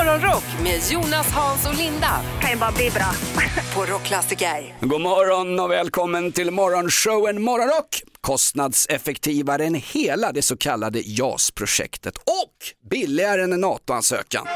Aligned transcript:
Morgonrock 0.00 0.44
med 0.62 0.80
Jonas, 0.90 1.32
Hans 1.32 1.66
och 1.68 1.74
Linda 1.74 2.20
kan 2.40 2.50
ju 2.50 2.56
bara 2.56 2.72
bli 2.72 2.90
bra. 2.90 3.12
på 3.74 3.92
Rockklassiker. 3.92 4.74
God 4.80 5.00
morgon 5.00 5.60
och 5.60 5.70
välkommen 5.70 6.32
till 6.32 6.50
morgonshowen 6.50 7.42
Morgonrock. 7.42 8.02
Kostnadseffektivare 8.20 9.64
än 9.64 9.74
hela 9.74 10.32
det 10.32 10.42
så 10.42 10.56
kallade 10.56 11.00
JAS-projektet 11.00 12.18
och 12.18 12.88
billigare 12.90 13.42
än 13.42 13.52
en 13.52 13.60
NATO-ansökan. 13.60 14.46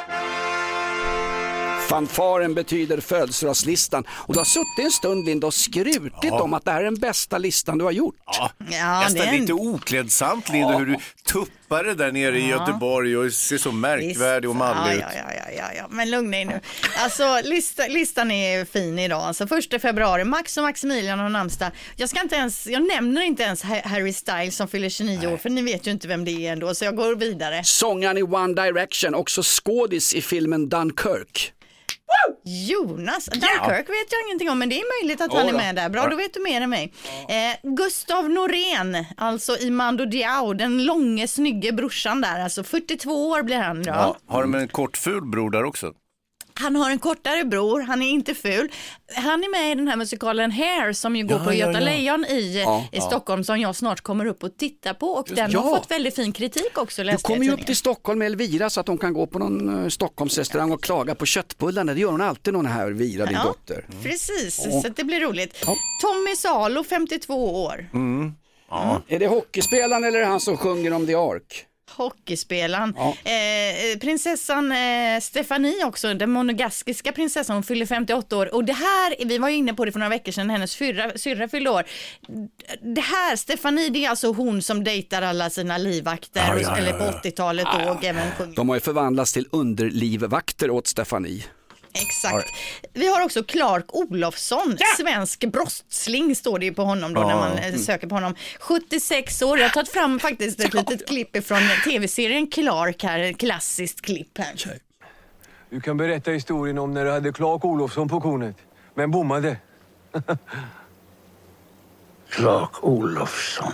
Fanfaren 1.88 2.54
betyder 2.54 3.00
födelsedagslistan 3.00 4.04
och 4.10 4.34
du 4.34 4.40
har 4.40 4.44
suttit 4.44 4.84
en 4.84 4.90
stund 4.90 5.24
Linda 5.26 5.46
och 5.46 5.54
skrutit 5.54 6.32
om 6.32 6.54
att 6.54 6.64
det 6.64 6.70
här 6.70 6.80
är 6.80 6.84
den 6.84 6.94
bästa 6.94 7.38
listan 7.38 7.78
du 7.78 7.84
har 7.84 7.92
gjort. 7.92 8.14
Ja, 8.26 8.50
Ja, 8.70 9.00
nästan 9.00 9.14
det 9.14 9.20
är 9.24 9.34
en- 9.34 9.40
lite 9.40 9.52
oklädsamt 9.52 10.48
Linda 10.48 10.78
hur 10.78 10.86
du 10.86 10.96
tuppar 11.26 11.84
det 11.84 11.94
där 11.94 12.12
nere 12.12 12.38
i 12.38 12.48
Göteborg 12.48 13.16
och 13.16 13.32
ser 13.32 13.58
så 13.58 13.72
märkvärdig 13.72 14.50
och 14.50 14.56
mallig 14.56 14.92
ja, 14.92 14.96
ut. 14.96 15.02
ja, 15.16 15.32
ja, 15.34 15.42
ja, 15.48 15.52
ja, 15.58 15.72
ja, 15.76 15.86
men 15.90 16.10
lugna 16.10 16.36
er 16.40 16.44
nu. 16.44 16.60
Alltså 16.98 17.40
lista, 17.44 17.82
listan 17.88 18.30
är 18.30 18.64
fin 18.64 18.98
idag. 18.98 19.22
Alltså 19.22 19.46
första 19.46 19.78
februari, 19.78 20.24
Max 20.24 20.56
och 20.56 20.62
Maximilian 20.62 21.18
har 21.18 21.28
namnsdag. 21.28 21.70
Jag 21.96 22.08
ska 22.08 22.20
inte 22.22 22.36
ens, 22.36 22.66
jag 22.66 22.86
nämner 22.88 23.22
inte 23.22 23.42
ens 23.42 23.62
Ha- 23.62 23.82
Harry 23.88 24.12
Styles 24.12 24.56
som 24.56 24.68
fyller 24.68 24.88
29 24.88 25.26
år, 25.26 25.36
för 25.36 25.50
ni 25.50 25.62
vet 25.62 25.86
ju 25.86 25.90
inte 25.90 26.08
vem 26.08 26.24
det 26.24 26.30
är 26.46 26.52
ändå, 26.52 26.74
så 26.74 26.84
jag 26.84 26.96
går 26.96 27.16
vidare. 27.16 27.64
Sångaren 27.64 28.18
i 28.18 28.22
One 28.22 28.54
Direction, 28.62 29.14
också 29.14 29.42
skådis 29.44 30.14
i 30.14 30.22
filmen 30.22 30.68
Dunkirk. 30.68 31.50
Jonas, 32.44 33.24
Dunkirk 33.26 33.88
vet 33.88 34.12
jag 34.12 34.26
ingenting 34.28 34.50
om, 34.50 34.58
men 34.58 34.68
det 34.68 34.80
är 34.80 35.02
möjligt 35.02 35.20
att 35.20 35.32
han 35.32 35.48
är 35.48 35.52
med 35.52 35.74
där. 35.76 35.88
Bra, 35.88 36.08
då 36.08 36.16
vet 36.16 36.34
du 36.34 36.40
mer 36.40 36.60
än 36.60 36.70
mig. 36.70 36.92
Eh, 37.28 37.70
Gustav 37.74 38.30
Norén, 38.30 39.04
alltså 39.16 39.58
i 39.58 39.70
Mando 39.70 40.04
Diao, 40.04 40.52
den 40.54 40.84
långe, 40.84 41.28
snygge 41.28 41.72
brorsan 41.72 42.20
där, 42.20 42.40
alltså 42.40 42.64
42 42.64 43.28
år 43.28 43.42
blir 43.42 43.56
han. 43.58 43.82
Ja, 43.86 44.16
har 44.26 44.42
de 44.42 44.54
en 44.54 44.68
kortful 44.68 45.24
bror 45.24 45.50
där 45.50 45.64
också? 45.64 45.92
Han 46.60 46.76
har 46.76 46.90
en 46.90 46.98
kortare 46.98 47.44
bror, 47.44 47.80
han 47.80 48.02
är 48.02 48.10
inte 48.10 48.34
ful. 48.34 48.68
Han 49.16 49.44
är 49.44 49.50
med 49.50 49.72
i 49.72 49.74
den 49.74 49.88
här 49.88 49.96
musikalen 49.96 50.50
Hair 50.50 50.92
som 50.92 51.16
ju 51.16 51.26
går 51.26 51.38
Ja, 51.38 51.44
på 51.44 51.50
ja, 51.52 51.56
Göta 51.56 51.72
ja. 51.72 51.80
Lejon 51.80 52.24
i, 52.24 52.62
Ja. 52.62 52.86
i 52.92 53.00
Stockholm 53.00 53.44
som 53.44 53.60
jag 53.60 53.76
snart 53.76 54.00
kommer 54.00 54.26
upp 54.26 54.42
och 54.44 54.56
titta 54.58 54.94
på 54.94 55.06
och 55.06 55.28
den 55.34 55.50
Ja. 55.50 55.60
har 55.60 55.76
fått 55.76 55.90
väldigt 55.90 56.14
fin 56.14 56.32
kritik 56.32 56.78
också 56.78 57.02
Du 57.04 57.16
kommer 57.16 57.44
ju 57.44 57.52
upp 57.52 57.66
till 57.66 57.76
Stockholm 57.76 58.18
med 58.18 58.26
Elvira 58.26 58.70
så 58.70 58.80
att 58.80 58.86
de 58.86 58.98
kan 58.98 59.12
gå 59.12 59.26
på 59.26 59.38
någon 59.38 59.82
eh, 59.84 59.88
Stockholmsrestaurang 59.88 60.72
och 60.72 60.82
klaga 60.82 61.14
på 61.14 61.26
köttbullarna. 61.26 61.94
Det 61.94 62.00
gör 62.00 62.10
hon 62.10 62.20
alltid 62.20 62.52
någon 62.52 62.66
här 62.66 62.86
Elvira, 62.86 63.26
din 63.26 63.34
Ja. 63.34 63.44
dotter. 63.44 63.86
Precis, 64.02 64.62
Ja. 64.70 64.80
så 64.82 64.88
det 64.88 65.04
blir 65.04 65.20
roligt. 65.20 65.62
Ja. 65.66 65.76
Tommy 66.02 66.36
Salo, 66.36 66.84
52 66.84 67.64
år. 67.64 67.88
Är 69.08 69.18
det 69.18 69.26
hockeyspelaren 69.26 70.04
eller 70.04 70.18
är 70.18 70.22
det 70.22 70.28
han 70.28 70.40
som 70.40 70.56
sjunger 70.56 70.92
om 70.92 71.06
The 71.06 71.14
Ark? 71.14 71.66
Hockeyspelaren. 71.90 72.94
Ja. 72.96 73.16
Eh, 73.30 73.98
prinsessan 73.98 74.72
eh, 74.72 75.20
Stefanie 75.20 75.84
också, 75.84 76.14
den 76.14 76.30
monegaskiska 76.30 77.12
prinsessan, 77.12 77.56
hon 77.56 77.62
fyller 77.62 77.86
58 77.86 78.36
år. 78.36 78.54
Och 78.54 78.64
det 78.64 78.72
här, 78.72 79.24
vi 79.24 79.38
var 79.38 79.48
ju 79.48 79.54
inne 79.56 79.74
på 79.74 79.84
det 79.84 79.92
för 79.92 79.98
några 79.98 80.10
veckor 80.10 80.32
sedan, 80.32 80.50
hennes 80.50 80.70
syrra, 81.16 81.48
fyllde 81.48 81.70
år. 81.70 81.84
Det 82.94 83.00
här, 83.00 83.36
Stefanie, 83.36 83.88
det 83.90 84.04
är 84.04 84.10
alltså 84.10 84.32
hon 84.32 84.62
som 84.62 84.84
dejtar 84.84 85.22
alla 85.22 85.50
sina 85.50 85.78
livvakter, 85.78 86.40
Ja, 86.40 86.54
ja, 86.54 86.60
ja, 86.62 86.76
eller 86.76 86.92
på 86.92 87.04
ja. 87.04 87.20
80-talet 87.24 87.66
då, 87.84 87.90
och 87.90 88.04
även. 88.04 88.28
De 88.56 88.68
har 88.68 88.76
ju 88.76 88.80
förvandlats 88.80 89.32
till 89.32 89.46
underlivvakter 89.50 90.70
åt 90.70 90.86
Stefanie. 90.86 91.44
Exakt. 91.94 92.48
Vi 92.92 93.08
har 93.08 93.24
också 93.24 93.42
Clark 93.44 93.94
Olofsson, 93.94 94.76
svensk 94.96 95.44
brottsling 95.44 96.36
står 96.36 96.58
det 96.58 96.64
ju 96.64 96.74
på 96.74 96.82
honom 96.82 97.14
då 97.14 97.20
när 97.20 97.36
man 97.36 97.58
eh, 97.58 97.74
söker 97.74 98.06
på 98.06 98.14
honom. 98.14 98.34
76 98.60 99.42
år, 99.42 99.58
jag 99.58 99.64
har 99.68 99.70
tagit 99.70 99.88
fram 99.88 100.20
faktiskt 100.20 100.60
ett 100.60 100.74
litet 100.74 101.08
klipp 101.08 101.36
ifrån 101.36 101.58
tv-serien 101.84 102.46
Clark 102.46 103.02
här, 103.02 103.18
ett 103.18 103.38
klassiskt 103.38 104.00
klipp 104.00 104.38
här. 104.38 104.80
Du 105.70 105.80
kan 105.80 105.96
berätta 105.96 106.30
historien 106.30 106.78
om 106.78 106.94
när 106.94 107.04
du 107.04 107.10
hade 107.10 107.32
Clark 107.32 107.64
Olofsson 107.64 108.08
på 108.08 108.20
kornet, 108.20 108.56
men 108.94 109.10
bommade. 109.10 109.56
Clark 112.28 112.84
Olofsson. 112.84 113.72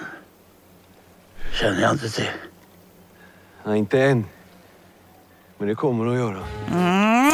Känner 1.52 1.80
jag 1.80 1.92
inte 1.92 2.10
till. 2.10 2.30
Nej, 3.64 3.78
inte 3.78 4.02
än. 4.02 4.24
Men 5.58 5.68
det 5.68 5.74
kommer 5.74 6.04
du 6.04 6.10
att 6.10 6.16
göra. 6.16 6.44
Mm, 6.72 6.89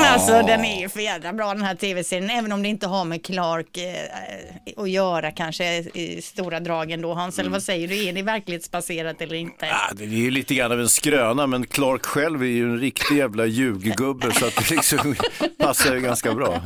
alltså 0.06 0.32
den 0.32 0.64
är 0.64 0.80
ju 0.80 0.88
för 0.88 1.00
jädra 1.00 1.32
bra 1.32 1.54
den 1.54 1.62
här 1.62 1.74
tv-serien, 1.74 2.30
även 2.30 2.52
om 2.52 2.62
det 2.62 2.68
inte 2.68 2.86
har 2.86 3.04
med 3.04 3.24
Clark 3.24 3.78
eh, 3.78 4.82
att 4.82 4.90
göra 4.90 5.30
kanske 5.30 5.78
i 5.78 6.22
stora 6.22 6.60
dragen 6.60 7.02
då 7.02 7.14
Hans, 7.14 7.38
eller 7.38 7.50
vad 7.50 7.62
säger 7.62 7.88
du, 7.88 8.06
är 8.06 8.12
det 8.12 8.22
verklighetsbaserat 8.22 9.20
eller 9.20 9.34
inte? 9.34 9.66
Ja, 9.66 9.92
det 9.92 10.04
är 10.04 10.08
ju 10.08 10.30
lite 10.30 10.54
grann 10.54 10.72
av 10.72 10.80
en 10.80 10.88
skröna 10.88 11.46
men 11.46 11.66
Clark 11.66 12.06
själv 12.06 12.42
är 12.42 12.46
ju 12.46 12.64
en 12.64 12.78
riktig 12.78 13.16
jävla 13.16 13.46
ljuggubbe 13.46 14.32
så 14.32 14.46
att 14.46 14.56
det 14.56 14.70
liksom 14.70 15.14
passar 15.58 15.94
ju 15.94 16.00
ganska 16.00 16.34
bra. 16.34 16.62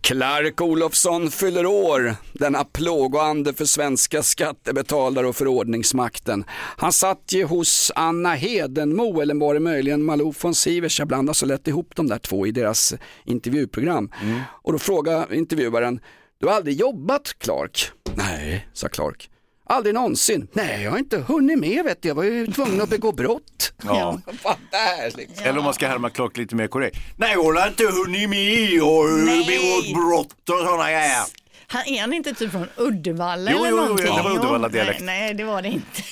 Clark 0.00 0.60
Olofsson 0.60 1.30
fyller 1.30 1.66
år, 1.66 2.14
denna 2.32 2.64
plågoande 2.64 3.54
för 3.54 3.64
svenska 3.64 4.22
skattebetalare 4.22 5.26
och 5.26 5.36
förordningsmakten. 5.36 6.44
Han 6.76 6.92
satt 6.92 7.32
ju 7.32 7.44
hos 7.44 7.92
Anna 7.94 8.34
Hedenmo, 8.34 9.20
eller 9.20 9.34
var 9.34 9.54
det 9.54 9.60
möjligen 9.60 10.04
Malou 10.04 10.34
von 10.40 10.54
Sivers, 10.54 10.98
jag 10.98 11.08
blandar 11.08 11.32
så 11.32 11.46
lätt 11.46 11.68
ihop 11.68 11.90
de 11.94 12.08
där 12.08 12.18
två 12.18 12.41
i 12.46 12.50
deras 12.50 12.94
intervjuprogram. 13.24 14.10
Och 14.48 14.72
då 14.72 14.78
frågade 14.78 15.36
intervjuaren, 15.36 16.00
du 16.40 16.46
har 16.46 16.54
aldrig 16.54 16.80
jobbat 16.80 17.34
Clark? 17.38 17.90
Nej, 18.14 18.68
sa 18.72 18.88
Clark. 18.88 19.28
Aldrig 19.66 19.94
någonsin? 19.94 20.48
Nej, 20.52 20.82
jag 20.82 20.90
har 20.90 20.98
inte 20.98 21.18
hunnit 21.18 21.58
med 21.58 21.84
vet 21.84 22.02
du. 22.02 22.08
Jag 22.08 22.14
var 22.14 22.24
ju 22.24 22.46
tvungen 22.46 22.80
att 22.80 22.88
begå 22.90 23.12
brott. 23.12 23.72
Ja. 23.84 24.18
Fan, 24.42 24.56
där 24.70 25.16
liksom. 25.16 25.46
Eller 25.46 25.58
om 25.58 25.64
man 25.64 25.74
ska 25.74 25.88
härma 25.88 26.10
Clark 26.10 26.36
lite 26.36 26.54
mer 26.56 26.66
korrekt. 26.66 26.96
Nej, 27.16 27.34
hon 27.36 27.56
har 27.56 27.68
inte 27.68 27.84
hunnit 27.84 28.30
med 28.30 28.82
och 28.82 29.04
begått 29.46 29.94
brott 29.94 30.48
och 30.50 30.66
sådana 30.66 30.90
grejer. 30.90 31.22
Han, 31.66 31.82
är 31.86 32.00
han 32.00 32.12
inte 32.12 32.34
typ 32.34 32.50
från 32.52 32.66
Uddevalla 32.76 33.50
Jo, 33.50 33.58
eller 33.58 33.70
jo, 33.70 33.76
jo, 33.76 33.82
någonting? 33.82 34.16
det 34.16 34.22
var 34.22 34.30
Uddevalla-dialekt. 34.36 35.00
Nej, 35.00 35.20
nej, 35.20 35.34
det 35.34 35.44
var 35.44 35.62
det 35.62 35.68
inte. 35.68 36.02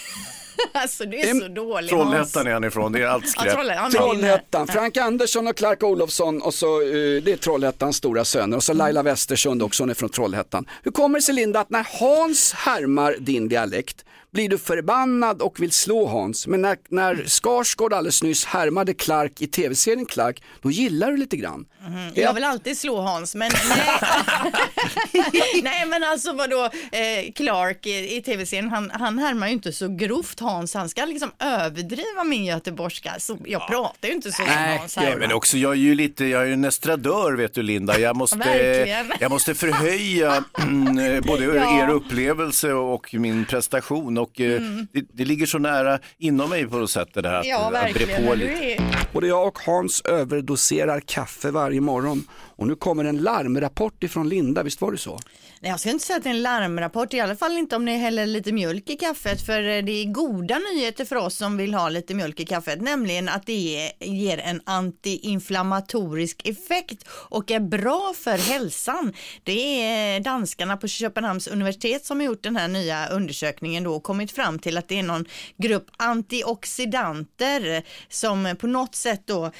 alltså 0.72 1.04
du 1.04 1.16
är 1.16 1.34
så 1.40 1.48
dålig 1.48 1.90
Trollhättan 1.90 2.46
är 2.46 2.52
han 2.52 2.64
ifrån, 2.64 2.92
det 2.92 3.02
är 3.02 3.06
allt 3.06 3.24
Ja, 3.24 3.30
skräp. 3.30 3.54
Trollhättan. 3.54 3.90
Trollhättan, 3.90 4.66
Frank 4.66 4.96
Andersson 4.96 5.46
och 5.48 5.56
Clark 5.56 5.82
Olofsson 5.82 6.42
och 6.42 6.54
så, 6.54 6.80
eh, 6.80 6.86
det 7.22 7.32
är 7.32 7.36
Trollhättans 7.36 7.96
stora 7.96 8.24
söner 8.24 8.56
och 8.56 8.62
så 8.62 8.72
Laila 8.72 9.02
Westersund 9.02 9.62
också, 9.62 9.82
hon 9.82 9.90
är 9.90 9.94
från 9.94 10.08
Trollhättan. 10.08 10.66
Hur 10.82 10.90
kommer 10.90 11.18
det 11.18 11.22
sig 11.22 11.34
Linda 11.34 11.60
att 11.60 11.70
när 11.70 11.86
Hans 12.00 12.52
härmar 12.52 13.16
din 13.18 13.48
dialekt 13.48 14.04
blir 14.32 14.48
du 14.48 14.58
förbannad 14.58 15.42
och 15.42 15.60
vill 15.60 15.72
slå 15.72 16.06
Hans, 16.06 16.46
men 16.46 16.62
när, 16.62 16.76
när 16.88 17.24
Skarsgård 17.26 17.92
alldeles 17.92 18.22
nyss 18.22 18.44
härmade 18.44 18.94
Clark 18.94 19.42
i 19.42 19.46
tv-serien 19.46 20.06
Clark, 20.06 20.42
då 20.62 20.70
gillar 20.70 21.10
du 21.10 21.16
lite 21.16 21.36
grann. 21.36 21.64
Jag 22.14 22.34
vill 22.34 22.44
alltid 22.44 22.78
slå 22.78 23.00
Hans, 23.00 23.34
men 23.34 23.50
nej. 23.68 24.52
nej 25.62 25.86
men 25.86 26.04
alltså 26.04 26.32
vadå, 26.32 26.64
eh, 26.92 27.32
Clark 27.34 27.86
i, 27.86 28.16
i 28.16 28.22
tv-serien, 28.22 28.68
han, 28.68 28.90
han 28.90 29.18
härmar 29.18 29.46
ju 29.46 29.52
inte 29.52 29.72
så 29.72 29.88
grovt 29.88 30.40
Hans, 30.40 30.74
han 30.74 30.88
ska 30.88 31.04
liksom 31.04 31.30
överdriva 31.38 32.24
min 32.24 32.44
göteborgska. 32.44 33.14
Så 33.18 33.38
jag 33.44 33.68
pratar 33.68 34.08
ju 34.08 34.14
inte 34.14 34.32
så 34.32 34.36
som 34.36 34.44
Nej, 34.46 34.78
Hans 34.78 34.96
gör 34.96 35.02
Nej, 35.02 35.12
härmar. 35.12 35.26
men 35.26 35.36
också, 35.36 35.56
jag 35.58 35.72
är 35.72 35.76
ju 35.76 35.94
lite, 35.94 36.24
jag 36.24 36.42
är 36.42 36.46
ju 36.46 36.52
en 36.52 36.64
estradör 36.64 37.32
vet 37.32 37.54
du 37.54 37.62
Linda. 37.62 37.98
Jag 37.98 38.16
måste, 38.16 39.06
jag 39.20 39.30
måste 39.30 39.54
förhöja 39.54 40.44
mm, 40.58 41.22
både 41.22 41.44
Ja. 41.60 41.82
er 41.84 41.90
upplevelse 41.90 42.72
och 42.72 43.14
min 43.14 43.44
prestation. 43.44 44.18
Och 44.20 44.40
eh, 44.40 44.62
det, 44.92 45.04
det 45.12 45.24
ligger 45.24 45.46
så 45.46 45.58
nära 45.58 45.98
inom 46.18 46.50
mig 46.50 46.66
på 46.66 46.78
något 46.78 46.90
sätt 46.90 47.08
det 47.14 47.20
där 47.20 47.34
att, 47.34 47.44
Mm. 47.44 47.50
Ja, 47.60 47.66
att 47.66 47.70
bre 47.94 48.04
verkligen. 48.04 48.26
på 48.26 48.34
lite. 48.34 48.52
Är... 48.64 49.08
Både 49.12 49.26
jag 49.26 49.46
och 49.48 49.58
Hans 49.58 50.00
överdoserar 50.00 51.00
kaffe 51.00 51.50
varje 51.50 51.80
morgon 51.80 52.24
och 52.30 52.66
nu 52.66 52.74
kommer 52.74 53.04
en 53.04 53.18
larmrapport 53.18 54.02
ifrån 54.02 54.28
Linda, 54.28 54.62
visst 54.62 54.80
var 54.80 54.92
det 54.92 54.98
så? 54.98 55.18
Nej, 55.62 55.70
jag 55.70 55.80
ska 55.80 55.90
inte 55.90 56.06
säga 56.06 56.16
att 56.16 56.22
det 56.22 56.28
är 56.28 56.34
en 56.34 56.42
larmrapport, 56.42 57.14
i 57.14 57.20
alla 57.20 57.36
fall 57.36 57.58
inte 57.58 57.76
om 57.76 57.84
ni 57.84 57.96
häller 57.96 58.26
lite 58.26 58.52
mjölk 58.52 58.90
i 58.90 58.96
kaffet, 58.96 59.46
för 59.46 59.62
eh, 59.62 59.84
det 59.84 59.92
är 59.92 60.04
goda 60.04 60.58
nyheter 60.58 61.04
för 61.04 61.16
oss 61.16 61.36
som 61.36 61.56
vill 61.56 61.74
ha 61.74 61.88
lite 61.88 62.14
mjölk 62.14 62.40
i 62.40 62.46
kaffet, 62.46 62.80
nämligen 62.80 63.28
att 63.28 63.46
det 63.46 63.90
ger- 64.00 64.38
en 64.38 64.60
antiinflammatorisk 64.64 66.48
effekt 66.48 67.08
och 67.08 67.50
är 67.50 67.60
bra 67.60 68.12
för 68.16 68.38
hälsan. 68.38 69.12
Det 69.42 69.82
är 69.82 70.20
danskarna 70.20 70.76
på 70.76 70.88
Köpenhamns 70.88 71.46
universitet 71.48 72.04
som 72.04 72.20
har 72.20 72.26
gjort 72.26 72.42
den 72.42 72.56
här 72.56 72.68
nya 72.68 73.08
undersökningen 73.08 73.84
då 73.84 73.94
och 73.94 74.02
kommit 74.02 74.32
fram 74.32 74.58
till 74.58 74.78
att 74.78 74.88
det 74.88 74.98
är 74.98 75.02
någon 75.02 75.24
grupp 75.56 75.86
antioxidanter 75.96 77.82
som 78.08 78.56
på 78.60 78.66
något 78.66 78.94
sätt 78.94 79.22
då, 79.24 79.44
eh, 79.44 79.52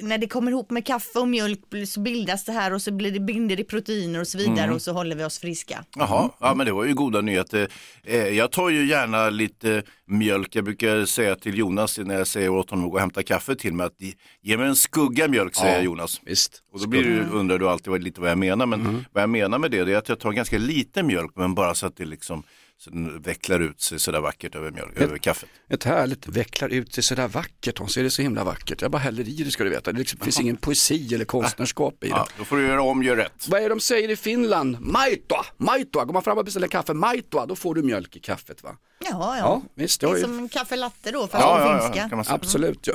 när 0.00 0.18
det 0.18 0.26
kommer 0.28 0.50
ihop 0.50 0.70
med 0.70 0.86
kaffe 0.86 1.18
och 1.18 1.28
mjölk 1.28 1.60
så 1.88 2.00
bildas 2.00 2.44
det 2.44 2.52
här 2.52 2.72
och 2.72 2.82
så 2.82 2.92
blir 2.92 3.10
det 3.12 3.20
binder 3.20 3.60
i 3.60 3.64
proteiner 3.64 4.20
och 4.20 4.28
så 4.28 4.38
vidare 4.38 4.72
och 4.74 4.82
så 4.82 4.92
håller 4.92 5.16
vi 5.16 5.27
oss 5.28 5.38
friska. 5.38 5.84
Jaha, 5.96 6.30
ja 6.40 6.54
men 6.54 6.66
det 6.66 6.72
var 6.72 6.84
ju 6.84 6.94
goda 6.94 7.20
nyheter. 7.20 7.68
Eh, 8.04 8.28
jag 8.28 8.52
tar 8.52 8.68
ju 8.70 8.86
gärna 8.86 9.30
lite 9.30 9.82
mjölk. 10.06 10.54
Jag 10.56 10.64
brukar 10.64 11.04
säga 11.04 11.36
till 11.36 11.58
Jonas 11.58 11.98
när 11.98 12.18
jag 12.18 12.26
säger 12.26 12.48
åt 12.48 12.70
honom 12.70 12.84
att 12.84 12.90
gå 12.90 12.94
och 12.94 13.00
hämta 13.00 13.22
kaffe 13.22 13.54
till 13.56 13.74
mig 13.74 13.86
att 13.86 13.96
ge- 14.42 14.56
mig 14.56 14.66
en 14.68 14.76
skugga 14.76 15.28
mjölk 15.28 15.54
säger 15.54 15.76
Ja, 15.76 15.82
Jonas. 15.82 16.20
Visst. 16.24 16.62
Och 16.72 16.80
då 16.80 16.86
blir 16.88 17.04
du, 17.04 17.24
undrar 17.32 17.58
du 17.58 17.68
alltid 17.68 17.90
vad, 17.90 18.02
lite 18.02 18.20
vad 18.20 18.30
jag 18.30 18.38
menar. 18.38 18.66
Men 18.66 19.04
vad 19.12 19.22
jag 19.22 19.30
menar 19.30 19.58
med 19.58 19.70
det 19.70 19.78
är 19.78 19.96
att 19.96 20.08
jag 20.08 20.20
tar 20.20 20.32
ganska 20.32 20.58
lite 20.58 21.02
mjölk 21.02 21.30
men 21.34 21.54
bara 21.54 21.74
så 21.74 21.86
att 21.86 21.96
det 21.96 22.04
liksom 22.04 22.42
Så 22.80 22.90
den 22.90 23.22
vecklar 23.22 23.60
ut 23.60 23.80
sig 23.80 23.98
sådär 23.98 24.20
vackert 24.20 24.54
över, 24.54 24.70
mjölk, 24.70 24.96
över 25.00 25.18
kaffet. 25.18 25.48
Ett 25.68 25.84
härligt, 25.84 26.26
vecklar 26.26 26.68
ut 26.68 26.94
sig 26.94 27.02
sådär 27.02 27.28
vackert, 27.28 27.78
Hans, 27.78 27.96
är 27.96 28.02
det 28.02 28.10
så 28.10 28.22
himla 28.22 28.44
vackert? 28.44 28.82
Jag 28.82 28.90
bara 28.90 28.98
häller 28.98 29.28
i 29.28 29.42
det 29.44 29.50
ska 29.50 29.64
du 29.64 29.70
veta, 29.70 29.92
det 29.92 29.98
liksom, 29.98 30.20
finns 30.20 30.40
ingen 30.40 30.56
poesi 30.56 31.14
eller 31.14 31.24
konstnärskap 31.24 32.04
i 32.04 32.06
det. 32.06 32.08
Ja, 32.08 32.28
då 32.38 32.44
får 32.44 32.56
du 32.56 32.66
göra 32.66 32.82
om, 32.82 33.02
gör 33.02 33.16
rätt. 33.16 33.48
Vad 33.48 33.60
är 33.60 33.62
det 33.62 33.68
de 33.68 33.80
säger 33.80 34.08
i 34.10 34.16
Finland? 34.16 34.76
Maitoa, 34.80 35.46
maitoa, 35.56 36.04
går 36.04 36.12
man 36.12 36.22
fram 36.22 36.38
och 36.38 36.44
beställer 36.44 36.68
kaffe, 36.68 36.94
maitoa, 36.94 37.46
då 37.46 37.56
får 37.56 37.74
du 37.74 37.82
mjölk 37.82 38.16
i 38.16 38.20
kaffet 38.20 38.62
va? 38.62 38.76
Ja, 38.98 39.08
ja. 39.10 39.36
Ja, 39.38 39.62
visst, 39.74 40.00
Det 40.00 40.06
är 40.06 40.14
är 40.16 40.20
som 40.20 40.38
en 40.38 40.48
kaffe 40.48 40.76
latte 40.76 41.10
då, 41.10 41.20
fast 41.26 41.44
Ja, 41.44 41.56
på 41.56 41.62
ja, 41.62 41.74
ja, 41.76 41.92
finska. 41.92 42.24
säga. 42.24 42.34
Absolut, 42.34 42.86
ja. 42.86 42.94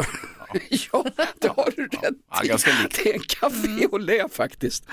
ja, 0.70 1.06
det 1.40 1.48
har 1.48 1.74
du 1.76 1.88
rätt 1.88 2.16
Ja, 2.32 2.44
i. 2.44 2.48
Det 3.04 3.10
är 3.10 3.14
en 3.14 3.20
café 3.28 3.86
au 3.92 3.98
lait 3.98 4.34
faktiskt. 4.34 4.84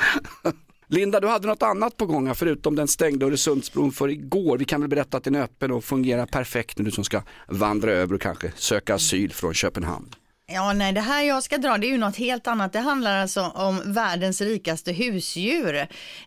Linda, 0.92 1.20
du 1.20 1.28
hade 1.28 1.46
något 1.46 1.62
annat 1.62 1.96
på 1.96 2.06
gång 2.06 2.26
här, 2.26 2.34
förutom 2.34 2.76
den 2.76 2.88
stängda 2.88 3.26
Öresundsbron 3.26 3.92
för 3.92 4.08
igår. 4.08 4.58
Vi 4.58 4.64
kan 4.64 4.80
väl 4.80 4.90
berätta 4.90 5.16
att 5.16 5.24
den 5.24 5.34
är 5.34 5.42
öppen 5.42 5.70
och 5.70 5.84
fungerar 5.84 6.26
perfekt 6.26 6.78
nu 6.78 6.84
du 6.84 6.90
som 6.90 7.04
ska 7.04 7.22
vandra 7.48 7.92
över 7.92 8.14
och 8.14 8.20
kanske 8.20 8.52
söka 8.56 8.94
asyl 8.94 9.32
från 9.32 9.54
Köpenhamn. 9.54 10.14
Ja, 10.52 10.72
nej, 10.72 10.92
det 10.92 11.00
här 11.00 11.22
jag 11.22 11.42
ska 11.42 11.58
dra 11.58 11.78
det 11.78 11.86
är 11.86 11.90
ju 11.90 11.98
något 11.98 12.16
helt 12.16 12.46
annat. 12.46 12.72
Det 12.72 12.78
handlar 12.78 13.16
alltså 13.22 13.42
om 13.42 13.82
världens 13.92 14.40
rikaste 14.40 14.92
husdjur. 14.92 15.76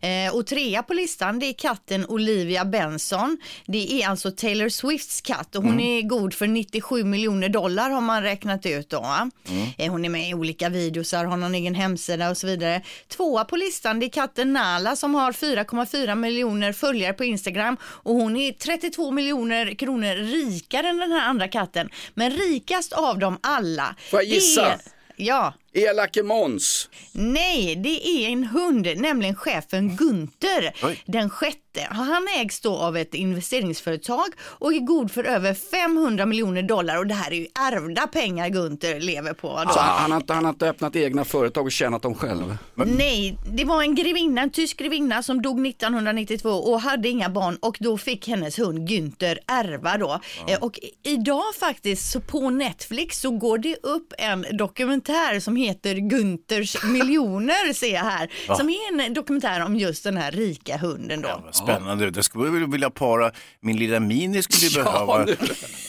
Eh, 0.01 0.35
och 0.35 0.47
trea 0.47 0.83
på 0.83 0.93
listan 0.93 1.39
det 1.39 1.45
är 1.45 1.53
katten 1.53 2.05
Olivia 2.05 2.65
Benson. 2.65 3.37
Det 3.65 4.01
är 4.01 4.07
alltså 4.07 4.31
Taylor 4.31 4.69
Swifts 4.69 5.21
katt 5.21 5.55
och 5.55 5.63
hon 5.63 5.79
är 5.79 6.01
god 6.01 6.33
för 6.33 6.47
97 6.47 7.03
miljoner 7.03 7.49
dollar 7.49 7.89
har 7.89 8.01
man 8.01 8.23
räknat 8.23 8.65
ut 8.65 8.89
då. 8.89 8.99
va? 8.99 9.31
Eh, 9.77 9.91
hon 9.91 10.05
är 10.05 10.09
med 10.09 10.29
i 10.29 10.33
olika 10.33 10.69
videosar, 10.69 11.25
har 11.25 11.37
någon 11.37 11.55
egen 11.55 11.75
hemsida 11.75 12.29
och 12.29 12.37
så 12.37 12.47
vidare. 12.47 12.81
Tvåa 13.07 13.45
på 13.45 13.55
listan 13.55 13.99
det 13.99 14.05
är 14.05 14.09
katten 14.09 14.53
Nala 14.53 14.95
som 14.95 15.15
har 15.15 15.31
4,4 15.31 16.15
miljoner 16.15 16.73
följare 16.73 17.13
på 17.13 17.23
Instagram 17.23 17.77
och 17.83 18.15
hon 18.15 18.37
är 18.37 18.51
32 18.51 19.11
miljoner 19.11 19.75
kronor 19.75 20.15
rikare 20.15 20.87
än 20.89 20.97
den 20.97 21.11
här 21.11 21.29
andra 21.29 21.47
katten. 21.47 21.89
Men 22.13 22.31
rikast 22.31 22.93
av 22.93 23.19
dem 23.19 23.37
alla. 23.41 23.95
Får 24.13 24.21
jag 24.21 24.29
gissa? 24.29 24.61
Det 24.65 24.79
ja. 25.15 25.53
Elake 25.73 26.23
Måns. 26.23 26.89
Nej, 27.11 27.75
det 27.75 28.07
är 28.07 28.29
en 28.29 28.43
hund, 28.43 28.87
nämligen 28.95 29.35
chefen 29.35 29.95
Gunther. 29.95 30.73
Oj. 30.83 31.03
Den 31.05 31.29
sjätte. 31.29 31.59
Han 31.89 32.27
ägs 32.39 32.59
då 32.61 32.75
av 32.77 32.97
ett 32.97 33.13
investeringsföretag 33.13 34.27
och 34.41 34.73
är 34.73 34.79
god 34.79 35.11
för 35.11 35.23
över 35.23 35.53
500 35.53 36.25
miljoner 36.25 36.61
dollar 36.61 36.97
och 36.97 37.07
det 37.07 37.13
här 37.13 37.31
är 37.31 37.35
ju 37.35 37.47
ärvda 37.59 38.07
pengar 38.07 38.49
Gunther 38.49 38.99
lever 38.99 39.33
på. 39.33 39.63
Då. 39.67 39.73
Så 39.73 39.79
han, 39.79 40.11
har 40.11 40.17
inte, 40.17 40.33
han 40.33 40.45
har 40.45 40.51
inte 40.53 40.69
öppnat 40.69 40.95
egna 40.95 41.25
företag 41.25 41.65
och 41.65 41.71
tjänat 41.71 42.01
dem 42.01 42.15
själv. 42.15 42.57
Nej, 42.75 43.37
det 43.51 43.65
var 43.65 43.81
en 43.81 43.95
grevinna, 43.95 44.41
en 44.41 44.49
tysk 44.49 44.77
grevinna 44.77 45.23
som 45.23 45.41
dog 45.41 45.67
1992 45.67 46.49
och 46.49 46.81
hade 46.81 47.09
inga 47.09 47.29
barn 47.29 47.57
och 47.61 47.77
då 47.79 47.97
fick 47.97 48.27
hennes 48.27 48.59
hund 48.59 48.89
Günther 48.89 49.37
ärva 49.47 49.97
då. 49.97 50.19
Eh, 50.47 50.59
Och 50.63 50.79
idag 51.03 51.55
faktiskt 51.59 52.11
så 52.11 52.19
på 52.21 52.49
Netflix 52.49 53.19
så 53.21 53.31
går 53.31 53.57
det 53.57 53.75
upp 53.83 54.13
en 54.17 54.45
dokumentär 54.57 55.39
som 55.39 55.57
heter 55.63 55.95
Günthers 55.95 56.83
miljoner 56.85 57.73
ser 57.73 57.93
jag 57.93 58.01
här. 58.03 58.29
Som 58.57 58.69
är 58.69 59.01
en 59.05 59.13
dokumentär 59.13 59.65
om 59.65 59.75
just 59.75 60.03
den 60.03 60.17
här 60.17 60.31
rika 60.31 60.77
hunden 60.77 61.21
då. 61.21 61.27
Ja, 61.29 61.51
spännande, 61.51 62.09
det 62.11 62.23
skulle 62.23 62.45
jag 62.45 62.71
vilja 62.71 62.89
para, 62.89 63.31
min 63.61 63.77
lilla 63.77 63.99
Mini 63.99 64.41
skulle 64.43 64.67
ju 64.69 64.83
behöva, 64.83 65.25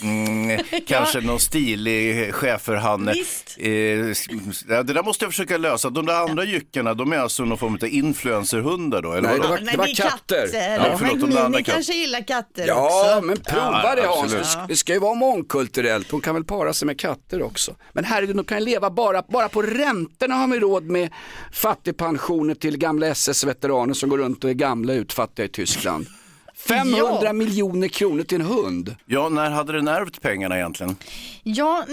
mm, 0.03 0.61
kanske 0.87 1.21
någon 1.21 1.41
stilig 1.41 2.35
schäferhanne. 2.35 3.13
Eh, 3.59 3.71
ja, 3.71 4.83
det 4.83 4.93
där 4.93 5.03
måste 5.03 5.25
jag 5.25 5.33
försöka 5.33 5.57
lösa, 5.59 5.91
de 5.91 6.07
där 6.07 6.15
andra 6.15 6.45
jyckarna, 6.45 6.95
de 6.95 7.13
är 7.13 7.17
alltså 7.19 7.45
någon 7.45 7.59
form 7.59 7.75
av 7.83 7.89
influencerhundar 7.89 9.03
då? 9.03 9.13
Eller 9.13 9.29
Nej, 9.29 9.39
det 9.41 9.49
var- 9.49 9.59
det 9.87 9.91
är 9.91 9.95
katter. 9.95 10.49
Ja, 10.89 10.97
förlåt, 10.99 11.17
men 11.19 11.29
Mini 11.29 11.63
katter. 11.65 11.73
kanske 11.73 11.93
gillar 11.95 12.21
katter 12.27 12.67
Ja, 12.67 12.87
också. 13.17 13.27
men 13.27 13.37
prova 13.37 13.83
Ja, 13.85 13.95
det 13.95 14.03
Hans. 14.07 14.33
Det 14.33 14.45
ska- 14.45 14.67
Det 14.69 14.77
ska 14.77 14.93
ju 14.93 14.99
vara 14.99 15.15
mångkulturellt. 15.15 16.11
Hon 16.11 16.21
kan 16.21 16.35
väl 16.35 16.45
para 16.45 16.73
sig 16.73 16.87
med 16.87 16.99
katter 17.01 17.43
också. 17.43 17.75
Men 17.93 18.05
herregud, 18.05 18.37
de 18.37 18.45
kan 18.45 18.59
ju 18.59 18.65
leva 18.65 18.91
bara, 18.91 19.23
bara 19.29 19.49
på 19.49 19.63
räntorna 19.67 20.35
har 20.35 20.49
vi 20.49 20.61
råd 20.61 20.85
med 20.85 21.11
fattigpensioner 21.53 22.55
till 22.55 22.79
gamla 22.79 23.07
SS-veteraner 23.07 23.95
som 23.95 24.11
går 24.11 24.19
runt 24.19 24.45
och 24.45 24.51
är 24.51 24.55
gamla 24.55 24.95
utfattiga 24.95 25.47
i 25.47 25.49
Tyskland. 25.49 26.07
500 26.69 27.19
Ja. 27.25 27.33
miljoner 27.33 27.89
kronor 27.89 28.23
till 28.23 28.41
en 28.41 28.47
hund. 28.47 28.97
Ja, 29.07 29.29
när 29.29 29.51
hade 29.51 29.73
den 29.73 29.89
ärvt 29.89 30.21
pengarna 30.23 30.57
egentligen? 30.57 30.97
Ja, 31.43 31.85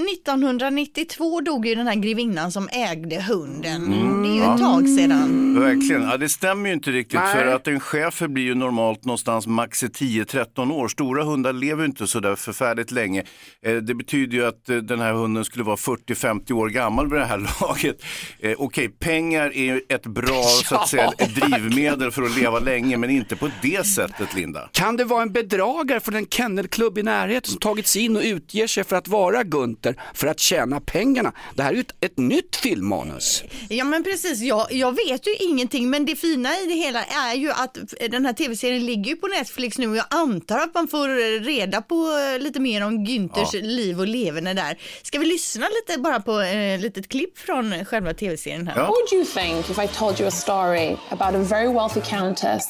1992 0.50 1.42
dog 1.42 1.66
ju 1.68 1.76
den 1.76 1.88
här 1.88 1.96
grevinnan 1.96 2.52
som 2.52 2.70
ägde 2.72 3.22
hunden. 3.22 3.92
Det 4.24 4.30
är 4.30 4.34
ju 4.36 4.54
ett 4.54 4.60
tag 4.60 4.90
sedan. 4.90 5.60
Verkligen, 5.60 6.02
ja, 6.04 6.18
det 6.18 6.30
stämmer 6.30 6.70
ju 6.70 6.74
inte 6.74 6.92
riktigt 6.92 7.20
Nej. 7.20 7.34
för 7.36 7.46
att 7.48 7.68
en 7.68 7.80
schäfer 7.80 8.28
blir 8.28 8.44
ju 8.44 8.56
normalt 8.56 9.06
någonstans 9.06 9.48
max 9.48 9.84
i 9.84 9.88
10-13 9.88 10.72
år. 10.74 10.88
Stora 10.88 11.24
hundar 11.24 11.54
lever 11.54 11.82
ju 11.84 11.88
inte 11.88 12.08
så 12.08 12.20
där 12.20 12.36
förfärligt 12.36 12.92
länge. 12.92 13.24
Eh, 13.66 13.76
det 13.76 13.96
betyder 13.96 14.38
ju 14.38 14.46
att 14.46 14.70
eh, 14.70 14.78
den 14.78 15.00
här 15.00 15.14
hunden 15.14 15.46
skulle 15.46 15.64
vara 15.64 15.76
40-50 15.76 16.52
år 16.52 16.70
gammal 16.70 17.10
vid 17.10 17.20
det 17.20 17.26
här 17.26 17.38
laget. 17.62 18.04
Eh, 18.40 18.54
Okej, 18.58 18.90
pengar 18.90 19.46
är 19.56 19.64
ju 19.64 19.82
ett 19.90 20.06
bra 20.06 20.44
så 20.44 20.76
att 20.76 20.88
säga, 20.90 21.12
drivmedel 21.36 22.12
för 22.12 22.22
att 22.24 22.38
leva 22.38 22.60
länge 22.60 22.98
men 22.98 23.10
inte 23.10 23.36
på 23.36 23.50
det 23.62 23.86
sättet 23.86 24.36
Linda. 24.36 24.61
Kan 24.72 24.98
det 24.98 25.04
vara 25.04 25.22
en 25.22 25.32
bedragare 25.32 26.00
från 26.00 26.16
en 26.16 26.28
kennelklubb 26.28 26.98
i 26.98 27.04
närheten 27.04 27.52
som 27.52 27.60
tagit 27.60 27.88
sig 27.88 28.06
in 28.06 28.18
och 28.18 28.24
utger 28.24 28.68
sig 28.68 28.84
för 28.84 28.96
att 28.96 29.08
vara 29.08 29.44
Gunther 29.44 29.96
för 30.14 30.28
att 30.28 30.40
tjäna 30.40 30.80
pengarna? 30.80 31.32
Det 31.56 31.64
här 31.64 31.70
är 31.70 31.76
ju 31.76 31.82
ett, 31.82 31.94
ett 32.00 32.18
nytt 32.18 32.56
filmmanus. 32.56 33.44
Ja 33.70 33.84
men 33.84 34.04
precis, 34.04 34.42
jag, 34.42 34.68
jag 34.72 34.96
vet 34.96 35.28
ju 35.28 35.36
ingenting 35.36 35.90
men 35.90 36.06
det 36.06 36.16
fina 36.16 36.50
i 36.60 36.66
det 36.66 36.74
hela 36.74 37.04
är 37.04 37.36
ju 37.36 37.52
att 37.52 37.78
den 38.10 38.26
här 38.26 38.34
tv-serien 38.34 38.86
ligger 38.86 39.12
ju 39.12 39.16
på 39.16 39.28
Netflix 39.28 39.78
nu 39.78 39.88
och 39.88 39.98
jag 39.98 40.06
antar 40.10 40.60
att 40.60 40.74
man 40.74 40.88
får 40.88 41.40
reda 41.44 41.82
på 41.82 41.96
eh, 42.36 42.40
lite 42.40 42.60
mer 42.60 42.86
om 42.86 43.06
Günthers 43.06 43.62
liv 43.62 44.00
och 44.00 44.08
leverne 44.08 44.54
där. 44.54 44.78
Ska 45.04 45.20
vi 45.20 45.26
lyssna 45.26 45.66
lite 45.68 46.00
bara 46.00 46.20
på 46.20 46.42
eh, 46.42 46.74
ett 46.74 46.82
litet 46.82 47.08
klipp 47.08 47.38
från 47.38 47.86
själva 47.86 48.14
tv-serien 48.14 48.68
här? 48.68 48.76
Ja. 48.76 48.82
What 48.82 48.90
would 48.90 49.14
you 49.14 49.26
think 49.26 49.70
if 49.70 49.80
I 49.80 49.88
told 49.98 50.20
you 50.20 50.28
a 50.28 50.32
story 50.32 50.98
about 51.10 51.36
a 51.36 51.44
very 51.44 51.68
wealthy 51.74 52.02
countess? 52.02 52.68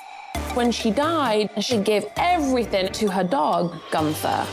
When 0.53 0.71
she 0.71 0.91
died, 0.91 1.49
she 1.59 1.77
gave 1.77 2.05
everything 2.17 2.91
to 2.91 3.09
her 3.11 3.23
dog, 3.23 3.73
Gunther. 3.89 4.45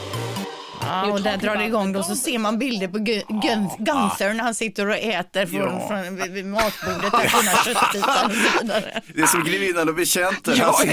Ja, 0.88 1.12
och 1.12 1.20
där 1.23 1.37
drar 1.37 1.56
det 1.56 1.64
igång 1.64 1.93
då 1.93 2.02
så 2.02 2.17
ser 2.17 2.38
man 2.38 2.58
bilder 2.58 2.88
på 2.88 2.99
Gun- 2.99 3.23
Gun- 3.29 3.70
Gunther 3.79 4.35
när 4.35 4.44
han 4.44 4.55
sitter 4.55 4.88
och 4.88 4.96
äter 4.96 5.46
från, 5.46 5.61
Ja. 5.61 5.88
från, 5.88 6.17
vid, 6.17 6.31
vid 6.32 6.46
matbordet 6.46 7.12
där 7.12 7.29
sina 7.29 7.52
köttbitar 7.64 8.25
och 8.25 8.32
så 8.32 8.62
vidare. 8.64 9.00
Det 9.14 9.20
är 9.23 9.26
som 9.26 9.44
grevinnan 9.44 9.88
och 9.88 9.94
betjänten. 9.94 10.55
Ja, 10.56 10.81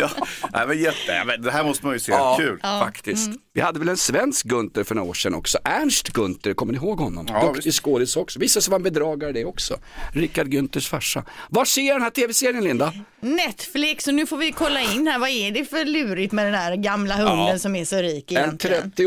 ja, 0.00 0.10
nej, 0.52 0.66
men 0.66 0.78
jätte, 0.78 1.12
ja, 1.12 1.24
men 1.24 1.42
det 1.42 1.50
här 1.50 1.64
måste 1.64 1.86
man 1.86 1.94
ju 1.94 2.00
se, 2.00 2.12
kul. 2.38 2.58
faktiskt. 2.60 3.30
Vi 3.52 3.60
hade 3.60 3.78
väl 3.78 3.88
en 3.88 3.96
svensk 3.96 4.46
Gunther 4.46 4.84
för 4.84 4.94
några 4.94 5.08
år 5.10 5.14
sedan 5.14 5.34
också. 5.34 5.58
Ernst 5.64 6.08
Gunther, 6.08 6.54
kommer 6.54 6.72
ni 6.72 6.78
ihåg 6.78 6.98
honom? 7.00 7.26
Ja, 7.28 7.52
Duktig 7.54 7.74
skådis 7.74 8.16
också. 8.16 8.38
Visade 8.38 8.62
sig 8.62 8.70
vara 8.70 8.76
en 8.78 8.82
bedragare 8.82 9.32
det 9.32 9.44
också. 9.44 9.76
Rickard 10.12 10.46
Günthers 10.48 10.88
farsa. 10.88 11.24
Var 11.48 11.64
ser 11.64 11.82
jag 11.82 11.94
den 11.96 12.02
här 12.02 12.10
tv-serien 12.10 12.64
Linda? 12.64 12.92
Netflix 13.20 14.06
och 14.08 14.14
nu 14.14 14.26
får 14.26 14.36
vi 14.36 14.52
kolla 14.52 14.80
in 14.80 15.06
här, 15.06 15.18
vad 15.18 15.28
är 15.28 15.50
det 15.50 15.64
för 15.64 15.84
lurigt 15.84 16.32
med 16.32 16.46
den 16.46 16.54
här 16.54 16.76
gamla 16.76 17.14
hunden 17.16 17.60
som 17.60 17.76
är 17.76 17.84
så 17.84 17.96
rik 17.96 18.32
En 18.32 18.38
egentligen? 18.38 18.82
30 18.90 19.06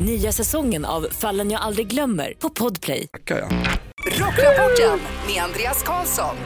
Nya 0.00 0.32
säsongen 0.32 0.84
av 0.84 1.06
Fallen 1.10 1.50
jag 1.50 1.60
aldrig 1.62 1.86
glömmer 1.86 2.32
på 2.38 2.50
Podplay. 2.50 3.06
tackar 3.06 3.38
jag. 3.38 3.50
Rockrapporten 4.20 4.98
med 5.26 5.42
Andreas 5.42 5.82
Karlsson. 5.82 6.36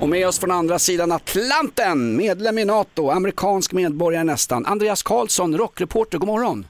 Och 0.00 0.08
med 0.08 0.28
oss 0.28 0.38
från 0.38 0.50
andra 0.50 0.78
sidan 0.78 1.12
Atlanten, 1.12 2.16
medlem 2.16 2.58
i 2.58 2.64
NATO, 2.64 3.10
amerikansk 3.10 3.72
medborgare 3.72 4.24
nästan. 4.24 4.66
Andreas 4.66 5.02
Karlsson, 5.02 5.56
rockreporter, 5.58 6.18
god 6.18 6.28
morgon. 6.28 6.66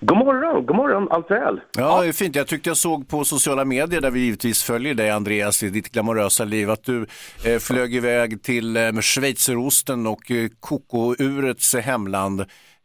God 0.00 0.18
morgon, 0.18 0.66
god 0.66 0.76
morgon, 0.76 1.08
allt 1.10 1.30
väl? 1.30 1.60
Ja, 1.76 2.00
det 2.02 2.08
är 2.08 2.12
fint. 2.12 2.36
Jag 2.36 2.46
tyckte 2.46 2.70
jag 2.70 2.76
såg 2.76 3.08
på 3.08 3.24
sociala 3.24 3.64
medier 3.64 4.00
där 4.00 4.10
vi 4.10 4.20
givetvis 4.20 4.62
följer 4.62 4.94
dig 4.94 5.10
Andreas 5.10 5.62
i 5.62 5.68
ditt 5.70 5.92
glamorösa 5.92 6.44
liv 6.44 6.70
att 6.70 6.84
du 6.84 7.06
eh, 7.44 7.58
flög 7.58 7.94
iväg 7.94 8.42
till 8.42 8.76
eh, 8.76 8.92
schweizerosten 9.00 10.06
och 10.06 10.30
eh, 10.30 10.48
kokourets 10.60 11.74
hemland 11.74 12.40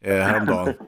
eh, 0.06 0.16
häromdagen. 0.18 0.74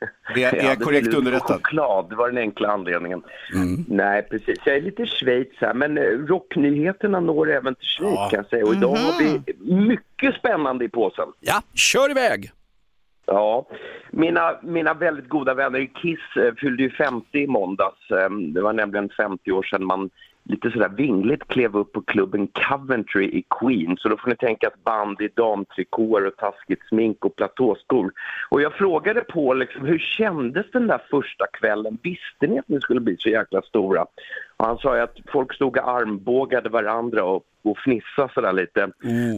Är, 0.00 0.38
är 0.54 0.64
jag 0.68 0.78
det 0.78 0.84
korrekt 0.84 1.14
underrättad? 1.14 1.56
Choklad, 1.56 2.10
det 2.10 2.16
var 2.16 2.28
den 2.28 2.38
enkla 2.38 2.68
anledningen. 2.68 3.22
Mm. 3.54 3.84
Nej, 3.88 4.22
precis. 4.22 4.58
Jag 4.64 4.76
är 4.76 4.80
lite 4.80 5.06
Schweiz 5.06 5.48
här, 5.60 5.74
men 5.74 5.98
eh, 5.98 6.02
rocknyheterna 6.04 7.20
når 7.20 7.50
även 7.50 7.74
till 7.74 7.86
Schweiz 7.86 8.14
Ja. 8.14 8.28
kan 8.30 8.36
jag 8.36 8.46
säga. 8.46 8.64
Och 8.66 8.72
idag 8.74 8.96
har 8.96 9.18
vi 9.22 9.40
mycket 9.74 10.34
spännande 10.34 10.84
i 10.84 10.88
påsen. 10.88 11.28
Ja, 11.40 11.62
kör 11.74 12.10
iväg. 12.10 12.50
Ja, 13.26 13.66
mina, 14.10 14.58
mina 14.62 14.94
väldigt 14.94 15.28
goda 15.28 15.54
vänner 15.54 15.78
i 15.78 15.86
Kiss 15.86 16.36
eh, 16.36 16.54
fyllde 16.54 16.82
ju 16.82 16.90
50 16.90 17.26
i 17.38 17.46
måndags. 17.46 18.10
Eh, 18.10 18.30
Det 18.30 18.60
var 18.60 18.72
nämligen 18.72 19.08
50 19.16 19.52
år 19.52 19.62
sedan 19.62 19.84
man 19.84 20.10
lite 20.48 20.70
sådär 20.70 20.88
vingligt 20.88 21.48
klev 21.48 21.76
upp 21.76 21.92
på 21.92 22.02
klubben 22.02 22.48
Coventry 22.68 23.24
i 23.24 23.44
Queens. 23.60 24.02
Så 24.02 24.08
då 24.08 24.16
får 24.16 24.28
ni 24.28 24.36
tänka 24.36 24.66
ett 24.66 24.84
band 24.84 25.20
i 25.20 25.28
damtrikåer 25.34 26.26
och 26.26 26.36
taskigt 26.36 26.88
smink 26.88 27.24
och 27.24 27.36
platåskor. 27.36 28.12
Och 28.48 28.62
jag 28.62 28.72
frågade 28.72 29.20
på 29.20 29.54
liksom, 29.54 29.84
hur 29.84 29.98
kändes 29.98 30.66
den 30.72 30.86
där 30.86 31.00
första 31.10 31.46
kvällen? 31.46 31.98
Visste 32.02 32.46
ni 32.46 32.58
att 32.58 32.68
ni 32.68 32.80
skulle 32.80 33.00
bli 33.00 33.16
så 33.18 33.28
jäkla 33.28 33.62
stora? 33.62 34.06
Och 34.56 34.66
han 34.66 34.78
sa 34.78 34.96
ju 34.96 35.02
att 35.02 35.16
folk 35.32 35.54
stod 35.54 35.76
och 35.76 35.88
armbågade 35.88 36.68
varandra 36.68 37.24
och, 37.24 37.44
och 37.62 37.78
fnissade 37.78 38.32
sådär 38.34 38.52
lite. 38.52 38.90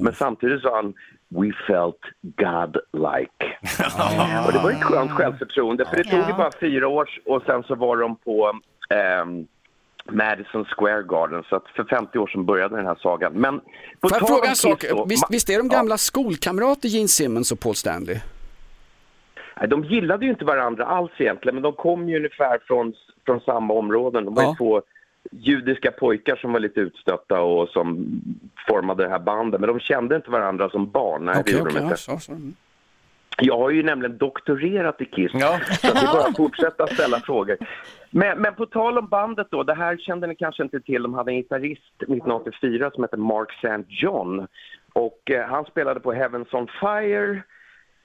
Men 0.02 0.12
samtidigt 0.12 0.62
sa 0.62 0.76
han 0.76 0.94
We 1.28 1.52
felt 1.66 2.00
God-like. 2.22 3.44
Och 4.46 4.52
det 4.52 4.58
var 4.58 4.70
ett 4.70 4.82
skönt 4.82 5.10
självförtroende, 5.10 5.84
för 5.84 5.96
det 5.96 6.04
tog 6.04 6.28
ju 6.28 6.32
bara 6.32 6.50
fyra 6.60 6.88
år 6.88 7.08
och 7.26 7.42
sen 7.46 7.62
så 7.62 7.74
var 7.74 7.96
de 7.96 8.16
på 8.16 8.52
ehm, 8.94 9.46
Madison 10.04 10.64
Square 10.64 11.02
Garden, 11.02 11.42
så 11.48 11.56
att 11.56 11.68
för 11.76 11.84
50 11.84 12.18
år 12.18 12.26
sedan 12.26 12.44
började 12.46 12.76
den 12.76 12.86
här 12.86 12.98
sagan. 13.02 13.32
Men 13.32 13.60
på 14.00 14.08
Får 14.08 14.18
jag 14.20 14.28
fråga 14.28 14.48
en 14.48 14.56
sak? 14.56 14.84
Då, 14.90 15.04
Visst, 15.04 15.24
visst 15.30 15.50
är 15.50 15.58
de 15.58 15.66
Ja. 15.70 15.76
gamla 15.76 15.98
skolkamrater 15.98 16.88
Gene 16.88 17.08
Simmons 17.08 17.52
och 17.52 17.60
Paul 17.60 17.74
Stanley? 17.74 18.16
Nej, 19.56 19.68
De 19.68 19.84
gillade 19.84 20.24
ju 20.24 20.30
inte 20.30 20.44
varandra 20.44 20.84
alls 20.86 21.10
egentligen, 21.18 21.54
men 21.54 21.62
de 21.62 21.72
kom 21.72 22.08
ju 22.08 22.16
ungefär 22.16 22.58
från, 22.66 22.92
från 23.26 23.40
samma 23.40 23.74
områden. 23.74 24.24
De 24.24 24.34
var 24.34 24.42
Ja. 24.42 24.50
ju 24.50 24.56
två 24.56 24.82
judiska 25.30 25.90
pojkar 25.90 26.36
som 26.36 26.52
var 26.52 26.60
lite 26.60 26.80
utstötta 26.80 27.40
och 27.40 27.68
som 27.68 28.06
formade 28.68 29.02
det 29.04 29.10
här 29.10 29.18
bandet, 29.18 29.60
men 29.60 29.68
de 29.68 29.80
kände 29.80 30.16
inte 30.16 30.30
varandra 30.30 30.70
som 30.70 30.90
barn. 30.90 31.24
Nej, 31.24 31.34
det 31.34 31.40
Okej, 31.40 31.52
gjorde 31.52 31.64
okej, 31.70 31.74
de 31.74 31.80
ja, 31.80 31.90
inte. 31.90 32.02
så, 32.02 32.18
så. 32.18 32.32
Jag 33.40 33.58
har 33.58 33.70
ju 33.70 33.82
nämligen 33.82 34.18
doktorerat 34.18 35.00
i 35.00 35.04
Kiss, 35.04 35.30
Ja. 35.34 35.60
så 35.82 35.94
det 35.94 36.00
är 36.00 36.12
bara 36.12 36.28
att 36.28 36.36
fortsätta 36.36 36.86
ställa 36.86 37.20
frågor. 37.20 37.56
Men, 38.10 38.38
men 38.38 38.54
på 38.54 38.66
tal 38.66 38.98
om 38.98 39.06
bandet 39.08 39.46
då, 39.50 39.62
det 39.62 39.74
här 39.74 39.96
kände 39.96 40.26
ni 40.26 40.36
kanske 40.36 40.62
inte 40.62 40.80
till. 40.80 41.02
De 41.02 41.14
hade 41.14 41.30
en 41.30 41.36
gitarrist 41.36 42.02
1984 42.02 42.90
som 42.94 43.02
hette 43.04 43.16
Mark 43.16 43.48
St. 43.64 43.84
John. 43.88 44.46
Och 44.92 45.30
eh, 45.30 45.46
han 45.46 45.64
spelade 45.64 46.00
på 46.00 46.12
Heavens 46.12 46.54
on 46.54 46.68
Fire. 46.80 47.42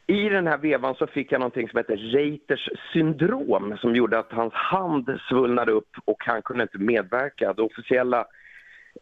I 0.08 0.30
den 0.30 0.48
här 0.48 0.58
vevan 0.58 0.96
så 0.96 1.08
fick 1.08 1.32
han 1.32 1.40
någonting 1.42 1.70
som 1.70 1.78
heter 1.78 1.98
Reiters 1.98 2.70
syndrom 2.94 3.78
som 3.82 3.96
gjorde 3.96 4.20
att 4.20 4.32
hans 4.32 4.54
hand 4.54 5.20
svullnade 5.30 5.72
upp 5.72 5.90
och 6.06 6.24
han 6.26 6.42
kunde 6.42 6.64
inte 6.64 6.78
medverka. 6.78 7.54
Det 7.54 7.62
officiella 7.62 8.26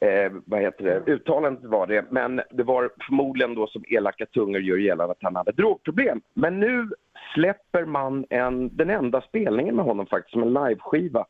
eh, 0.02 0.32
vad 0.46 0.62
heter 0.62 0.84
det, 0.84 1.12
uttalandet 1.12 1.64
var 1.64 1.88
det, 1.88 2.06
men 2.10 2.42
det 2.52 2.64
var 2.64 2.90
förmodligen 3.08 3.56
då 3.56 3.68
som 3.68 3.84
elaka 3.88 4.26
tungor 4.26 4.62
gör 4.62 4.78
gällande 4.78 5.12
att 5.12 5.24
han 5.24 5.36
hade 5.36 5.52
drogproblem. 5.52 6.22
Men 6.34 6.60
nu 6.60 6.90
släpper 7.34 7.86
man 7.86 8.26
en, 8.30 8.78
den 8.78 8.90
enda 8.90 9.22
spelningen 9.22 9.76
med 9.76 9.86
honom 9.86 10.06
faktiskt, 10.06 10.32
som 10.32 10.42
en 10.42 10.54
liveskiva 10.54 11.26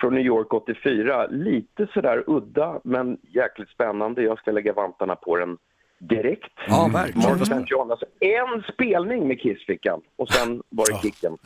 från 0.00 0.14
New 0.14 0.24
York 0.24 0.54
84. 0.54 1.26
Lite 1.26 1.86
sådär 1.94 2.24
udda, 2.26 2.80
men 2.84 3.18
jäkligt 3.22 3.68
spännande. 3.68 4.22
Jag 4.22 4.38
ska 4.38 4.50
lägga 4.50 4.72
vantarna 4.72 5.16
på 5.16 5.36
den 5.36 5.58
direkt. 5.98 6.52
Ja, 6.68 6.90
verkligen. 6.92 7.64
John, 7.66 7.90
alltså 7.90 8.06
en 8.20 8.62
spelning 8.72 9.28
med 9.28 9.40
Kiss 9.40 9.66
fick 9.66 9.86
han 9.86 10.00
och 10.16 10.28
sen 10.28 10.62
var 10.68 10.84
det 10.92 10.98
kicken. 11.02 11.38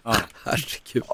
Herregud. 0.44 1.04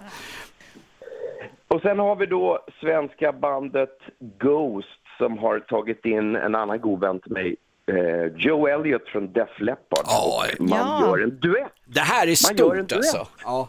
Och 1.68 1.80
sen 1.80 1.98
har 1.98 2.16
vi 2.16 2.26
då 2.26 2.64
svenska 2.80 3.32
bandet 3.32 3.98
Ghost 4.18 5.03
som 5.18 5.38
har 5.38 5.60
tagit 5.60 6.04
in 6.06 6.36
en 6.36 6.54
annan 6.54 6.80
god 6.80 7.00
vän 7.00 7.20
till 7.20 7.32
mig, 7.32 7.56
eh, 7.86 8.24
Joe 8.36 8.66
Elliott 8.66 9.08
från 9.08 9.32
Def 9.32 9.60
Leppard. 9.60 10.04
Ja. 10.06 10.42
Man 10.60 10.68
Ja. 10.78 11.00
gör 11.06 11.22
en 11.24 11.38
duett. 11.40 11.72
Det 11.84 12.00
här 12.00 12.26
är 12.26 12.48
Man 12.50 12.56
gör 12.56 12.76
en 12.76 12.86
stort 12.86 12.88
duett. 12.88 12.92
alltså. 12.92 13.26
Ja. 13.44 13.68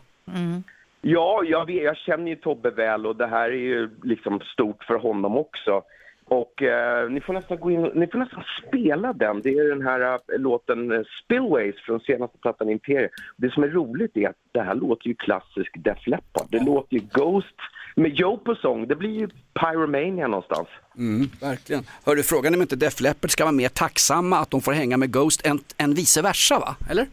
Ja, 1.01 1.43
jag, 1.45 1.65
vet, 1.65 1.83
jag 1.83 1.97
känner 1.97 2.27
ju 2.29 2.35
Tobbe 2.35 2.69
väl 2.69 3.05
och 3.05 3.15
det 3.15 3.27
här 3.27 3.49
är 3.49 3.55
ju 3.55 3.89
liksom 4.03 4.39
stort 4.39 4.83
för 4.83 4.95
honom 4.95 5.37
också. 5.37 5.81
Och 6.27 6.61
eh, 6.63 7.09
ni 7.09 7.21
får 7.21 7.33
nästan 7.33 7.59
gå 7.59 7.71
in, 7.71 7.81
ni 7.95 8.07
får 8.07 8.19
nästan 8.19 8.43
spela 8.67 9.13
den. 9.13 9.41
Det 9.41 9.49
är 9.49 9.69
den 9.69 9.81
här 9.87 10.13
eh, 10.13 10.19
låten 10.39 10.91
eh, 10.91 11.01
Spillways 11.23 11.75
från 11.75 11.99
senaste 11.99 12.37
plattan 12.37 12.69
Imperium. 12.69 13.09
Det 13.37 13.51
som 13.53 13.63
är 13.63 13.67
roligt 13.67 14.17
är 14.17 14.29
att 14.29 14.35
det 14.51 14.61
här 14.61 14.75
låter 14.75 15.07
ju 15.07 15.15
klassisk 15.15 15.71
Def 15.75 16.07
Leppard. 16.07 16.47
Det 16.49 16.59
låter 16.65 16.93
ju 16.97 17.01
Ghost 17.13 17.55
med 17.95 18.11
Joe 18.11 18.37
på 18.37 18.55
sång. 18.55 18.87
Det 18.87 18.95
blir 18.95 19.09
ju 19.09 19.27
Pyromania 19.59 20.27
någonstans. 20.27 20.67
Mm, 20.97 21.29
verkligen. 21.41 21.83
Hörru, 22.05 22.23
frågan 22.23 22.53
är 22.53 22.57
om 22.57 22.61
inte 22.61 22.75
Def 22.75 23.01
Leppard 23.01 23.31
ska 23.31 23.43
vara 23.43 23.51
mer 23.51 23.69
tacksamma 23.69 24.37
att 24.37 24.51
de 24.51 24.61
får 24.61 24.71
hänga 24.71 24.97
med 24.97 25.11
Ghost 25.11 25.45
än, 25.45 25.59
än 25.77 25.93
vice 25.93 26.21
versa 26.21 26.59
va? 26.59 26.75
Eller? 26.89 27.07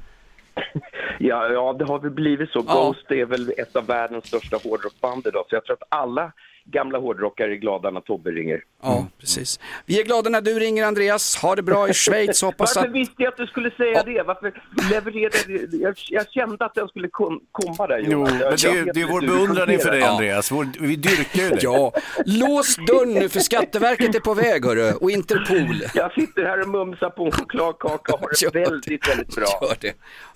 Ja, 1.19 1.49
ja, 1.49 1.73
det 1.73 1.85
har 1.85 1.99
väl 1.99 2.11
blivit 2.11 2.51
så. 2.51 2.65
Ja. 2.69 2.75
Ghost 2.75 3.11
är 3.11 3.25
väl 3.25 3.53
ett 3.59 3.77
av 3.77 3.87
världens 3.87 4.27
största 4.27 4.57
hårdrockband 4.57 5.27
idag. 5.27 5.45
Så 5.49 5.55
jag 5.57 5.65
tror 5.65 5.77
att 5.81 5.89
alla 5.89 6.33
gamla 6.65 6.99
hårdrockare 6.99 7.53
är 7.53 7.57
glada 7.57 7.91
när 7.91 8.01
Tobbe 8.01 8.31
ringer. 8.31 8.61
Ja, 8.83 9.07
precis. 9.21 9.61
Vi 9.87 10.01
är 10.01 10.05
glada 10.05 10.31
när 10.31 10.41
du 10.41 10.59
ringer 10.59 10.85
Andreas. 10.87 11.37
Ha 11.37 11.57
det 11.57 11.63
bra 11.63 11.89
i 11.89 11.93
Schweiz. 11.95 12.43
Hoppas 12.43 12.77
Varför 12.77 12.89
att... 12.89 12.95
visste 12.95 13.15
jag 13.23 13.29
att 13.29 13.37
du 13.37 13.47
skulle 13.47 13.71
säga 13.71 14.03
det? 14.03 14.23
Varför 14.23 14.53
levererade? 14.91 15.77
Jag, 15.77 15.95
jag 16.09 16.31
kände 16.31 16.65
att 16.65 16.75
den 16.75 16.89
skulle 16.89 17.09
kom, 17.09 17.41
komma 17.53 17.87
där 17.87 18.05
Jo, 18.09 18.23
men 18.25 18.39
det, 18.39 18.45
är- 18.65 18.93
det 18.95 19.01
är 19.01 19.13
vår 19.13 19.21
beundran 19.21 19.71
inför 19.71 19.91
dig. 19.91 20.03
Andreas. 20.03 20.51
Vår, 20.53 20.67
vi 20.81 20.97
dyrkar 20.97 21.43
ju 21.43 21.49
dig. 21.51 21.59
Ja, 21.63 21.93
lås 22.27 22.77
dörren 22.77 23.15
nu 23.15 23.29
för 23.29 23.41
Skatteverket 23.41 24.15
är 24.15 24.21
på 24.21 24.35
väg 24.35 24.65
hörru 24.65 24.93
och 24.93 25.11
Interpol. 25.11 25.83
Jag 25.95 26.13
sitter 26.13 26.43
här 26.45 26.61
och 26.61 26.69
mumsar 26.69 27.11
på 27.11 27.25
en 27.25 27.33
chokladkaka 27.33 28.13
och 28.15 28.21
har 28.21 28.53
det. 28.53 28.69
väldigt, 28.71 29.09
väldigt 29.09 29.35
bra. 29.35 29.47
Gör 29.63 29.77
det. 29.81 29.93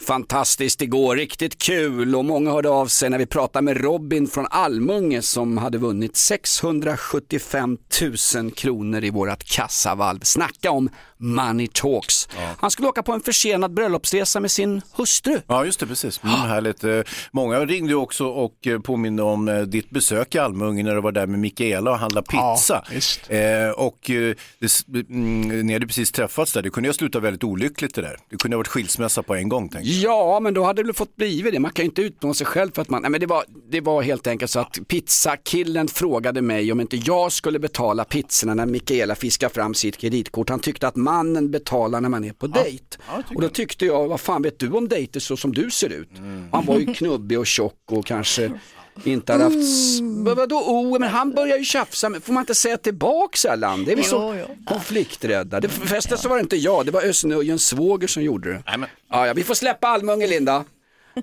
Fantastiskt 0.07 0.83
igår, 0.83 1.17
riktigt 1.17 1.59
kul 1.63 2.15
och 2.15 2.25
många 2.25 2.51
hörde 2.51 2.69
av 2.69 2.87
sig 2.87 3.11
när 3.11 3.19
vi 3.19 3.27
pratade 3.27 3.65
med 3.65 3.81
Robin 3.85 4.27
från 4.27 4.47
Almunge 4.51 5.23
som 5.23 5.59
hade 5.59 5.79
vunnit 5.79 6.16
675 6.17 7.79
000 8.35 8.51
kronor 8.51 9.05
i 9.05 9.11
vårat 9.11 9.45
kassavalv. 9.45 10.21
Snacka 10.23 10.71
om 10.71 10.89
money 11.19 11.69
talks. 11.73 12.29
Han 12.59 12.71
skulle 12.71 12.89
åka 12.89 13.03
på 13.03 13.13
en 13.13 13.21
försenad 13.21 13.75
bröllopsresa 13.75 14.41
med 14.41 14.51
sin 14.51 14.83
hustru. 14.97 15.41
Ja, 15.47 15.65
just 15.65 15.81
det, 15.81 15.87
precis. 15.87 16.21
Mm, 16.23 16.35
härligt. 16.37 16.85
Eh, 16.85 17.01
Många 17.33 17.61
ringde 17.65 17.95
också 17.95 18.27
och 18.27 18.67
eh, 18.67 18.79
påminde 18.81 19.23
om 19.23 19.49
eh, 19.49 19.61
ditt 19.61 19.91
besök 19.91 20.35
i 20.35 20.39
Almunge 20.39 20.83
när 20.83 20.95
du 20.95 21.01
var 21.01 21.13
där 21.13 21.27
med 21.27 21.39
Mikaela 21.39 21.91
och 21.91 21.99
handlade 21.99 22.27
pizza. 22.27 22.85
Eh, 23.29 23.71
och 23.71 24.11
eh, 24.11 24.35
det, 24.59 24.67
s- 24.67 24.85
mm, 25.09 25.67
ni 25.67 25.73
hade 25.73 25.87
precis 25.87 26.13
träffats 26.13 26.53
där. 26.53 26.63
Det 26.63 26.71
kunde 26.71 26.87
ju 26.87 26.91
ha 26.91 26.95
slutat 26.97 27.23
väldigt 27.23 27.45
olyckligt 27.45 27.95
det 27.95 28.03
där. 28.03 28.17
Det 28.31 28.37
kunde 28.37 28.55
ha 28.57 28.59
varit 28.59 28.69
skilsmässa 28.69 29.23
på 29.23 29.35
en 29.35 29.49
gång. 29.49 29.69
Tänkte. 29.69 29.91
jag. 29.91 30.13
Ja, 30.13 30.41
men 30.41 30.55
då 30.55 30.65
hade 30.65 30.83
det 30.83 30.87
väl 30.87 30.95
fått 30.95 31.17
blivit 31.17 31.53
det. 31.53 31.59
Man 31.61 31.73
kan 31.73 31.83
ju 31.83 31.89
inte 31.89 32.03
utplåna 32.03 32.35
sig 32.35 32.47
själv 32.47 32.71
för 32.75 32.83
att 32.83 32.89
man, 32.91 33.03
nej 33.03 33.11
men 33.11 33.21
det 33.21 33.27
var, 33.27 33.45
det 33.71 33.81
var 33.81 34.03
helt 34.03 34.27
enkelt 34.27 34.51
så 34.51 34.61
att 34.61 34.79
pizzakillen 34.89 35.89
frågade 36.07 36.43
mig 36.43 36.73
om 36.73 36.81
inte 36.81 36.97
jag 36.97 37.33
skulle 37.33 37.59
betala 37.59 38.05
pizzorna 38.05 38.55
när 38.55 38.67
Mikaela 38.67 39.15
fiskar 39.15 39.49
fram 39.49 39.75
sitt 39.75 39.97
kreditkort. 39.97 40.49
Han 40.51 40.61
tyckte 40.61 40.89
att 40.89 40.97
mannen 40.97 41.51
betalar 41.51 42.01
när 42.01 42.09
man 42.09 42.25
är 42.25 42.33
på 42.33 42.47
dejt. 42.47 42.85
och 43.35 43.41
då 43.43 43.49
tyckte 43.49 43.87
jag, 43.87 44.09
vad 44.09 44.21
fan 44.21 44.43
vet 44.43 44.59
du 44.59 44.71
om 44.71 44.89
dejter 44.89 45.21
så 45.21 45.37
som 45.37 45.53
du 45.53 45.71
ser 45.71 45.89
ut? 45.89 46.09
Han 46.53 46.65
var 46.67 46.79
ju 46.79 46.95
knubbig 46.95 47.39
och 47.39 47.47
tjock 47.47 47.75
och 47.91 48.07
kanske 48.07 48.51
inte 49.05 49.33
hade 49.33 49.45
haft, 49.45 49.57
vad- 50.25 50.37
vadå 50.37 50.57
oh, 50.57 50.99
men 50.99 51.09
han 51.09 51.33
börjar 51.33 51.59
ju 51.59 51.65
tjafsa, 51.65 52.21
får 52.21 52.33
man 52.33 52.43
inte 52.43 52.55
säga 52.55 52.77
tillbaks 52.77 53.45
Allan? 53.45 53.85
Det 53.85 53.93
är 53.93 53.97
vi 53.97 54.03
så 54.03 54.45
konflikträdda. 54.67 55.61
Det, 55.61 55.69
förresten 55.69 56.19
så 56.19 56.29
var 56.29 56.37
det 56.37 56.43
inte 56.43 56.57
jag, 56.57 56.87
det 56.87 56.93
var 56.93 57.03
Özz 57.03 57.25
svåger 57.59 58.09
som 58.09 58.23
gjorde 58.23 58.53
det. 58.53 58.63
Nej, 58.67 58.79
men, 58.79 58.89
Ja, 59.11 59.27
ja, 59.27 59.33
vi 59.35 59.45
får 59.45 59.55
släppa 59.55 59.89
Almunge 59.89 60.27
Linda. 60.27 60.65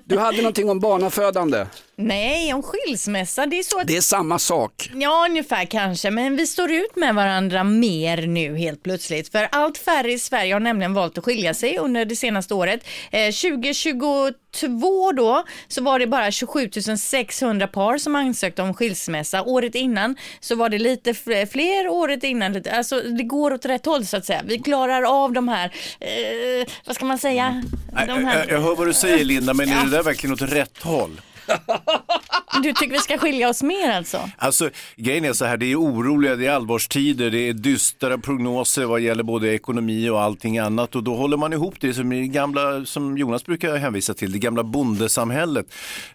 Du 0.04 0.18
hade 0.18 0.36
någonting 0.36 0.70
om 0.70 0.80
barnafödande. 0.80 1.66
Nej, 1.96 2.54
om 2.54 2.62
skilsmässa, 2.62 3.46
det 3.46 3.58
är 3.58 3.62
så 3.62 3.80
att 3.80 3.86
Det 3.86 3.96
är 3.96 4.00
samma 4.00 4.38
sak. 4.38 4.90
Ja, 4.94 5.26
ungefär 5.30 5.64
kanske, 5.64 6.10
men 6.10 6.36
vi 6.36 6.46
står 6.46 6.70
ut 6.72 6.96
med 6.96 7.14
varandra 7.14 7.64
mer 7.64 8.26
nu 8.26 8.56
helt 8.56 8.82
plötsligt. 8.82 9.28
För 9.32 9.48
allt 9.52 9.78
färre 9.78 10.12
i 10.12 10.18
Sverige 10.18 10.52
har 10.52 10.60
nämligen 10.60 10.94
valt 10.94 11.18
att 11.18 11.24
skilja 11.24 11.54
sig 11.54 11.78
under 11.78 12.04
det 12.04 12.16
senaste 12.16 12.54
året. 12.54 12.80
Eh, 13.10 13.32
2022 13.32 15.12
då 15.12 15.44
så 15.68 15.82
var 15.82 15.98
det 15.98 16.06
bara 16.06 16.30
27 16.30 16.70
600 16.98 17.66
par 17.66 17.98
som 17.98 18.14
ansökte 18.14 18.62
om 18.62 18.74
skilsmässa. 18.74 19.42
Året 19.42 19.74
innan 19.74 20.16
så 20.40 20.54
var 20.56 20.68
det 20.68 20.78
lite 20.78 21.12
fl- 21.12 21.46
fler, 21.46 21.88
året 21.88 22.24
innan 22.24 22.52
lite, 22.52 22.72
alltså 22.72 23.00
det 23.00 23.22
går 23.24 23.52
åt 23.52 23.64
rätt 23.66 23.86
håll 23.86 24.06
så 24.06 24.16
att 24.16 24.24
säga. 24.26 24.42
Vi 24.44 24.58
klarar 24.58 25.24
av 25.24 25.32
de 25.32 25.48
här, 25.48 25.64
eh, 26.00 26.66
vad 26.86 26.94
ska 26.96 27.04
man 27.04 27.18
säga? 27.18 27.62
Nej, 27.92 28.06
De 28.06 28.24
här... 28.24 28.38
jag, 28.38 28.50
jag 28.50 28.60
hör 28.60 28.74
vad 28.76 28.86
du 28.86 28.92
säger 28.92 29.24
Linda, 29.24 29.54
men 29.54 29.68
är 29.68 29.84
det 29.84 29.90
där 29.90 30.02
verkligen 30.02 30.32
åt 30.34 30.42
rätt 30.42 30.82
håll? 30.82 31.20
Du 32.62 32.72
tycker 32.72 32.92
vi 32.92 32.98
ska 32.98 33.18
skilja 33.18 33.48
oss 33.48 33.62
mer 33.62 33.92
alltså? 33.96 34.30
Alltså 34.38 34.70
grejen 34.96 35.24
är 35.24 35.32
så 35.32 35.44
här, 35.44 35.56
det 35.56 35.66
är 35.72 35.80
oroliga, 35.80 36.36
det 36.36 36.46
är 36.46 36.50
allvarstider, 36.50 37.30
det 37.30 37.48
är 37.48 37.52
dystra 37.52 38.18
prognoser 38.18 38.84
vad 38.84 39.00
gäller 39.00 39.22
både 39.22 39.54
ekonomi 39.54 40.08
och 40.10 40.20
allting 40.22 40.58
annat 40.58 40.96
och 40.96 41.02
då 41.02 41.14
håller 41.14 41.36
man 41.36 41.52
ihop 41.52 41.74
det 41.80 41.94
som, 41.94 42.10
det 42.10 42.26
gamla, 42.26 42.84
som 42.84 43.18
Jonas 43.18 43.46
brukar 43.46 43.76
hänvisa 43.76 44.14
till, 44.14 44.32
det 44.32 44.38
gamla 44.38 44.64
bondesamhället. 44.64 45.66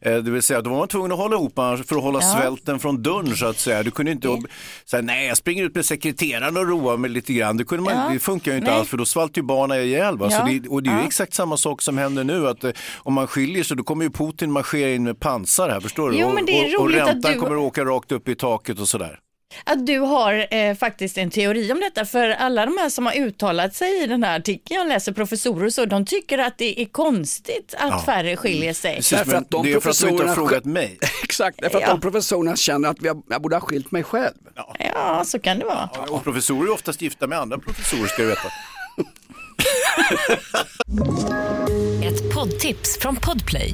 Eh, 0.01 0.13
det 0.15 0.31
vill 0.31 0.41
säga, 0.41 0.61
då 0.61 0.69
var 0.69 0.77
man 0.77 0.87
tvungen 0.87 1.11
att 1.11 1.17
hålla 1.17 1.35
ihop 1.35 1.55
för 1.55 1.73
att 1.97 2.03
hålla 2.03 2.19
Ja. 2.21 2.35
svälten 2.39 2.79
från 2.79 3.03
dörren 3.03 3.35
så 3.35 3.45
att 3.45 3.59
säga. 3.59 3.83
Du 3.83 3.91
kunde 3.91 4.11
inte 4.11 4.37
säga, 4.85 5.01
nej 5.01 5.27
jag 5.27 5.37
springer 5.37 5.63
ut 5.63 5.75
med 5.75 5.85
sekreteraren 5.85 6.57
och 6.57 6.67
roar 6.67 6.97
mig 6.97 7.09
lite 7.11 7.33
grann. 7.33 7.57
Det, 7.57 7.63
kunde 7.63 7.83
man, 7.83 7.93
Ja. 7.93 8.09
det 8.13 8.19
funkar 8.19 8.51
ju 8.51 8.57
inte 8.57 8.69
Nej. 8.71 8.79
alls 8.79 8.89
för 8.89 8.97
då 8.97 9.05
svalt 9.05 9.37
ju 9.37 9.41
barnen 9.41 9.81
ihjäl. 9.81 10.17
Va? 10.17 10.29
Så 10.29 10.35
Ja. 10.37 10.45
det, 10.61 10.67
och 10.69 10.83
det 10.83 10.89
är 10.89 10.99
ju 10.99 11.05
exakt 11.05 11.33
samma 11.33 11.57
sak 11.57 11.81
som 11.81 11.97
händer 11.97 12.23
nu, 12.23 12.47
att 12.47 12.63
eh, 12.63 12.71
om 12.97 13.13
man 13.13 13.27
skiljer 13.27 13.63
sig 13.63 13.77
då 13.77 13.83
kommer 13.83 14.03
ju 14.03 14.09
Putin 14.11 14.51
marschera 14.51 14.89
in 14.91 15.03
med 15.03 15.18
pansar 15.19 15.69
här, 15.69 15.79
förstår 15.79 16.11
du? 16.11 16.17
Jo, 16.17 16.33
men 16.33 16.45
det 16.45 16.51
är 16.51 16.75
och, 16.75 16.81
och 16.81 16.85
roligt 16.87 17.01
att 17.01 17.07
räntan 17.07 17.31
du- 17.33 17.39
kommer 17.39 17.55
att 17.55 17.61
åka 17.61 17.85
rakt 17.85 18.11
upp 18.11 18.27
i 18.29 18.35
taket 18.35 18.79
och 18.79 18.89
sådär. 18.89 19.19
Att 19.63 19.87
du 19.87 19.99
har 19.99 20.53
eh, 20.55 20.75
faktiskt 20.75 21.17
en 21.17 21.29
teori 21.31 21.71
om 21.71 21.79
detta, 21.79 22.05
för 22.05 22.29
alla 22.29 22.65
de 22.65 22.77
här 22.77 22.89
som 22.89 23.05
har 23.05 23.13
uttalat 23.17 23.75
sig 23.75 24.03
i 24.03 24.07
den 24.07 24.23
här 24.23 24.39
artikeln, 24.39 24.79
jag 24.79 24.87
läser 24.87 25.11
professorer 25.11 25.65
och 25.65 25.73
så, 25.73 25.85
de 25.85 26.05
tycker 26.05 26.37
att 26.37 26.57
det 26.57 26.81
är 26.81 26.85
konstigt 26.85 27.75
att 27.77 27.89
Ja. 27.91 28.03
färre 28.05 28.35
skiljer 28.35 28.73
sig. 28.73 28.95
Precis, 28.95 29.17
Därför 29.17 29.31
men 29.31 29.41
att 29.41 29.49
de 29.49 29.65
det 29.65 29.73
är 29.73 29.79
för 29.79 29.89
att 29.89 29.99
de 29.99 30.09
inte 30.09 30.23
har 30.23 30.27
professorerna 30.27 30.49
frågat 30.49 30.65
mig. 30.65 30.97
Exakt, 31.23 31.61
därför 31.61 31.77
att 31.77 31.83
Ja. 31.83 31.89
de 31.91 32.01
professorerna 32.01 32.55
känner 32.55 32.89
att 32.89 32.97
jag 33.01 33.41
borde 33.41 33.55
ha 33.55 33.61
skilt 33.61 33.91
mig 33.91 34.03
själv. 34.03 34.33
Ja, 34.79 35.23
så 35.25 35.39
kan 35.39 35.59
det 35.59 35.65
vara. 35.65 35.89
Och 36.09 36.23
professorer 36.23 36.67
är 36.69 36.73
oftast 36.73 37.01
gifta 37.01 37.27
med 37.27 37.39
andra 37.39 37.57
professorer 37.57 38.07
ska 38.07 38.21
du 38.21 38.27
veta. 38.27 38.41
Ett 42.03 42.33
poddtips 42.33 42.97
från 43.01 43.15
Podplay. 43.15 43.73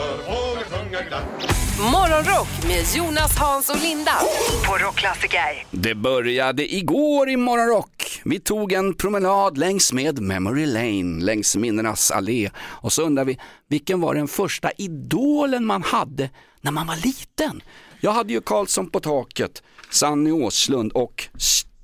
Morgonrock 1.79 2.47
med 2.67 2.85
Jonas, 2.95 3.37
Hans 3.37 3.69
och 3.69 3.81
Linda 3.81 4.11
på 4.67 4.77
Rockklassiker. 4.77 5.65
Det 5.71 5.95
började 5.95 6.75
igår 6.75 7.29
i 7.29 7.37
Morgonrock. 7.37 8.21
Vi 8.25 8.39
tog 8.39 8.71
en 8.71 8.93
promenad 8.93 9.57
längs 9.57 9.93
med 9.93 10.19
Memory 10.21 10.65
Lane, 10.65 11.23
längs 11.23 11.55
minnenas 11.55 12.11
allé. 12.11 12.49
Och 12.57 12.93
så 12.93 13.01
undrar 13.03 13.25
vi, 13.25 13.39
vilken 13.69 14.01
var 14.01 14.15
den 14.15 14.27
första 14.27 14.71
idolen 14.77 15.65
man 15.65 15.83
hade 15.83 16.29
när 16.61 16.71
man 16.71 16.87
var 16.87 16.95
liten? 16.95 17.61
Jag 17.99 18.11
hade 18.11 18.33
ju 18.33 18.41
Karlsson 18.41 18.89
på 18.89 18.99
taket, 18.99 19.63
Sanny 19.89 20.31
Åslund 20.31 20.91
och 20.91 21.27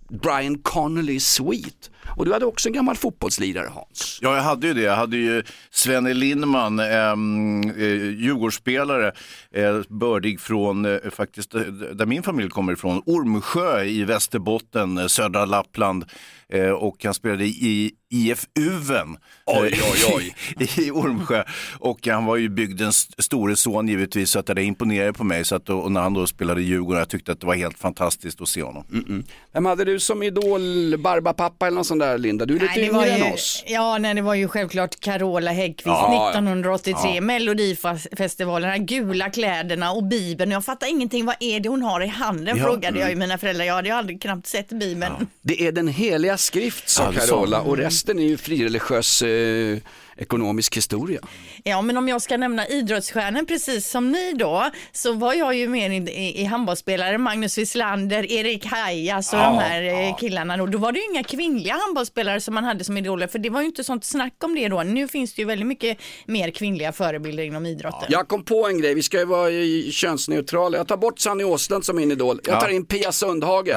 Brian 0.09 0.57
Connolly 0.57 1.19
Sweet. 1.19 1.91
Och 2.07 2.25
du 2.25 2.33
hade 2.33 2.45
också 2.45 2.69
en 2.69 2.73
gammal 2.73 2.95
fotbollslirare 2.95 3.69
Hans. 3.73 4.19
Ja, 4.21 4.35
jag 4.35 4.43
hade 4.43 4.67
ju 4.67 4.73
det. 4.73 4.81
Jag 4.81 4.95
hade 4.95 5.17
ju 5.17 5.43
Svenne 5.71 6.13
Lindman, 6.13 6.79
ähm, 6.79 7.63
eh, 7.69 7.85
Djurgårdsspelare, 8.21 9.11
eh, 9.51 9.81
bördig 9.89 10.39
från, 10.39 10.85
eh, 10.85 10.97
faktiskt, 11.11 11.55
eh, 11.55 11.61
där 11.61 12.05
min 12.05 12.23
familj 12.23 12.49
kommer 12.49 12.73
ifrån, 12.73 13.01
Ormsjö 13.05 13.83
i 13.83 14.03
Västerbotten, 14.03 14.97
eh, 14.97 15.07
södra 15.07 15.45
Lappland. 15.45 16.05
Eh, 16.49 16.69
och 16.69 17.03
han 17.03 17.13
spelade 17.13 17.45
i 17.45 17.91
IF 18.09 18.45
Uven 18.59 19.17
Oj, 19.45 19.73
eh, 19.73 19.79
oj, 20.13 20.13
oj. 20.15 20.35
i 20.85 20.91
Ormsjö. 20.91 21.43
Och 21.79 22.07
han 22.07 22.25
var 22.25 22.35
ju 22.37 22.49
bygdens 22.49 23.07
store 23.17 23.55
son 23.55 23.87
givetvis, 23.87 24.29
så 24.29 24.39
att 24.39 24.45
det 24.45 24.63
imponerade 24.63 25.13
på 25.13 25.23
mig. 25.23 25.45
Så 25.45 25.55
att, 25.55 25.69
och 25.69 25.91
när 25.91 26.01
han 26.01 26.13
då 26.13 26.27
spelade 26.27 26.61
i 26.61 26.63
Djurgården, 26.63 26.99
jag 26.99 27.09
tyckte 27.09 27.31
att 27.31 27.39
det 27.39 27.47
var 27.47 27.55
helt 27.55 27.79
fantastiskt 27.79 28.41
att 28.41 28.47
se 28.47 28.63
honom. 28.63 28.83
Mm-mm. 28.91 29.25
Vem 29.53 29.65
hade 29.65 29.85
du 29.85 29.99
som 29.99 30.23
idol, 30.23 30.97
Barbapapa 30.97 31.67
eller 31.67 31.75
något 31.77 31.87
sånt 31.87 31.96
där 31.97 32.17
Linda? 32.17 32.45
Du 32.45 32.55
är 32.55 32.59
lite 32.59 32.73
Nej, 32.75 32.85
det 32.85 32.93
var 32.93 33.05
yngre 33.05 33.17
ju, 33.17 33.25
än 33.25 33.33
oss. 33.33 33.63
Ja, 33.67 33.97
nej, 33.97 34.13
det 34.13 34.21
var 34.21 34.33
ju 34.33 34.47
självklart 34.47 34.99
Carola 34.99 35.51
Häggkvist 35.51 35.87
Ja, 35.87 36.13
ja. 36.13 36.29
1983, 36.29 37.15
Ja. 37.15 37.21
Melodifestivalen, 37.21 38.71
de 38.71 38.95
gula 38.95 39.29
kläderna 39.29 39.91
och 39.91 40.03
Bibeln. 40.03 40.51
Jag 40.51 40.65
fattar 40.65 40.87
ingenting, 40.87 41.25
vad 41.25 41.35
är 41.39 41.59
det 41.59 41.69
hon 41.69 41.81
har 41.81 42.01
i 42.01 42.07
handen? 42.07 42.57
Ja, 42.57 42.63
Frågade 42.63 42.99
jag 42.99 43.07
ju 43.07 43.13
mm. 43.13 43.19
mina 43.19 43.37
föräldrar. 43.37 43.65
Jag 43.65 43.73
hade 43.73 43.87
ju 43.87 43.95
aldrig 43.95 44.21
knappt 44.21 44.47
sett 44.47 44.69
Bibeln. 44.69 45.27
Det 45.41 45.67
är 45.67 45.71
den 45.71 45.87
heliga 45.87 46.37
skrift 46.37 46.89
sa 46.89 47.03
Ja, 47.13 47.19
sa 47.19 47.27
Carola 47.27 47.61
och 47.61 47.77
resten 47.77 48.19
är 48.19 48.23
ju 48.23 48.37
frireligiös 48.37 49.21
eh, 49.21 49.77
ekonomisk 50.17 50.77
historia. 50.77 51.19
Ja, 51.63 51.81
men 51.81 51.97
om 51.97 52.07
jag 52.07 52.21
ska 52.21 52.37
nämna 52.37 52.67
idrottsstjärnor 52.67 53.43
precis 53.45 53.89
som 53.89 54.11
ni 54.11 54.33
då, 54.33 54.69
så 54.91 55.13
var 55.13 55.33
jag 55.33 55.55
ju 55.55 55.67
med 55.67 56.09
i, 56.09 56.41
i, 56.41 56.43
handbollsspelare, 56.43 57.17
Magnus 57.17 57.57
Wislander, 57.57 58.31
Erik 58.31 58.65
Hajas 58.65 59.33
och 59.33 59.39
Ja, 59.39 59.43
de 59.43 59.57
här 59.59 59.81
ja. 59.81 60.15
killarna. 60.19 60.57
Då. 60.57 60.65
då 60.65 60.77
var 60.77 60.91
det 60.91 60.99
ju 60.99 61.05
inga 61.11 61.23
kvinnliga 61.23 61.73
handbollsspelare 61.73 62.41
som 62.41 62.53
man 62.53 62.63
hade 62.63 62.83
som 62.83 62.97
idoler, 62.97 63.27
för 63.27 63.39
det 63.39 63.49
var 63.49 63.61
ju 63.61 63.67
inte 63.67 63.83
sånt 63.83 64.05
snack 64.05 64.33
om 64.43 64.55
det 64.55 64.67
då. 64.67 64.83
Nu 64.83 65.07
finns 65.07 65.33
det 65.33 65.41
ju 65.41 65.45
väldigt 65.45 65.67
mycket 65.67 65.97
mer 66.25 66.51
kvinnliga 66.51 66.91
förebilder 66.91 67.43
inom 67.43 67.65
idrotten. 67.65 68.07
Jag 68.09 68.27
kom 68.27 68.43
på 68.43 68.67
en 68.67 68.81
grej, 68.81 68.93
vi 68.93 69.01
ska 69.03 69.17
ju 69.19 69.25
vara 69.25 69.49
i- 69.51 69.89
könsneutrala. 69.91 70.77
Jag 70.77 70.87
tar 70.87 70.97
bort 70.97 71.19
Sanny 71.19 71.43
Åslund 71.43 71.85
som 71.85 71.95
min 71.95 72.11
idol. 72.11 72.39
Jag 72.45 72.55
Ja. 72.55 72.61
tar 72.61 72.69
in 72.69 72.85
Pia 72.85 73.11
Sundhage. 73.11 73.67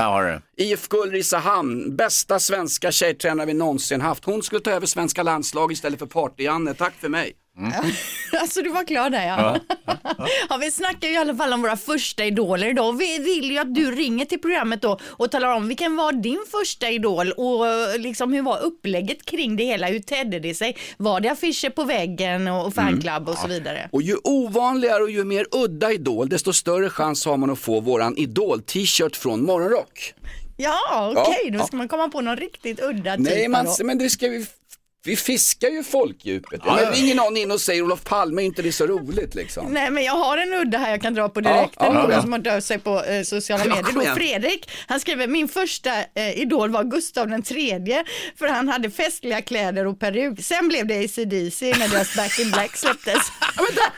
IFK 0.56 0.96
Ulricehamn, 1.02 1.96
bästa 1.96 2.38
svenska 2.38 2.92
tjejtränare 2.92 3.46
vi 3.46 3.54
någonsin 3.54 4.00
haft. 4.00 4.24
Hon 4.24 4.42
skulle 4.42 4.60
ta 4.60 4.70
över 4.70 4.86
svenska 4.86 5.22
landslag 5.22 5.72
istället 5.72 5.98
för 5.98 6.06
Party-Janne. 6.30 6.74
Tack 6.74 6.94
för 7.00 7.08
mig. 7.08 7.32
alltså 8.40 8.62
du 8.62 8.70
var 8.70 8.84
klar 8.84 9.10
där 9.10 9.26
ja. 9.26 9.60
ja. 10.48 10.58
vi 10.60 10.70
snackar 10.70 11.08
ju 11.08 11.14
i 11.14 11.16
alla 11.16 11.34
fall 11.34 11.52
om 11.52 11.62
våra 11.62 11.76
första 11.76 12.24
idoler 12.24 12.68
idag. 12.70 12.98
Vi 12.98 13.18
vill 13.18 13.50
ju 13.50 13.58
att 13.58 13.74
du 13.74 13.90
ringer 13.90 14.24
till 14.24 14.40
programmet 14.40 14.82
då 14.82 14.98
och 15.04 15.30
talar 15.30 15.54
om 15.56 15.68
vilken 15.68 15.96
var 15.96 16.12
din 16.12 16.44
första 16.50 16.90
idol 16.90 17.32
och 17.32 17.66
eh, 17.66 17.98
liksom 17.98 18.32
hur 18.32 18.42
var 18.42 18.60
upplägget 18.62 19.24
kring 19.24 19.56
det 19.56 19.64
hela? 19.64 19.86
Hur 19.86 20.00
tedde 20.00 20.38
det 20.38 20.54
sig? 20.54 20.76
Var 20.96 21.20
det 21.20 21.28
affischer 21.28 21.70
på 21.70 21.84
väggen 21.84 22.48
och 22.48 22.66
och 22.66 22.74
fanclub 22.74 23.28
och 23.28 23.38
så 23.38 23.48
vidare? 23.48 23.88
Och 23.92 24.02
ju 24.02 24.16
ovanligare 24.24 25.02
och 25.02 25.10
ju 25.10 25.24
mer 25.24 25.46
udda 25.50 25.92
idol, 25.92 26.28
desto 26.28 26.52
större 26.52 26.90
chans 26.90 27.26
har 27.26 27.36
man 27.36 27.50
att 27.50 27.58
få 27.58 27.80
våran 27.80 28.16
idol-t-shirt 28.16 29.16
från 29.16 29.44
Morgonrock. 29.44 30.14
Ja, 30.56 31.12
okej, 31.16 31.40
Ja, 31.44 31.50
då 31.50 31.58
ja. 31.58 31.66
ska 31.66 31.76
man 31.76 31.88
komma 31.88 32.08
på 32.08 32.20
någon 32.20 32.36
riktigt 32.36 32.80
udda 32.82 33.16
typ. 33.16 33.26
Nej, 33.26 33.48
man, 33.48 33.66
men 33.84 33.98
det 33.98 34.10
ska 34.10 34.28
vi, 34.28 34.46
vi 35.04 35.16
fiskar 35.16 35.68
ju 35.68 35.82
folkdjupet. 35.84 36.60
Ja, 36.64 36.74
men 36.74 36.84
ja. 36.84 36.90
ringer 36.90 37.14
någon 37.14 37.36
in 37.36 37.50
och 37.50 37.60
säger 37.60 37.82
Olof 37.82 38.04
Palme, 38.04 38.42
är 38.42 38.46
inte 38.46 38.62
det 38.62 38.72
så 38.72 38.86
roligt 38.86 39.34
liksom? 39.34 39.72
Nej 39.72 39.90
men 39.90 40.04
jag 40.04 40.12
har 40.12 40.38
en 40.38 40.52
udda 40.54 40.78
här 40.78 40.90
jag 40.90 41.02
kan 41.02 41.14
dra 41.14 41.28
på 41.28 41.40
direkt. 41.40 41.74
Ja, 41.78 41.86
ja, 41.86 41.92
Någon 41.92 42.10
ja. 42.10 42.22
som 42.22 42.32
har 42.32 42.38
döpt 42.38 42.64
sig 42.64 42.78
på 42.78 43.04
eh, 43.04 43.22
sociala 43.22 43.64
Ja, 43.66 43.74
medier. 43.74 44.08
Då. 44.10 44.14
Fredrik, 44.14 44.70
han 44.86 45.00
skriver 45.00 45.26
min 45.26 45.48
första 45.48 45.90
eh, 46.14 46.40
idol 46.40 46.70
var 46.70 46.84
Gustav 46.84 47.28
den 47.28 47.42
tredje 47.42 48.04
för 48.38 48.46
han 48.46 48.68
hade 48.68 48.90
festliga 48.90 49.42
kläder 49.42 49.86
och 49.86 50.00
peruk. 50.00 50.40
Sen 50.40 50.68
blev 50.68 50.86
det 50.86 51.04
ACDC 51.04 51.74
när 51.78 51.88
deras 51.88 52.16
Back 52.16 52.38
in 52.38 52.50
Black 52.50 52.76
släpptes. 52.76 53.22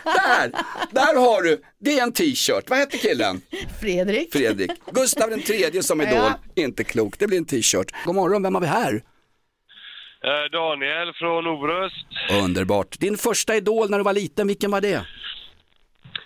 Där, 0.05 0.53
där 0.91 1.21
har 1.21 1.43
du, 1.43 1.62
det 1.81 1.99
är 1.99 2.03
en 2.03 2.12
t-shirt. 2.12 2.71
Vad 2.71 2.79
heter 2.79 2.99
killen? 2.99 3.41
Fredrik. 3.81 4.33
Fredrik. 4.33 4.71
Gustav 4.93 5.31
den 5.31 5.43
tredje 5.43 5.83
som 5.83 6.01
idol, 6.01 6.33
inte 6.55 6.85
klokt. 6.85 7.21
Det 7.21 7.27
blir 7.27 7.38
en 7.38 7.45
t-shirt. 7.45 7.95
God 8.05 8.15
morgon, 8.15 8.43
vem 8.43 8.55
har 8.55 8.61
vi 8.61 8.67
här? 8.67 9.03
Eh, 10.24 10.50
Daniel 10.52 11.12
från 11.14 11.46
Orust. 11.46 12.06
Underbart. 12.44 12.98
Din 12.98 13.16
första 13.16 13.54
idol 13.56 13.90
när 13.90 13.98
du 13.98 14.04
var 14.04 14.12
liten, 14.12 14.46
vilken 14.46 14.70
var 14.70 14.80
det? 14.80 15.06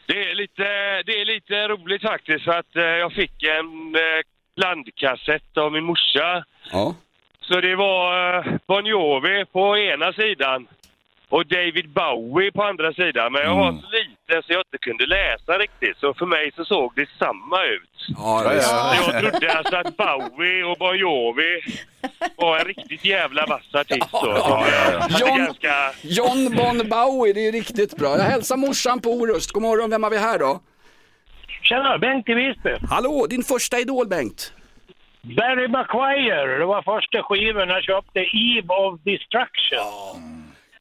Det 0.07 0.31
är 0.31 0.35
lite, 0.35 0.63
det 1.07 1.21
är 1.21 1.25
lite 1.25 1.69
roligt 1.69 2.03
faktiskt 2.03 2.45
för 2.45 2.53
att 2.53 2.77
eh, 2.77 2.83
jag 2.85 3.13
fick 3.13 3.43
en 3.43 3.95
eh, 3.95 4.23
landkassett 4.57 5.57
av 5.57 5.73
min 5.73 5.85
morsa. 5.85 6.45
Ja. 6.73 6.95
Så 7.41 7.61
det 7.61 7.77
var 7.77 8.59
Bon 8.67 8.87
Jovi 8.87 9.45
på 9.53 9.79
ena 9.79 10.13
sidan 10.13 10.67
och 11.29 11.47
David 11.47 11.89
Bowie 11.89 12.53
på 12.53 12.63
andra 12.65 12.93
sidan. 12.93 13.33
Men 13.33 13.43
jag 13.43 13.57
var 13.57 13.69
Mm. 13.69 13.81
så 13.83 13.89
liten 14.29 14.43
så 14.43 14.53
jag 14.53 14.61
inte 14.61 14.79
kunde 14.81 15.07
läsa 15.07 15.59
riktigt. 15.59 15.99
Så 15.99 16.15
för 16.15 16.27
mig 16.27 16.53
så 16.57 16.65
såg 16.65 16.93
det 16.97 17.09
samma 17.19 17.65
ut. 17.65 18.07
Ja, 18.17 18.53
visst. 18.55 18.69
Så 18.69 19.13
jag 19.13 19.21
trodde 19.21 19.53
alltså 19.53 19.77
att 19.77 19.97
Bowie 19.97 20.65
och 20.65 20.79
Bon 20.79 20.99
Jovi 20.99 21.61
var 22.37 22.59
en 22.59 22.65
riktigt 22.65 23.05
jävla 23.05 23.47
vass 23.47 23.75
artist 23.75 24.13
då. 24.13 24.31
Eh, 24.31 25.01
hade 25.01 25.21
John, 25.21 25.39
ganska... 25.39 25.93
John 26.03 26.57
Bon 26.57 26.89
Bowie, 26.89 27.33
det 27.33 27.49
är 27.49 27.53
riktigt 27.53 27.97
bra. 27.97 28.17
Jag 28.17 28.25
hälsar 28.25 28.57
morsan 28.57 29.01
på 29.01 29.11
Orust. 29.11 29.51
God 29.53 29.63
morgon, 29.63 29.91
vem 29.91 30.03
har 30.03 30.11
vi 30.11 30.19
här 30.19 30.39
då? 30.39 30.61
Tjena, 31.63 31.99
Bengt 31.99 32.29
i 32.29 32.35
Visby. 32.35 32.71
Hallå, 32.91 33.27
din 33.31 33.43
första 33.43 33.79
idol 33.79 34.09
Bengt? 34.09 34.53
Barry 35.23 35.69
Maguire, 35.69 36.59
det 36.59 36.65
var 36.65 36.83
första 36.83 37.23
skivan 37.23 37.69
jag 37.69 37.83
köpte, 37.83 38.21
Eve 38.21 38.75
of 38.75 39.01
Destruction. 39.05 40.36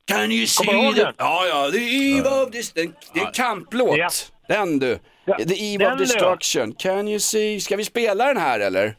Can 0.07 0.31
you 0.31 0.45
Kommer 0.57 0.73
du 0.73 0.79
ihåg 0.85 0.95
den? 0.95 1.13
Ja, 1.17 1.45
ja, 1.47 1.71
the 1.71 1.77
eve 2.17 2.29
of 2.29 2.51
this, 2.51 2.71
det, 2.73 2.91
det 3.13 3.19
är 3.19 3.33
kamplåt. 3.33 3.97
Ja. 3.97 4.09
Den 4.47 4.79
du. 4.79 4.99
Ja, 5.25 5.37
The 5.37 5.73
Eve 5.73 5.83
den 5.83 5.93
of 5.93 5.99
du. 5.99 6.05
Destruction. 6.05 6.73
Can 6.73 7.07
you 7.07 7.19
see? 7.19 7.59
Ska 7.59 7.75
vi 7.75 7.85
spela 7.85 8.25
den 8.25 8.37
här 8.37 8.59
eller? 8.59 8.95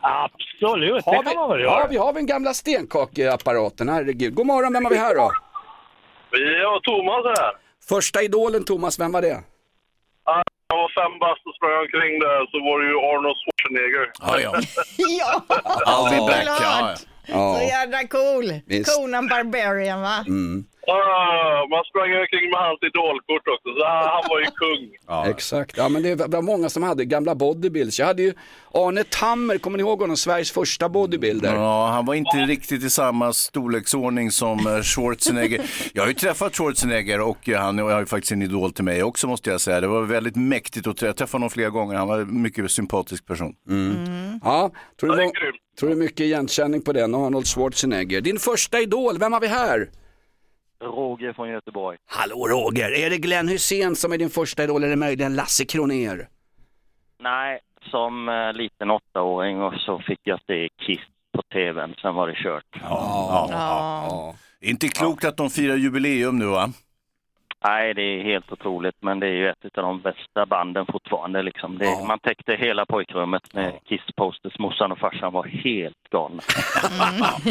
Absolut, 0.00 1.04
det 1.04 1.10
Har 1.10 1.14
kan 1.22 1.24
vi, 1.30 1.34
man 1.34 1.50
väl 1.50 1.60
ja, 1.60 1.78
göra. 1.78 1.88
vi 1.88 1.96
har 1.96 2.12
den 2.12 2.26
gamla 2.26 2.54
stenkakeapparaten, 2.54 3.88
herregud. 3.88 4.34
God 4.34 4.46
morgon, 4.46 4.72
vem 4.72 4.84
har 4.84 4.90
vi 4.92 4.98
här 4.98 5.14
då? 5.14 5.30
Vi 6.30 6.64
har 6.64 6.80
Thomas 6.80 7.38
här. 7.40 7.52
Första 7.88 8.22
idolen 8.22 8.64
Thomas, 8.64 8.98
vem 9.00 9.12
var 9.12 9.22
det? 9.22 9.42
Jag 10.68 10.76
var 10.76 10.90
fem 11.00 11.18
bast 11.18 11.42
och 11.48 11.54
sprang 11.58 11.76
omkring 11.84 12.12
där 12.26 12.40
så 12.50 12.56
var 12.66 12.74
det 12.80 12.86
ju 12.92 12.96
Arnold 13.10 13.36
Schwarzenegger. 13.40 14.04
Ja, 14.26 14.32
ja. 14.44 14.52
ja, 15.20 15.30
I'll 15.90 16.10
be 16.10 16.20
back. 16.32 16.42
klart. 16.42 16.58
Ja, 16.60 16.96
Ja. 17.28 17.58
Så 17.58 17.62
jävla 17.64 18.06
cool. 18.06 18.60
Visst. 18.66 18.96
Conan 18.96 19.28
Barbarian 19.28 20.00
va? 20.02 20.24
Mm. 20.28 20.64
Ah, 20.88 21.66
man 21.70 21.84
sprang 21.84 22.10
omkring 22.20 22.50
med 22.50 22.60
hans 22.60 22.78
idolkort 22.82 23.46
också, 23.54 23.68
så 23.78 23.84
han, 23.86 24.22
var 24.30 24.40
ju 24.40 24.46
kung. 24.46 24.84
Exakt, 25.30 25.76
ja 25.76 25.88
men 25.88 26.02
det 26.02 26.14
var 26.28 26.42
många 26.42 26.68
som 26.68 26.82
hade 26.82 27.04
gamla 27.04 27.34
bodybuilds. 27.34 27.98
Jag 27.98 28.06
hade 28.06 28.22
ju 28.22 28.34
Arne 28.74 29.04
Tammer, 29.04 29.58
kommer 29.58 29.78
ni 29.78 29.82
ihåg 29.82 30.00
honom? 30.00 30.16
Sveriges 30.16 30.50
första 30.52 30.88
bodybuilder. 30.88 31.54
Ja, 31.54 31.86
han 31.86 32.04
var 32.06 32.14
inte 32.14 32.36
riktigt 32.36 32.82
i 32.84 32.90
samma 32.90 33.32
storleksordning 33.32 34.30
som 34.30 34.66
eh, 34.66 34.82
Schwarzenegger. 34.82 35.60
Jag 35.92 36.02
har 36.02 36.08
ju 36.08 36.14
träffat 36.14 36.56
Schwarzenegger 36.56 37.20
och 37.20 37.48
eh, 37.48 37.60
han 37.60 37.78
är 37.78 38.00
ju 38.00 38.06
faktiskt 38.06 38.32
en 38.32 38.42
idol 38.42 38.72
till 38.72 38.84
mig 38.84 39.02
också 39.02 39.26
måste 39.26 39.50
jag 39.50 39.60
säga. 39.60 39.80
Det 39.80 39.86
var 39.86 40.02
väldigt 40.02 40.36
mäktigt 40.36 40.86
att 40.86 40.96
trä- 40.96 41.06
jag 41.06 41.16
träffade 41.16 41.34
honom 41.40 41.50
flera 41.50 41.70
gånger. 41.70 41.94
Han 41.96 42.08
var 42.08 42.18
en 42.18 42.42
mycket 42.42 42.70
sympatisk 42.70 43.26
person. 43.26 43.54
Ja, 44.44 44.70
tror 45.00 45.16
du, 45.16 45.24
må- 45.24 45.32
tror 45.80 45.90
du 45.90 45.96
mycket 45.96 46.20
igenkänning 46.20 46.82
på 46.82 46.92
den, 46.92 47.14
Arnold 47.14 47.46
Schwarzenegger. 47.46 48.20
Din 48.20 48.38
första 48.38 48.80
idol, 48.80 49.18
vem 49.18 49.32
har 49.32 49.40
vi 49.40 49.46
här? 49.46 49.88
Roger 50.80 51.32
från 51.32 51.48
Göteborg. 51.48 51.98
Hallå 52.06 52.48
Roger, 52.48 52.90
är 52.92 53.10
det 53.10 53.18
Glenn 53.18 53.48
Hussein 53.48 53.96
som 53.96 54.12
är 54.12 54.18
din 54.18 54.30
första 54.30 54.64
idol 54.64 54.76
eller 54.76 54.86
är 54.86 54.90
det 54.90 54.96
möjligen 54.96 55.34
Lasse 55.34 55.64
Kronér? 55.64 56.28
Nej, 57.20 57.60
som 57.90 58.28
eh, 58.28 58.52
liten 58.52 58.90
åttaåring 58.90 59.62
och 59.62 59.74
så 59.74 59.98
fick 59.98 60.20
jag 60.22 60.40
se 60.46 60.68
Kiss 60.86 61.00
på 61.32 61.42
tvn, 61.42 61.94
sen 62.02 62.14
var 62.14 62.28
det 62.28 62.34
kört. 62.34 62.64
Ja, 62.72 63.48
ja, 63.50 64.04
ja. 64.08 64.34
Inte 64.60 64.88
klokt 64.88 65.24
att 65.24 65.36
de 65.36 65.50
firar 65.50 65.76
jubileum 65.76 66.38
nu 66.38 66.46
va? 66.46 66.72
Nej, 67.64 67.94
det 67.94 68.02
är 68.02 68.22
helt 68.22 68.52
otroligt, 68.52 68.94
men 69.00 69.20
det 69.20 69.26
är 69.26 69.32
ju 69.32 69.48
ett 69.48 69.78
av 69.78 69.84
de 69.84 70.00
bästa 70.00 70.46
banden 70.46 70.86
fortfarande. 70.92 71.42
Liksom. 71.42 71.78
Det, 71.78 72.04
Man 72.08 72.18
täckte 72.18 72.52
hela 72.52 72.86
pojkrummet 72.86 73.54
med 73.54 73.72
Kiss-posters. 73.88 74.58
Morsan 74.58 74.92
och 74.92 74.98
farsan 74.98 75.32
var 75.32 75.44
helt 75.44 75.96
galna. 76.10 76.42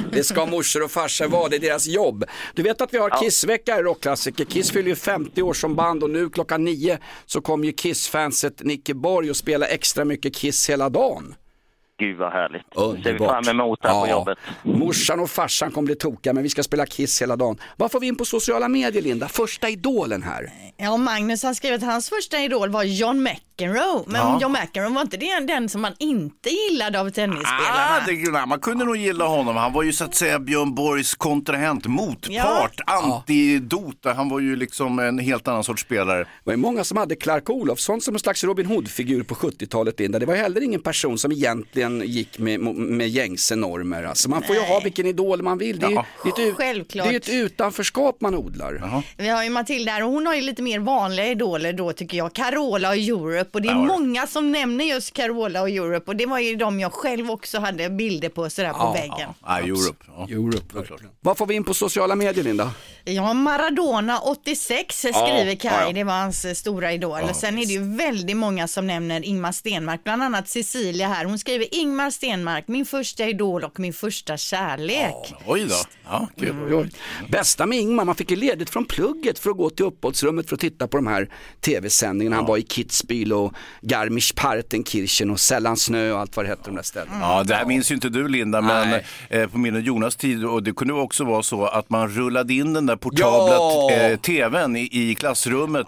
Det 0.11 0.23
ska 0.23 0.45
morsor 0.45 0.83
och 0.83 0.91
farsor 0.91 1.27
vara, 1.27 1.49
det 1.49 1.55
är 1.55 1.59
deras 1.59 1.87
jobb. 1.87 2.23
Du 2.53 2.63
vet 2.63 2.81
att 2.81 2.93
vi 2.93 2.97
har 2.97 3.09
Kiss-vecka 3.09 3.79
i 3.79 3.83
Rockklassiker. 3.83 4.45
Kiss 4.45 4.71
fyller 4.71 4.89
ju 4.89 4.95
50 4.95 5.41
år 5.41 5.53
som 5.53 5.75
band 5.75 6.03
och 6.03 6.09
nu 6.09 6.29
klockan 6.29 6.63
nio 6.63 6.97
så 7.25 7.41
kommer 7.41 7.65
ju 7.65 7.71
Kiss-fanset 7.71 8.63
Nicke 8.63 8.93
Borg 8.93 9.29
och 9.29 9.35
spela 9.35 9.65
extra 9.65 10.05
mycket 10.05 10.35
Kiss 10.35 10.69
hela 10.69 10.89
dagen. 10.89 11.35
Gud 11.99 12.17
vad 12.17 12.31
härligt. 12.31 12.61
Det 12.71 12.75
ser 12.79 12.87
vi 12.87 13.09
Underbart. 13.09 13.43
fram 13.45 13.59
emot 13.59 13.79
här 13.83 14.01
på 14.01 14.07
jobbet. 14.09 14.37
Morsan 14.63 15.19
och 15.19 15.29
farsan 15.29 15.71
kommer 15.71 15.85
bli 15.85 15.95
tokiga 15.95 16.33
men 16.33 16.43
vi 16.43 16.49
ska 16.49 16.63
spela 16.63 16.85
Kiss 16.85 17.21
hela 17.21 17.35
dagen. 17.35 17.57
Vad 17.77 17.91
får 17.91 17.99
vi 17.99 18.07
in 18.07 18.15
på 18.15 18.25
sociala 18.25 18.67
medier 18.67 19.01
Linda? 19.01 19.27
Första 19.27 19.69
idolen 19.69 20.23
här. 20.23 20.49
Ja, 20.77 20.97
Magnus 20.97 21.43
han 21.43 21.55
skrev 21.55 21.73
att 21.73 21.83
hans 21.83 22.09
första 22.09 22.39
idol 22.39 22.69
var 22.69 22.83
John 22.83 23.23
McEnroe. 23.59 24.03
Men 24.07 24.21
Ja. 24.21 24.39
John 24.41 24.51
McEnroe 24.51 24.93
var 24.93 25.01
inte 25.01 25.17
det 25.17 25.39
den 25.39 25.69
som 25.69 25.81
man 25.81 25.93
inte 25.99 26.49
gillade 26.49 26.99
av 26.99 27.09
tennisspelarna? 27.09 27.97
Ah, 27.97 27.99
det, 28.07 28.31
nej, 28.31 28.45
man 28.47 28.59
kunde 28.59 28.85
nog 28.85 28.97
gilla 28.97 29.25
honom. 29.25 29.55
Han 29.55 29.73
var 29.73 29.83
ju 29.83 29.93
så 29.93 30.03
att 30.03 30.15
säga 30.15 30.39
Björn 30.39 30.75
Borgs 30.75 31.15
kontrahent, 31.15 31.85
motpart, 31.85 32.79
antidot. 32.85 33.97
Han 34.15 34.29
var 34.29 34.39
ju 34.39 34.55
liksom 34.55 34.99
en 34.99 35.19
helt 35.19 35.47
annan 35.47 35.63
sorts 35.63 35.81
spelare. 35.81 36.19
Det 36.19 36.27
var 36.43 36.55
många 36.55 36.83
som 36.83 36.97
hade 36.97 37.15
Clark 37.15 37.49
Olofsson 37.49 38.01
som 38.01 38.13
en 38.15 38.19
slags 38.19 38.43
Robin 38.43 38.65
Hood-figur 38.65 39.23
på 39.23 39.35
70-talet 39.35 39.99
Linda. 39.99 40.19
Det 40.19 40.25
var 40.25 40.35
heller 40.35 40.61
ingen 40.63 40.81
person 40.81 41.17
som 41.17 41.31
egentligen 41.31 42.01
gick 42.05 42.39
med, 42.39 42.59
med 42.75 43.09
gängse 43.09 43.55
normer. 43.55 44.03
Alltså 44.03 44.29
man 44.29 44.43
får 44.43 44.55
ju 44.55 44.61
ha 44.61 44.79
vilken 44.79 45.05
idol 45.05 45.41
man 45.41 45.57
vill. 45.57 45.79
Det 45.79 45.85
är, 45.85 45.89
ju- 45.89 45.95
det 46.23 46.29
är, 46.29 46.33
ett, 46.33 46.39
ut- 46.39 46.55
Självklart. 46.57 47.07
det 47.07 47.13
är 47.13 47.17
ett 47.17 47.29
utanförskap 47.29 48.21
man 48.21 48.35
odlar. 48.35 49.03
Vi 49.17 49.27
har 49.29 49.43
ju 49.43 49.49
Matilda 49.49 49.91
här 49.91 50.03
och 50.03 50.11
hon 50.11 50.25
har 50.27 50.35
ju 50.35 50.41
lite 50.41 50.61
mer 50.61 50.79
vanliga 50.79 51.27
idoler 51.27 51.73
då 51.73 51.93
tycker 51.93 52.17
jag. 52.17 52.33
Carola 52.33 52.89
och 52.89 52.95
Europe 52.95 53.44
och 53.53 53.61
det 53.61 53.69
är 53.69 53.75
många 53.75 54.27
som 54.27 54.51
nämner 54.51 54.85
just 54.85 55.13
Carola 55.13 55.61
och 55.61 55.69
Europe 55.69 56.11
och 56.11 56.15
det 56.15 56.25
var 56.25 56.39
ju 56.39 56.55
de 56.55 56.79
jag 56.79 56.93
själv 56.93 57.31
också 57.31 57.59
hade 57.59 57.89
bilder 57.89 58.29
på 58.29 58.49
sådär 58.49 58.73
på 58.73 58.93
väggen. 58.93 59.29
Ah, 59.41 59.59
Europe. 59.59 60.05
Ja. 60.17 60.27
Europe. 60.29 61.05
Vad 61.21 61.37
får 61.37 61.45
vi 61.45 61.55
in 61.55 61.63
på 61.63 61.73
sociala 61.73 62.15
medier 62.15 62.43
Linda? 62.43 62.71
Ja, 63.03 63.33
Maradona 63.33 64.19
86 64.19 64.97
skriver 64.97 65.45
Ja, 65.45 65.55
Kai, 65.55 65.71
ja, 65.71 65.87
ja. 65.87 65.91
det 65.93 66.03
var 66.03 66.13
hans 66.13 66.45
eh, 66.45 66.53
stora 66.53 66.93
idol. 66.93 67.19
Ja, 67.27 67.33
Sen 67.33 67.57
är 67.57 67.65
det 67.65 67.73
ju 67.73 67.95
väldigt 67.95 68.37
många 68.37 68.67
som 68.67 68.87
nämner 68.87 69.25
Ingmar 69.25 69.51
Stenmark, 69.51 70.03
bland 70.03 70.23
annat 70.23 70.49
Cecilia 70.49 71.07
här. 71.07 71.25
Hon 71.25 71.39
skriver 71.39 71.75
Ingmar 71.75 72.09
Stenmark, 72.09 72.67
min 72.67 72.85
första 72.85 73.25
idol 73.25 73.63
och 73.63 73.79
min 73.79 73.93
första 73.93 74.37
kärlek. 74.37 75.33
Oj 75.45 75.65
då. 75.69 75.75
Ja, 76.05 76.27
kul. 76.39 76.55
Oj, 76.67 76.73
oj. 76.73 76.91
Bästa 77.29 77.65
med 77.65 77.79
Ingmar, 77.79 78.05
man 78.05 78.15
fick 78.15 78.31
ju 78.31 78.37
ledigt 78.37 78.69
från 78.69 78.85
plugget 78.85 79.39
för 79.39 79.49
att 79.49 79.57
gå 79.57 79.69
till 79.69 79.85
uppehållsrummet 79.85 80.49
för 80.49 80.55
att 80.55 80.61
titta 80.61 80.87
på 80.87 80.97
de 80.97 81.07
här 81.07 81.29
tv-sändningarna. 81.61 82.35
Han 82.35 82.45
var 82.45 82.57
i 82.57 82.61
Kitzbühel 82.61 83.33
och 83.35 83.53
Garmisch-Partenkirchen 83.81 85.31
och 85.31 85.39
Sällan 85.39 85.77
snö 85.77 86.11
och 86.11 86.19
allt 86.19 86.35
vad 86.35 86.45
det 86.45 86.49
hette 86.49 86.61
de 86.65 86.75
där 86.75 86.83
ställena. 86.83 87.17
Ja, 87.21 87.43
det 87.43 87.55
här 87.55 87.65
minns 87.65 87.91
ju 87.91 87.95
inte 87.95 88.09
du 88.09 88.27
Linda, 88.27 88.61
men 88.61 89.01
eh, 89.29 89.47
på 89.49 89.57
min 89.57 89.75
och 89.75 89.81
Jonas 89.81 90.15
tid, 90.15 90.45
och 90.45 90.63
det 90.63 90.71
kunde 90.73 90.93
också 90.93 91.23
vara 91.23 91.43
så 91.43 91.65
att 91.65 91.89
man 91.89 92.09
rullade 92.09 92.53
in 92.53 92.73
den 92.73 92.85
där 92.85 92.95
portabla 92.95 93.55
Ja. 93.55 93.91
eh, 93.91 94.17
tvn 94.19 94.75
i, 94.75 94.89
i 94.91 95.15
klassrummet 95.15 95.87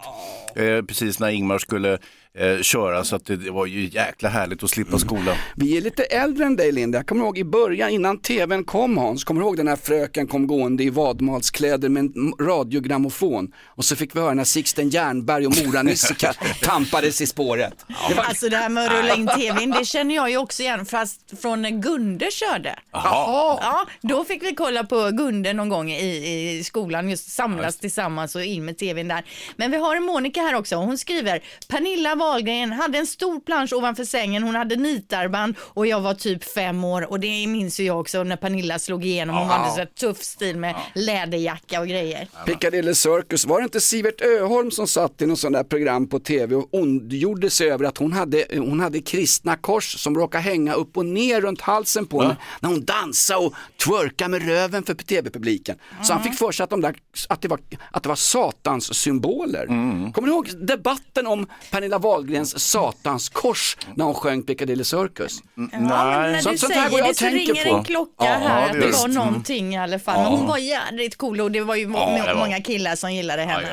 eh, 0.56 0.82
precis 0.86 1.20
när 1.20 1.30
Ingmar 1.30 1.58
skulle 1.60 1.98
eh, 2.38 2.62
köra, 2.62 3.04
så 3.04 3.16
att 3.16 3.26
det, 3.26 3.36
det 3.36 3.52
var 3.52 3.66
ju 3.66 3.90
jäkla 3.90 4.30
härligt 4.30 4.64
att 4.64 4.70
slippa 4.70 5.00
skolan. 5.00 5.36
Vi 5.56 5.78
är 5.78 5.82
lite 5.82 6.04
äldre 6.04 6.46
än 6.46 6.56
dig 6.56 6.72
Linda, 6.72 6.98
jag 6.98 7.08
kommer 7.08 7.26
ihåg 7.26 7.38
i 7.38 7.44
början 7.44 7.90
innan 7.90 8.20
tvn 8.20 8.64
kom 8.64 8.98
Hans, 8.98 9.24
kommer 9.24 9.42
du 9.42 9.48
ihåg 9.48 9.58
den 9.58 9.68
här 9.68 9.76
fröken 9.76 10.28
kom 10.28 10.48
gående 10.48 10.84
i 10.84 10.90
vadmalskläder 10.90 11.90
med 11.90 12.04
en 12.04 12.34
radiogrammofon 12.40 13.52
och 13.66 13.86
så 13.86 13.96
fick 13.96 14.16
vi 14.16 14.20
höra 14.20 14.34
när 14.34 14.44
Sixten 14.44 14.90
Jernberg 14.90 15.48
och 15.48 15.54
Mora-Nisse 15.54 16.34
tampades 16.62 17.22
i 17.22 17.28
spåret. 17.28 17.86
Det 18.10 18.16
var... 18.16 18.24
Alltså 18.24 18.50
det 18.50 18.58
här 18.58 18.70
med 18.70 18.86
att 18.86 18.92
rulla 18.92 19.16
in 19.16 19.28
tvn, 19.28 19.72
det 19.72 19.86
känner 19.86 20.16
jag 20.16 20.30
ju 20.30 20.38
också 20.38 20.64
igen 20.64 20.86
fast 20.86 21.42
från 21.42 21.62
när 21.62 21.70
Gunde 21.70 22.32
körde. 22.32 22.76
Ja, 22.92 23.88
då 24.02 24.24
fick 24.24 24.44
vi 24.44 24.56
kolla 24.56 24.84
på 24.84 25.10
Gunde 25.12 25.54
någon 25.54 25.70
gång 25.70 25.92
i, 25.92 26.58
i 26.60 26.64
skolan, 26.64 27.10
just 27.10 27.30
samlas 27.30 27.78
tillsammans 27.78 28.36
och 28.36 28.44
in 28.44 28.66
med 28.66 28.78
tvn 28.78 29.08
där. 29.08 29.26
Men 29.56 29.72
vi 29.72 29.78
har 29.78 29.96
en 29.96 30.04
Monica 30.04 30.42
här 30.42 30.56
också, 30.56 30.76
hon 30.76 30.98
skriver 30.98 31.44
Pernilla 31.68 32.16
Wahlgren 32.28 32.72
hade 32.72 32.98
en 32.98 33.08
stor 33.08 33.40
plansch 33.40 33.74
ovanför 33.74 34.04
sängen, 34.04 34.44
hon 34.44 34.56
hade 34.56 34.76
nitarband 34.76 35.56
och 35.60 35.88
jag 35.88 36.02
var 36.02 36.14
typ 36.14 36.44
fem 36.44 36.84
år. 36.84 37.12
Och 37.12 37.20
det 37.20 37.48
minns 37.48 37.80
ju 37.80 37.84
jag 37.84 38.00
också 38.00 38.24
när 38.24 38.36
Pernilla 38.36 38.80
slog 38.80 39.06
igenom, 39.06 39.36
hon 39.36 39.48
hade 39.48 39.72
så 39.72 39.86
tuff 40.00 40.24
stil 40.24 40.58
med 40.58 40.76
läderjacka 40.96 41.80
och 41.80 41.88
grejer. 41.88 42.28
Piccadilly 42.46 42.96
Circus, 42.96 43.46
var 43.46 43.60
det 43.60 43.64
inte 43.64 43.82
Sivert 43.82 44.22
Öholm 44.22 44.72
som 44.72 44.88
satt 44.88 45.22
i 45.22 45.26
något 45.26 45.40
sånt 45.40 45.54
där 45.54 45.64
program 45.64 46.08
på 46.08 46.20
tv 46.20 46.56
och 46.56 46.68
ondgjorde 46.72 47.50
sig 47.50 47.72
över 47.72 47.86
att 47.86 47.98
hon 47.98 48.14
hade, 48.14 48.46
hon 48.52 48.80
hade 48.80 49.00
kristna 49.00 49.56
kors 49.56 50.00
som 50.00 50.16
råkade 50.16 50.44
hänga 50.44 50.74
upp 50.74 50.98
och 50.98 51.06
ner 51.06 51.42
runt 51.42 51.62
halsen 51.62 52.06
på 52.06 52.22
henne 52.22 52.38
när 52.60 52.70
hon 52.70 52.86
dansade 52.86 53.46
och 53.46 53.54
twerkade 53.86 54.30
med 54.30 54.48
röven 54.48 54.84
för 54.84 54.94
tv-publiken. 54.94 55.78
Så 56.04 56.14
han 56.14 56.24
fick 56.24 56.36
för 56.36 56.52
sig 56.52 56.64
att, 56.64 56.70
de 56.70 56.82
där, 56.82 56.96
att, 57.30 57.42
det 57.42 57.48
var, 57.48 57.60
att 57.92 58.04
det 58.04 58.10
var 58.10 58.16
satans 58.16 58.94
symboler. 58.94 59.66
Kommer 60.14 60.22
ni 60.22 60.34
ihåg 60.34 60.68
debatten 60.68 61.28
om 61.28 61.48
Pernilla 61.72 62.00
Wahlgrens 62.18 62.60
satans 62.60 63.30
kors 63.30 63.78
när 63.96 64.06
hon 64.06 64.14
sjöng 64.14 64.44
Piccadilly 64.44 64.84
Circus? 64.84 65.40
Ja, 65.56 65.62
men 65.72 65.84
när 65.84 66.34
du 66.36 66.42
Sånt- 66.42 66.60
sånt 66.60 66.74
här 66.74 66.90
går 66.90 66.98
säger 66.98 67.06
jag 67.06 67.14
det 67.14 67.18
så 67.20 67.26
ringer 67.54 67.70
på. 67.72 67.78
en 67.78 67.84
klocka 67.84 68.12
Ja, 68.18 68.26
här 68.26 68.62
ja, 68.62 68.66
att 68.68 68.74
det 68.74 68.80
det 68.80 68.86
är 68.88 68.92
var 68.92 69.08
någonting 69.08 69.74
i 69.74 69.78
alla 69.78 70.00
fall. 70.00 70.16
Men 70.24 70.32
Ja. 70.32 70.38
hon 70.38 70.48
var 70.48 70.58
jädrigt 70.58 71.16
cool 71.18 71.42
och 71.42 71.52
det 71.52 71.62
var 71.62 71.76
ju 71.76 71.88
må- 71.88 71.98
Ja, 72.00 72.24
det 72.28 72.34
var. 72.34 72.40
många 72.40 72.62
killar 72.62 72.96
som 72.96 73.14
gillade 73.14 73.42
henne. 73.42 73.68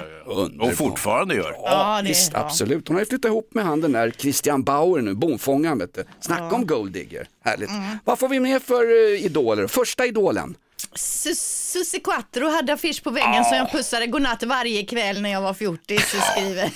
Och 0.61 0.73
fortfarande 0.75 1.35
gör. 1.35 1.57
Ja, 1.65 2.01
det- 2.03 2.09
Visst, 2.09 2.31
ja. 2.35 2.39
absolut. 2.41 2.89
Hon 2.89 2.95
har 2.97 3.01
ju 3.03 3.07
flyttat 3.07 3.29
ihop 3.29 3.49
med 3.55 3.65
han 3.65 3.81
den 3.81 3.93
där 3.93 4.11
Christian 4.19 4.63
Bauer 4.63 5.03
nu, 5.03 5.15
bonfångaren 5.15 5.79
vet 5.79 5.95
du. 5.95 6.05
Snacka 6.21 6.55
om 6.55 6.67
golddigger, 6.67 7.27
härligt. 7.45 7.71
Mm. 7.71 7.99
Vad 8.05 8.19
får 8.19 8.29
vi 8.29 8.41
med 8.41 8.63
för 8.63 8.85
uh, 9.13 9.25
idoler? 9.25 9.67
Första 9.67 10.07
idolen? 10.07 10.55
Sus- 10.95 11.71
Susie 11.73 12.01
Quattro 12.01 12.49
hade 12.49 12.73
affisch 12.73 13.03
på 13.03 13.11
väggen 13.11 13.45
som 13.45 13.57
jag 13.57 13.73
pussade 13.73 14.07
godnatt 14.07 14.43
varje 14.43 14.85
kväll 14.87 15.21
när 15.23 15.31
jag 15.31 15.41
var 15.41 15.55
fjortis 15.55 16.15
och 16.15 16.23
skriver. 16.23 16.71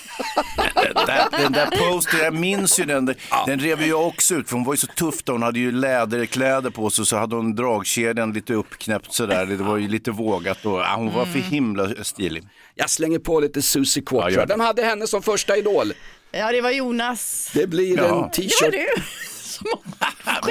Den 0.94 1.07
där, 1.07 1.27
den 1.42 1.53
där 1.53 1.66
posten, 1.66 2.21
jag 2.21 2.35
minns 2.35 2.81
ju 2.81 2.85
den, 2.85 3.07
den, 3.07 3.14
den 3.47 3.61
rev 3.61 3.83
jag 3.83 4.07
också 4.07 4.35
ut 4.35 4.49
för 4.49 4.55
hon 4.57 4.64
var 4.64 4.73
ju 4.73 4.77
så 4.77 4.87
tuff 4.87 5.23
då, 5.25 5.33
hon 5.33 5.42
hade 5.42 5.59
ju 5.59 5.73
läderkläder 5.73 6.71
på 6.71 6.90
sig 6.90 7.07
så 7.07 7.16
hade 7.16 7.37
hon 7.37 7.55
dragkedjan 7.55 8.33
lite 8.33 8.55
uppknäppt 8.55 9.12
sådär, 9.12 9.47
det 9.47 9.57
var 9.57 9.77
ju 9.77 9.88
lite 9.88 10.11
vågat 10.11 10.64
och 10.66 10.79
ja, 10.81 10.94
hon 10.97 11.14
var 11.14 11.25
för 11.27 11.38
himla 11.38 12.05
stilig. 12.05 12.44
Jag 12.75 12.90
slänger 12.90 13.18
på 13.18 13.40
lite 13.40 13.62
Susie 13.62 14.03
Ja, 14.07 14.11
Quattro. 14.11 14.40
det. 14.40 14.47
Vem 14.47 14.61
hade 14.61 14.83
henne 14.83 15.07
som 15.07 15.23
första 15.23 15.57
idol? 15.57 15.92
Ja, 16.31 16.53
det 16.53 16.61
var 16.61 16.71
Jonas. 16.71 17.51
Det 17.55 17.66
blir 17.66 17.97
Ja. 17.97 18.03
en 18.05 18.09
Det 18.09 18.14
var 18.14 18.29
t-shirt. 18.29 18.73
du. 18.73 18.87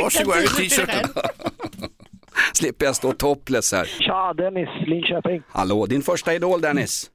Varsågod, 0.02 0.56
t-shirten. 0.58 1.10
Slipper 2.54 2.86
jag 2.86 2.95
stå 2.95 3.12
topless 3.12 3.73
här. 3.73 3.86
Tja, 3.86 4.34
Dennis 4.34 4.69
Linköping. 4.88 5.41
Hallå, 5.50 5.86
din 5.86 6.02
första 6.02 6.34
idol 6.34 6.62
Dennis? 6.62 7.12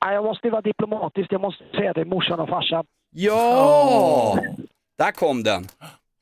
Ja, 0.00 0.12
jag 0.12 0.24
måste 0.24 0.50
vara 0.50 0.60
diplomatisk. 0.62 1.32
Jag 1.32 1.40
måste 1.40 1.64
säga 1.76 1.94
till 1.94 2.04
morsan 2.06 2.40
och 2.40 2.48
farsan. 2.48 2.84
Ja! 3.14 4.38
Där 4.98 5.12
kom 5.12 5.42
den. 5.42 5.66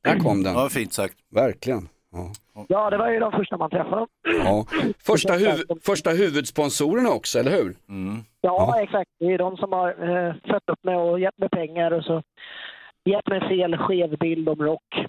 Där 0.04 0.18
kom 0.18 0.42
den. 0.42 0.54
Ja, 0.54 0.68
fint 0.68 0.92
sagt. 0.92 1.14
Verkligen. 1.34 1.88
Ja. 2.12 2.32
Ja, 2.68 2.90
det 2.90 2.96
var 2.96 3.10
ju 3.10 3.18
de 3.18 3.32
första 3.32 3.56
man 3.56 3.70
träffade. 3.70 4.06
Ja. 4.44 4.66
Första, 5.06 5.32
huv- 5.32 5.78
första 5.84 6.10
huvudsponsorerna 6.10 7.10
också, 7.10 7.38
eller 7.38 7.50
hur? 7.50 7.74
Ja, 8.40 8.80
exakt. 8.82 9.10
Det 9.18 9.26
är 9.26 9.38
de 9.38 9.56
som 9.56 9.72
har 9.72 9.88
eh, 9.88 10.34
fött 10.50 10.68
upp 10.72 10.84
mig 10.84 10.96
och 10.96 11.20
gett 11.20 11.38
mig 11.38 11.48
pengar 11.48 11.90
och 11.90 12.04
så 12.04 12.22
gett 13.04 13.26
mig 13.28 13.40
fel 13.48 13.76
skev 13.76 14.18
bild 14.18 14.48
om 14.48 14.58
rock. 14.58 14.82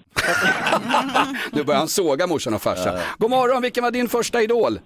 Nu 1.52 1.64
börjar 1.64 1.78
han 1.78 1.88
såga 1.88 2.26
morsan 2.26 2.54
och 2.54 2.62
farsan. 2.62 2.98
God 3.18 3.30
morgon, 3.30 3.62
vilken 3.62 3.84
var 3.84 3.90
din 3.90 4.08
första 4.08 4.42
idol? 4.42 4.78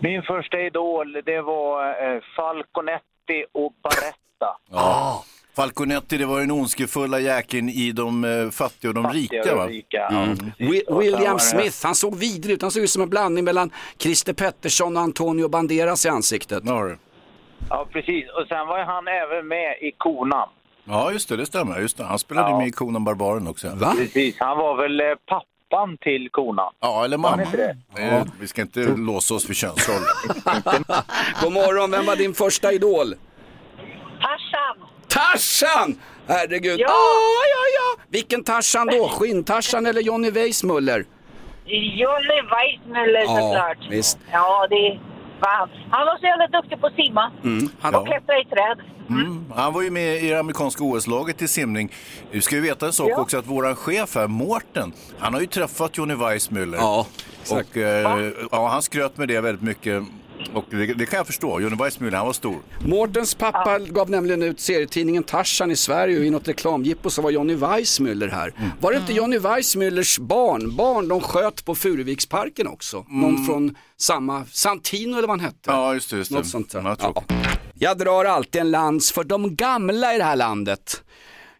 Min 0.00 0.22
första 0.22 0.60
idol, 0.60 1.12
det 1.26 1.40
var 1.40 1.88
eh, 1.88 2.20
Falconetti 2.36 3.44
och 3.52 3.72
Baretta. 3.82 4.56
Ja. 4.70 5.24
Falconetti, 5.56 6.16
det 6.18 6.26
var 6.26 6.40
den 6.40 6.50
ondskefulla 6.50 7.20
jäkeln 7.20 7.68
i 7.68 7.92
de 7.92 8.24
eh, 8.24 8.50
fattiga 8.50 8.88
och 8.90 8.94
de 8.94 9.04
Fattiga 9.04 9.22
rika 9.42 9.52
och 9.52 9.58
va? 9.58 9.66
rika, 9.66 10.06
Mm. 10.06 10.34
Wi- 10.58 10.80
Och 10.80 10.86
sen 10.86 10.94
var 10.94 11.00
William 11.02 11.36
det- 11.36 11.40
Smith, 11.42 11.76
han 11.82 11.94
såg 11.94 12.16
vidrig 12.18 12.54
ut. 12.54 12.62
Han 12.62 12.70
såg 12.70 12.82
ut 12.82 12.90
som 12.90 13.02
en 13.02 13.08
blandning 13.10 13.44
mellan 13.44 13.70
Christer 13.98 14.32
Pettersson 14.32 14.96
och 14.96 15.02
Antonio 15.02 15.48
Banderas 15.48 16.06
i 16.06 16.08
ansiktet. 16.08 16.62
Ja, 17.68 17.86
precis. 17.92 18.24
Och 18.30 18.46
sen 18.48 18.66
var 18.66 18.78
ju 18.78 18.84
han 18.84 19.08
även 19.08 19.48
med 19.48 19.76
i 19.80 19.92
Konan. 19.98 20.48
Ja, 20.84 21.12
just 21.12 21.28
det, 21.28 21.36
det 21.36 21.46
stämmer. 21.46 21.80
Just 21.80 21.96
det. 21.96 22.04
Han 22.04 22.18
spelade 22.18 22.50
Ja. 22.50 22.58
med 22.58 22.66
i 22.68 22.70
Konan 22.70 23.04
Barbaren 23.04 23.48
också. 23.48 23.68
Va? 23.74 23.94
Precis. 23.98 24.36
Han 24.38 24.58
var 24.58 24.76
väl 24.76 25.00
eh, 25.00 25.06
pappan 25.26 25.96
till 26.00 26.28
Konan. 26.30 26.72
Ja, 26.80 27.04
eller 27.04 27.16
mamma. 27.18 27.42
Eh, 27.96 28.22
Vi 28.40 28.46
ska 28.48 28.62
inte 28.62 28.80
låsa 28.80 29.34
oss 29.34 29.46
för 29.46 29.54
könsroller. 29.54 30.08
God 31.42 31.52
morgon, 31.52 31.90
vem 31.90 32.06
var 32.06 32.16
din 32.16 32.34
första 32.34 32.72
idol? 32.72 33.14
Tarzan! 34.20 34.88
Tarzan! 35.08 35.98
Herregud. 36.26 36.80
Ja. 36.80 36.86
Ah, 36.88 37.44
ja, 37.54 37.62
ja. 37.74 38.02
Vilken 38.08 38.44
Tarzan 38.44 38.86
då? 38.86 39.08
Skinn-Tarzan 39.08 39.86
eller 39.86 40.00
Johnny 40.00 40.30
Weissmuller? 40.30 41.04
Johnny 41.64 42.40
Weissmuller 42.50 43.20
Ja, 43.20 43.26
såklart. 43.40 43.78
visst. 43.90 44.18
Ja, 44.32 44.66
det 44.70 44.98
han. 45.48 45.68
Var 46.06 46.18
så 46.18 46.26
jävla 46.26 46.46
duktig 46.60 46.80
på 46.80 46.86
att 46.86 46.94
simma 46.94 47.30
Mm, 47.44 47.68
han- 47.80 47.94
och 47.94 48.06
klättra 48.06 48.34
i 48.40 48.44
träd. 48.44 48.78
Mm. 49.08 49.44
Han 49.56 49.72
var 49.72 49.82
ju 49.82 49.90
med 49.90 50.22
i 50.24 50.28
det 50.28 50.40
amerikanska 50.40 50.84
OS-laget 50.84 51.42
i 51.42 51.48
simning. 51.48 51.92
Du 52.32 52.40
ska 52.40 52.54
ju 52.54 52.60
veta 52.60 52.86
en 52.86 52.92
sak 52.92 53.08
Ja. 53.10 53.20
också 53.20 53.38
att 53.38 53.46
våran 53.46 53.76
chef 53.76 54.14
här, 54.14 54.26
Mårten, 54.26 54.92
han 55.18 55.34
har 55.34 55.40
ju 55.40 55.46
träffat 55.46 55.98
Johnny 55.98 56.14
Weissmuller. 56.14 56.78
Ja, 56.78 57.06
Och 57.50 57.76
eh, 57.76 58.30
ja, 58.50 58.68
han 58.68 58.82
skröt 58.82 59.16
med 59.16 59.28
det 59.28 59.40
väldigt 59.40 59.62
mycket. 59.62 60.02
Och 60.54 60.64
det, 60.70 60.86
det 60.86 61.06
kan 61.06 61.16
jag 61.16 61.26
förstå. 61.26 61.60
Johnny 61.60 61.76
Weissmuller, 61.76 62.16
han 62.16 62.26
var 62.26 62.32
stor. 62.32 62.56
Mårtens 62.80 63.34
pappa 63.34 63.78
gav 63.78 64.10
nämligen 64.10 64.42
ut 64.42 64.60
serietidningen 64.60 65.22
Tarzan 65.22 65.70
i 65.70 65.76
Sverige 65.76 66.18
och 66.18 66.24
i 66.24 66.30
något 66.30 66.48
reklamjippo 66.48 67.10
så 67.10 67.22
var 67.22 67.30
Johnny 67.30 67.54
Weissmuller 67.54 68.28
här. 68.28 68.54
Mm. 68.58 68.70
Var 68.80 68.92
det 68.92 68.98
inte 68.98 69.12
Johnny 69.12 69.38
Weissmullers 69.38 70.18
barn, 70.18 70.76
barn 70.76 71.08
de 71.08 71.20
sköt 71.20 71.64
på 71.64 71.74
Furuviksparken 71.74 72.66
också? 72.66 73.06
Någon 73.08 73.46
från 73.46 73.74
samma, 73.96 74.44
Santino 74.44 75.18
eller 75.18 75.28
vad 75.28 75.40
han 75.40 75.40
hette? 75.40 75.70
Mm. 75.70 75.80
Ja, 75.80 75.94
just 75.94 76.10
det. 76.10 76.16
Just 76.16 76.30
det. 76.30 76.36
Något 76.36 76.46
sånt 76.46 76.70
där. 76.70 76.82
Jag. 76.82 76.96
Ja. 77.00 77.24
Jag 77.74 77.98
drar 77.98 78.24
alltid 78.24 78.60
en 78.60 78.70
lans 78.70 79.12
för 79.12 79.24
de 79.24 79.56
gamla 79.56 80.14
i 80.14 80.18
det 80.18 80.24
här 80.24 80.36
landet. 80.36 81.02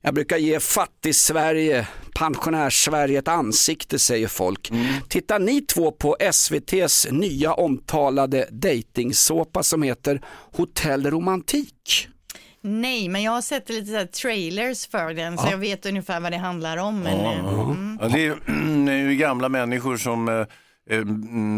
Jag 0.05 0.15
brukar 0.15 0.37
ge 0.37 0.61
fattig-Sverige, 0.61 1.87
pensionärs-Sverige 2.15 3.19
ett 3.19 3.29
ansikte 3.29 3.99
säger 3.99 4.29
folk. 4.29 4.71
Mm. 4.71 4.87
Tittar 5.09 5.39
ni 5.39 5.61
två 5.61 5.91
på 5.91 6.17
SVTs 6.21 7.07
nya 7.11 7.55
omtalade 7.55 8.49
dejtingsåpa 8.51 9.63
som 9.63 9.83
heter 9.83 10.23
Hotell 10.53 11.11
Romantik? 11.11 12.09
Nej, 12.61 13.09
men 13.09 13.23
jag 13.23 13.33
har 13.33 13.43
sett 13.43 13.69
lite 13.69 13.87
så 13.87 13.97
här 13.97 14.07
trailers 14.07 14.87
för 14.87 15.15
den 15.15 15.39
så 15.39 15.45
Ja. 15.47 15.51
jag 15.51 15.59
vet 15.59 15.87
ungefär 15.87 16.21
vad 16.21 16.33
det 16.33 16.39
handlar 16.39 16.77
om. 16.77 17.01
Men, 17.01 17.21
eh, 17.21 17.39
mm. 17.39 17.99
Ja, 18.03 18.09
det, 18.09 18.27
är, 18.27 18.37
det 18.87 18.93
är 18.93 19.11
ju 19.11 19.17
gamla 19.17 19.49
människor 19.49 19.97
som 19.97 20.29
eh, 20.29 20.47
eh, 20.91 21.05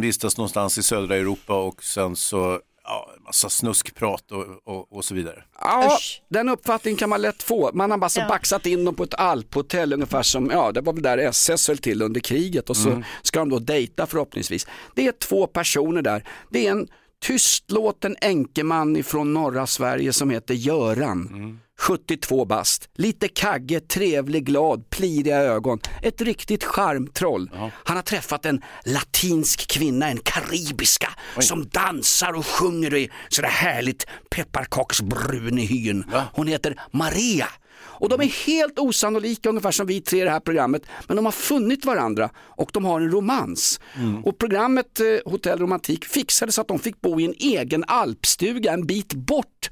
vistas 0.00 0.36
någonstans 0.38 0.78
i 0.78 0.82
södra 0.82 1.16
Europa 1.16 1.54
och 1.54 1.84
sen 1.84 2.16
så 2.16 2.60
ja, 2.84 3.10
en 3.16 3.22
massa 3.22 3.48
snuskprat 3.50 4.32
och, 4.32 4.44
och, 4.64 4.92
och 4.96 5.04
så 5.04 5.14
vidare. 5.14 5.44
Ja, 5.60 5.98
den 6.28 6.48
uppfattningen 6.48 6.96
kan 6.98 7.08
man 7.08 7.22
lätt 7.22 7.42
få. 7.42 7.70
Man 7.74 7.90
har 7.90 7.98
bara 7.98 8.08
så 8.08 8.20
Ja. 8.20 8.28
baxat 8.28 8.66
in 8.66 8.84
dem 8.84 8.94
på 8.94 9.02
ett 9.02 9.14
alphotell 9.14 9.92
ungefär 9.92 10.22
som, 10.22 10.50
ja 10.50 10.72
det 10.72 10.80
var 10.80 10.92
väl 10.92 11.02
där 11.02 11.18
SS 11.18 11.68
höll 11.68 11.78
till 11.78 12.02
under 12.02 12.20
kriget 12.20 12.70
och 12.70 12.76
så 12.76 12.88
Mm. 12.88 13.04
ska 13.22 13.38
de 13.38 13.48
då 13.48 13.58
dejta 13.58 14.06
förhoppningsvis. 14.06 14.66
Det 14.94 15.06
är 15.06 15.12
två 15.12 15.46
personer 15.46 16.02
där. 16.02 16.24
Det 16.50 16.66
är 16.66 16.70
en 16.70 16.88
tystlåten 17.26 18.16
enkeman 18.20 18.96
ifrån 18.96 19.34
norra 19.34 19.66
Sverige 19.66 20.12
som 20.12 20.30
heter 20.30 20.54
Göran. 20.54 21.60
72 21.78 22.44
bast, 22.44 22.88
lite 22.94 23.28
kagge, 23.28 23.80
trevlig, 23.80 24.44
glad, 24.46 24.90
pliriga 24.90 25.36
ögon. 25.36 25.78
Ett 26.02 26.20
riktigt 26.20 26.64
charmtroll. 26.64 27.50
Han 27.84 27.96
har 27.96 28.02
träffat 28.02 28.46
en 28.46 28.62
latinsk 28.84 29.70
kvinna, 29.70 30.08
en 30.08 30.18
karibiska, 30.18 31.08
som 31.40 31.68
dansar 31.68 32.32
och 32.32 32.46
sjunger 32.46 32.94
i 32.94 33.10
sådär 33.28 33.48
härligt 33.48 34.06
pepparkaksbrun 34.30 35.58
i 35.58 35.66
hyn. 35.66 36.04
Hon 36.32 36.46
heter 36.46 36.80
Maria. 36.90 37.48
Och 37.86 38.08
de 38.08 38.20
är 38.20 38.46
helt 38.46 38.78
osannolika 38.78 39.48
ungefär 39.48 39.70
som 39.70 39.86
vi 39.86 40.00
tre 40.00 40.20
i 40.20 40.24
det 40.24 40.30
här 40.30 40.40
programmet. 40.40 40.82
Men 41.06 41.16
de 41.16 41.24
har 41.24 41.32
funnit 41.32 41.84
varandra 41.84 42.30
och 42.36 42.70
de 42.72 42.84
har 42.84 43.00
en 43.00 43.10
romans. 43.10 43.80
Och 44.24 44.38
programmet 44.38 45.00
eh, 45.00 45.32
Hotell 45.32 45.58
Romantik 45.58 46.04
fixade 46.04 46.52
så 46.52 46.60
att 46.60 46.68
de 46.68 46.78
fick 46.78 47.00
bo 47.00 47.20
i 47.20 47.24
en 47.24 47.34
egen 47.38 47.84
alpstuga 47.86 48.72
en 48.72 48.86
bit 48.86 49.14
bort 49.14 49.70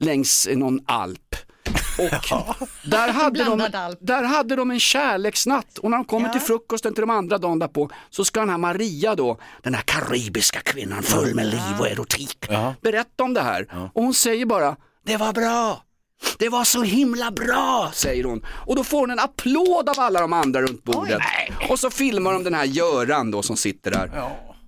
längs 0.00 0.48
någon 0.54 0.80
alp. 0.86 1.36
Och 1.98 2.68
där, 2.84 3.08
hade 3.12 3.44
de, 3.44 3.68
där 4.00 4.22
hade 4.22 4.56
de 4.56 4.70
en 4.70 4.80
kärleksnatt 4.80 5.78
och 5.78 5.90
när 5.90 5.96
de 5.98 6.04
kommer 6.04 6.28
till 6.28 6.40
frukosten 6.40 6.94
till 6.94 7.00
de 7.00 7.10
andra 7.10 7.38
dagen 7.38 7.58
därpå 7.58 7.90
så 8.10 8.24
ska 8.24 8.40
den 8.40 8.50
här 8.50 8.58
Maria 8.58 9.14
då, 9.14 9.38
den 9.62 9.74
här 9.74 9.82
karibiska 9.82 10.60
kvinnan 10.60 11.02
full 11.02 11.34
med 11.34 11.46
liv 11.46 11.74
och 11.78 11.88
erotik, 11.88 12.46
berätta 12.82 13.24
om 13.24 13.34
det 13.34 13.40
här. 13.42 13.90
Och 13.94 14.02
hon 14.02 14.14
säger 14.14 14.46
bara, 14.46 14.76
det 15.06 15.16
var 15.16 15.32
bra. 15.32 15.82
Det 16.38 16.48
var 16.48 16.64
så 16.64 16.82
himla 16.82 17.30
bra, 17.30 17.90
säger 17.94 18.24
hon. 18.24 18.44
Och 18.66 18.76
då 18.76 18.84
får 18.84 19.00
hon 19.00 19.10
en 19.10 19.18
applåd 19.18 19.88
av 19.88 20.00
alla 20.00 20.20
de 20.20 20.32
andra 20.32 20.62
runt 20.62 20.84
bordet. 20.84 21.18
Och 21.68 21.78
så 21.80 21.90
filmar 21.90 22.32
de 22.32 22.44
den 22.44 22.54
här 22.54 22.64
Göran 22.64 23.30
då 23.30 23.42
som 23.42 23.56
sitter 23.56 23.90
där. 23.90 24.10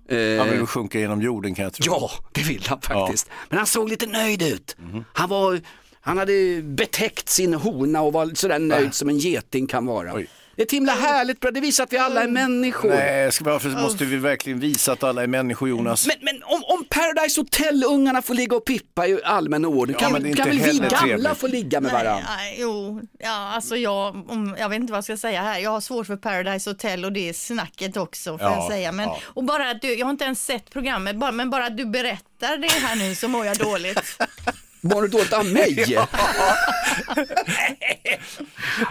Eh, 0.09 0.39
Han 0.39 0.49
vill 0.49 0.65
sjunka 0.65 0.99
genom 0.99 1.21
jorden 1.21 1.55
kan 1.55 1.63
jag 1.63 1.73
tro. 1.73 1.85
Ja, 1.93 2.11
det 2.31 2.41
vill 2.43 2.65
han 2.67 2.81
faktiskt. 2.81 3.29
Men 3.49 3.57
han 3.57 3.67
såg 3.67 3.89
lite 3.89 4.05
nöjd 4.07 4.41
ut. 4.41 4.75
Han, 5.13 5.29
var, 5.29 5.61
han 6.01 6.17
hade 6.17 6.61
betäckt 6.61 7.29
sin 7.29 7.53
hona 7.53 8.01
och 8.01 8.13
var 8.13 8.31
sådär 8.35 8.59
nöjd 8.59 8.93
som 8.93 9.09
en 9.09 9.17
geting 9.17 9.67
kan 9.67 9.85
vara. 9.85 10.13
Det 10.57 10.63
är 10.63 10.65
ett 10.65 10.71
himla 10.71 10.93
härligt 10.93 11.39
bra, 11.39 11.51
det 11.51 11.59
visar 11.61 11.83
att 11.83 11.93
vi 11.93 11.97
alla 11.97 12.23
är 12.23 12.27
människor. 12.27 12.89
Nej, 12.89 13.31
ska 13.31 13.43
varför 13.45 13.69
måste 13.69 14.05
vi 14.05 14.17
verkligen 14.17 14.59
visa 14.59 14.91
att 14.91 15.03
alla 15.03 15.23
är 15.23 15.27
människor 15.27 15.69
Jonas? 15.69 16.07
Men, 16.07 16.15
men 16.21 16.43
om, 16.43 16.63
om 16.63 16.85
Paradise 16.89 17.41
Hotel-ungarna 17.41 18.21
får 18.21 18.33
ligga 18.33 18.55
och 18.55 18.65
pippa 18.65 19.07
i 19.07 19.19
allmän 19.23 19.65
ordning, 19.65 19.95
Ja, 19.99 20.05
kan, 20.05 20.13
väl 20.13 20.23
vi 20.23 20.31
gamla 20.31 20.89
trevligt. 20.89 21.37
få 21.37 21.47
ligga 21.47 21.81
med 21.81 21.91
varandra? 21.91 22.25
Nej, 22.37 22.55
jo, 22.59 23.01
ja, 23.19 23.51
alltså 23.53 23.75
jag, 23.75 24.29
om, 24.31 24.55
jag 24.59 24.69
vet 24.69 24.75
inte 24.79 24.91
vad 24.91 24.97
jag 24.97 25.03
ska 25.03 25.17
säga 25.17 25.41
här. 25.41 25.59
Jag 25.59 25.69
har 25.71 25.81
svårt 25.81 26.07
för 26.07 26.15
Paradise 26.15 26.69
Hotel 26.69 27.05
och 27.05 27.11
det 27.11 27.29
är 27.29 27.33
snacket 27.33 27.97
också 27.97 28.37
får 28.37 28.47
Ja, 28.47 28.55
jag 28.55 28.67
säga. 28.71 28.91
Men, 28.91 29.05
ja. 29.05 29.19
Och 29.23 29.43
bara 29.43 29.69
att 29.69 29.81
du, 29.81 29.93
jag 29.93 30.05
har 30.05 30.11
inte 30.11 30.25
ens 30.25 30.45
sett 30.45 30.69
programmet, 30.69 31.15
bara, 31.15 31.31
men 31.31 31.49
bara 31.49 31.65
att 31.65 31.77
du 31.77 31.85
berättar 31.85 32.57
det 32.57 32.71
här 32.71 32.95
nu 32.95 33.15
så 33.15 33.27
mår 33.27 33.45
jag 33.45 33.57
dåligt. 33.57 34.17
Mår 34.93 35.01
du 35.01 35.07
dåligt 35.07 35.33
av 35.33 35.45
mig? 35.45 35.85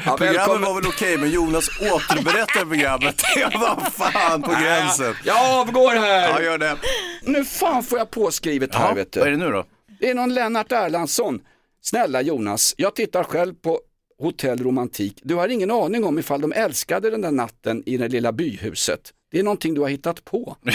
Ja, 0.05 0.17
Programmet 0.17 0.61
var 0.69 0.75
väl 0.75 0.87
okej, 0.87 1.19
men 1.19 1.31
Jonas 1.31 1.69
återberättar 1.81 2.65
programmet. 2.65 3.23
Det 3.35 3.59
var 3.59 3.91
fan 3.91 4.43
på 4.43 4.51
gränsen. 4.51 5.15
Jag 5.25 5.59
avgår 5.61 5.91
här. 5.91 6.29
Ja, 6.29 6.43
gör 6.43 6.59
det. 6.59 6.77
Nu 7.23 7.45
fan 7.45 7.83
får 7.83 7.99
jag 7.99 8.11
påskrivet 8.11 8.75
här 8.75 8.95
vet 8.95 9.13
du. 9.13 9.19
vad 9.21 9.29
är 9.29 9.33
det 9.33 9.39
nu 9.39 9.51
då? 9.53 9.65
Det 10.01 10.11
är 10.11 10.15
någon 10.15 10.35
Lennart 10.35 10.73
Erlandsson. 10.73 11.41
Snälla 11.83 12.23
Jonas, 12.23 12.75
jag 12.77 12.95
tittar 12.95 13.25
själv 13.25 13.55
på 13.55 13.81
Hotell 14.19 14.59
Romantik. 14.63 15.21
Du 15.23 15.35
har 15.35 15.49
ingen 15.49 15.71
aning 15.71 16.05
om 16.05 16.19
ifall 16.19 16.41
de 16.41 16.53
älskade 16.53 17.11
den 17.11 17.21
där 17.21 17.31
natten 17.31 17.83
i 17.87 17.97
det 17.97 18.09
lilla 18.09 18.33
byhuset. 18.33 19.01
Det 19.31 19.39
är 19.39 19.43
någonting 19.43 19.75
du 19.75 19.81
har 19.81 19.89
hittat 19.89 20.25
på. 20.25 20.57
ja, 20.65 20.73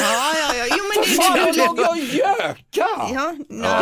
ja, 0.00 0.54
ja. 0.56 0.66
Jo, 0.78 0.84
men 0.94 1.04
För 1.04 1.10
fan, 1.22 1.34
det, 1.52 1.58
jag 1.58 1.76
låg 1.76 1.88
och 1.88 1.96
göka! 1.96 2.56
Ja, 2.70 3.10
Ja. 3.14 3.34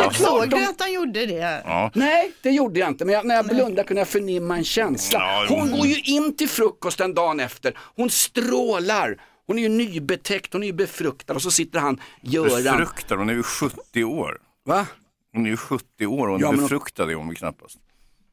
jag 0.03 0.15
såg 0.15 0.49
du 0.49 0.65
att 0.65 0.79
han 0.81 0.93
gjorde 0.93 1.25
det? 1.25 1.63
Nej, 1.93 2.31
det 2.41 2.49
gjorde 2.51 2.79
jag 2.79 2.89
inte, 2.89 3.05
men 3.05 3.13
jag, 3.15 3.25
när 3.25 3.35
jag 3.35 3.45
blundade 3.47 3.83
kunde 3.87 4.01
jag 4.01 4.07
förnimma 4.07 4.57
en 4.57 4.63
känsla. 4.63 5.19
Ja, 5.19 5.45
Hon 5.49 5.71
går 5.71 5.87
ju 5.87 5.95
in 6.01 6.35
till 6.35 6.49
frukosten 6.49 7.13
dagen 7.13 7.39
efter, 7.39 7.77
hon 7.95 8.09
strålar. 8.09 9.21
Hon 9.47 9.57
är 9.57 9.61
ju 9.61 9.69
nybetäckt, 9.69 10.53
hon 10.53 10.63
är 10.63 10.67
ju 10.67 10.73
befruktad 10.73 11.33
och 11.33 11.41
så 11.41 11.51
sitter 11.51 11.79
han, 11.79 12.01
Göran. 12.21 12.77
Befruktad, 12.77 13.15
hon 13.15 13.29
är 13.29 13.33
ju 13.33 13.43
70 13.43 14.03
år. 14.03 14.37
Va? 14.65 14.87
Hon 15.33 15.45
är 15.45 15.49
ju 15.49 15.57
70 15.57 16.05
år 16.05 16.27
och 16.27 16.33
hon 16.33 16.41
Ja, 16.41 16.51
befruktad 16.51 17.03
är 17.11 17.15
hon 17.15 17.27
väl 17.27 17.35
knappast. 17.37 17.77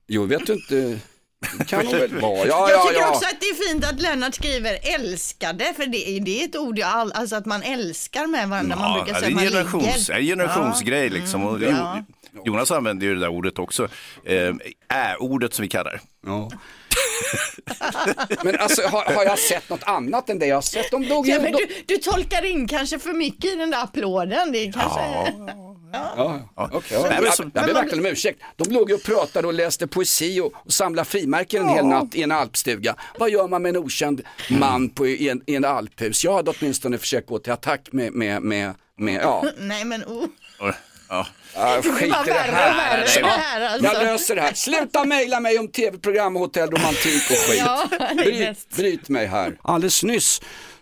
Jo, 0.06 0.24
vet 0.24 0.46
du 0.46 0.52
inte. 0.52 1.00
Kan 1.66 1.86
hon 1.86 1.98
väl 1.98 2.20
vara. 2.20 2.38
Ja, 2.38 2.44
jag 2.46 2.70
ja, 2.70 2.82
tycker 2.88 3.00
ja. 3.00 3.08
också 3.10 3.24
att 3.24 3.40
det 3.40 3.46
är 3.46 3.68
fint 3.68 3.84
att 3.84 4.00
Lennart 4.00 4.34
skriver 4.34 4.78
älskade, 4.94 5.72
för 5.76 5.86
det, 5.86 6.20
det 6.24 6.40
är 6.40 6.44
ett 6.44 6.56
ord 6.56 6.78
jag 6.78 6.88
all, 6.88 7.12
alltså 7.12 7.36
att 7.36 7.46
man 7.46 7.62
älskar 7.62 8.26
med 8.26 8.48
varandra. 8.48 8.76
man 8.76 8.92
brukar 8.92 9.12
det 9.14 9.18
säga 9.20 9.30
är 9.30 9.34
man 9.34 9.44
generations, 9.44 10.08
ligger. 10.08 10.20
en 10.20 10.26
generationsgrej 10.26 11.10
liksom. 11.10 11.44
Och, 11.46 11.62
Ja. 11.62 12.04
Jonas 12.44 12.70
använder 12.70 13.06
ju 13.06 13.14
det 13.14 13.20
där 13.20 13.28
ordet 13.28 13.58
också, 13.58 13.88
eh, 14.24 14.54
ä-ordet 14.88 15.54
som 15.54 15.62
vi 15.62 15.68
kallar 15.68 15.90
det. 15.92 16.00
Ja. 16.26 16.50
Men 18.44 18.58
alltså 18.58 18.82
har, 18.82 19.14
har 19.14 19.24
jag 19.24 19.38
sett 19.38 19.68
något 19.68 19.82
annat 19.82 20.30
än 20.30 20.38
det 20.38 20.46
jag 20.46 20.56
har 20.56 20.62
sett? 20.62 20.90
De 20.90 21.08
dog 21.08 21.26
ju... 21.26 21.32
Ja, 21.32 21.40
men 21.40 21.52
de- 21.52 21.58
du, 21.58 21.68
du 21.86 21.96
tolkar 21.96 22.44
in 22.44 22.68
kanske 22.68 22.98
för 22.98 23.12
mycket 23.12 23.44
i 23.52 23.56
den 23.56 23.70
där 23.70 23.82
applåden. 23.82 24.52
Det 24.52 24.58
är 24.58 24.72
kanske... 24.72 25.00
Ja, 25.00 25.67
okej. 26.56 26.98
Nej, 27.02 27.10
jag, 27.10 27.22
men 27.22 27.50
jag, 27.54 27.66
ber 27.66 27.74
verkligen 27.74 27.98
om 27.98 28.06
ursäkt. 28.06 28.40
De 28.56 28.72
låg 28.72 28.90
ju 28.90 28.94
och 28.94 29.02
pratade 29.02 29.46
och 29.46 29.54
läste 29.54 29.86
poesi 29.86 30.40
och, 30.40 30.52
och 30.54 30.72
samlade 30.72 31.08
frimärken 31.08 31.62
en 31.62 31.68
hel 31.68 31.86
natt 31.86 32.14
i 32.14 32.22
en 32.22 32.32
alpstuga. 32.32 32.94
Vad 33.18 33.30
gör 33.30 33.48
man 33.48 33.62
med 33.62 33.70
en 33.70 33.76
okänd 33.76 34.22
man 34.50 34.88
på, 34.88 35.06
i, 35.06 35.28
en, 35.28 35.42
i 35.46 35.54
en 35.54 35.64
alphus? 35.64 36.24
Jag 36.24 36.34
hade 36.34 36.52
åtminstone 36.60 36.98
försökt 36.98 37.28
gå 37.28 37.38
till 37.38 37.52
attack 37.52 37.88
med, 37.92 38.12
med, 38.12 38.42
med, 38.42 38.74
med 38.96 39.20
ja. 39.22 39.44
Nej 39.58 39.84
men 39.84 40.04
oh. 40.04 40.24
Ja. 41.08 41.26
Ja, 41.54 41.78
blir 41.82 41.92
skit 41.92 42.02
i 42.02 42.08
det 42.26 42.32
här. 42.32 42.52
värre 42.52 43.20
det 43.20 43.26
här, 43.26 43.60
alltså. 43.60 43.86
Jag 43.86 44.02
löser 44.02 44.34
det 44.36 44.40
här. 44.40 44.54
Sluta 44.54 45.04
mejla 45.04 45.40
mig 45.40 45.58
om 45.58 45.68
tv-program, 45.68 46.36
hotell, 46.36 46.70
romantik 46.70 47.30
och 47.30 47.36
skit. 47.36 47.62
Ja, 47.66 47.88
bryt, 48.16 48.38
bäst. 48.38 48.76
bryt 48.76 49.08
mig 49.08 49.26
här. 49.26 49.58
Alldeles 49.62 50.02
nyss 50.02 50.40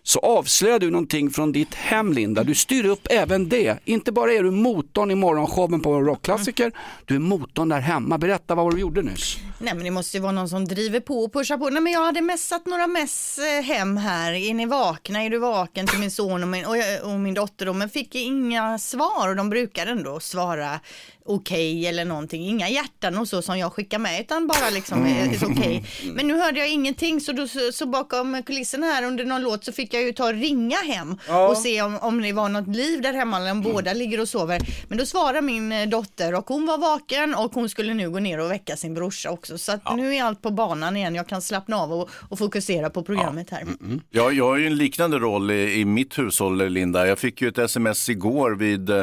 så 0.09 0.19
avslöjar 0.19 0.79
du 0.79 0.91
någonting 0.91 1.31
från 1.31 1.53
ditt 1.53 1.75
hem 1.75 2.13
Linda. 2.13 2.45
Du 2.45 2.55
styr 2.55 2.85
upp 2.85 3.07
även 3.11 3.49
det. 3.49 3.79
Inte 3.85 4.13
bara 4.13 4.33
är 4.33 4.43
du 4.43 4.51
motorn 4.51 5.11
i 5.11 5.15
morgonshowen 5.15 5.81
på 5.81 6.01
rockklassiker, 6.01 6.73
du 7.05 7.15
är 7.15 7.19
motorn 7.19 7.69
där 7.69 7.81
hemma. 7.81 8.19
Berätta 8.19 8.55
vad 8.55 8.75
du 8.75 8.81
gjorde 8.81 9.03
nyss. 9.03 9.37
Nej 9.59 9.75
men 9.75 9.85
det 9.85 9.91
måste 9.91 10.17
ju 10.17 10.23
vara 10.23 10.33
någon 10.33 10.49
som 10.49 10.65
driver 10.65 11.01
på 11.01 11.25
och 11.25 11.33
pushar 11.33 11.57
på. 11.59 11.71
Nej 11.71 11.83
men 11.83 11.93
jag 11.93 12.05
hade 12.05 12.21
messat 12.21 12.67
några 12.67 12.87
mess 12.87 13.39
eh, 13.39 13.63
hem 13.65 13.97
här. 13.97 14.33
Är 14.33 14.55
ni 14.55 14.67
vakna? 14.67 15.23
Är 15.23 15.31
du 15.31 15.39
vaken? 15.39 15.87
Till 15.87 15.99
min 15.99 16.11
son 16.11 16.43
och 16.43 16.49
min, 16.49 16.65
och, 16.65 16.79
jag- 16.79 17.05
och 17.05 17.21
min 17.21 17.35
dotter 17.35 17.67
då. 17.67 17.73
Men 17.73 17.89
fick 17.91 18.15
inga 18.15 18.79
svar 18.79 19.29
och 19.29 19.37
de 19.37 19.51
brukar 19.51 19.87
ändå 19.87 20.21
svara 20.21 20.81
okej 21.27 21.87
eller 21.87 22.05
någonting. 22.05 22.43
Inga 22.49 22.69
hjärtan 22.69 23.19
och 23.19 23.29
så 23.29 23.43
som 23.43 23.59
jag 23.59 23.73
skickar 23.73 23.99
med 23.99 24.21
utan 24.21 24.47
bara 24.47 24.71
liksom 24.71 25.05
eh, 25.05 25.33
är 25.43 25.45
okej. 25.53 25.85
Men 26.15 26.29
nu 26.29 26.35
hörde 26.39 26.59
jag 26.59 26.69
ingenting 26.71 27.21
så, 27.21 27.33
då, 27.33 27.49
så, 27.49 27.59
så 27.73 27.87
bakom 27.87 28.43
kulissen 28.43 28.83
här 28.83 29.03
under 29.05 29.25
någon 29.25 29.43
låt 29.43 29.65
så 29.65 29.73
fick 29.73 29.95
jag 29.95 30.03
ju 30.03 30.13
ta 30.13 30.25
och 30.25 30.35
ringa 30.35 30.77
hem 30.77 31.17
Ja. 31.29 31.49
och 31.49 31.57
se 31.57 31.83
om, 31.83 31.99
om 31.99 32.23
det 32.23 32.33
var 32.33 32.49
något 32.49 32.77
liv 32.77 33.01
där 33.03 33.13
hemma 33.15 33.37
eller 33.37 33.51
om 33.51 33.63
båda 33.63 33.93
ligger 33.93 34.21
och 34.21 34.29
sover. 34.29 34.61
Men 34.89 34.99
då 34.99 35.07
svarar 35.07 35.41
min 35.43 35.73
eh, 35.73 35.89
dotter 35.89 36.35
och 36.35 36.49
hon 36.49 36.67
var 36.67 36.79
vaken 36.79 37.35
och 37.35 37.53
hon 37.55 37.69
skulle 37.69 37.95
nu 37.95 38.11
gå 38.11 38.19
ner 38.19 38.39
och 38.41 38.51
väcka 38.51 38.77
sin 38.77 38.95
brorsa 38.95 39.31
också. 39.31 39.59
Så 39.59 39.73
att 39.73 39.97
nu 39.97 40.15
är 40.17 40.23
allt 40.25 40.43
på 40.43 40.51
banan 40.51 40.97
igen. 40.97 41.15
Jag 41.15 41.29
kan 41.29 41.43
slappna 41.43 41.77
av 41.77 41.93
och, 41.93 42.11
och 42.29 42.39
fokusera 42.39 42.91
på 42.91 43.03
programmet 43.03 43.51
här. 43.51 43.65
Ja, 44.11 44.31
jag 44.31 44.45
har 44.45 44.57
ju 44.57 44.67
en 44.67 44.77
liknande 44.77 45.19
roll 45.19 45.51
i, 45.51 45.81
i 45.81 45.85
mitt 45.85 46.19
hushåll, 46.19 46.69
Linda. 46.69 47.07
Jag 47.07 47.19
fick 47.19 47.43
ju 47.43 47.49
ett 47.49 47.59
sms 47.59 48.09
igår 48.09 48.51
vid 48.51 48.91
eh, 48.91 49.03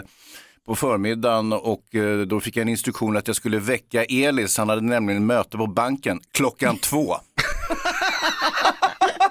på 0.67 0.75
förmiddagen 0.75 1.53
och 1.53 1.95
eh, 1.95 2.19
då 2.19 2.39
fick 2.39 2.57
jag 2.57 2.61
en 2.61 2.69
instruktion 2.69 3.17
att 3.17 3.27
jag 3.27 3.35
skulle 3.35 3.59
väcka 3.59 4.03
Elis. 4.03 4.57
Han 4.57 4.69
hade 4.69 4.81
nämligen 4.81 5.25
möte 5.25 5.57
på 5.57 5.67
banken 5.67 6.19
klockan 6.31 6.77
två. 6.77 7.15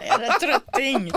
Är 0.01 0.19
det 0.19 0.33
trötting? 0.47 1.13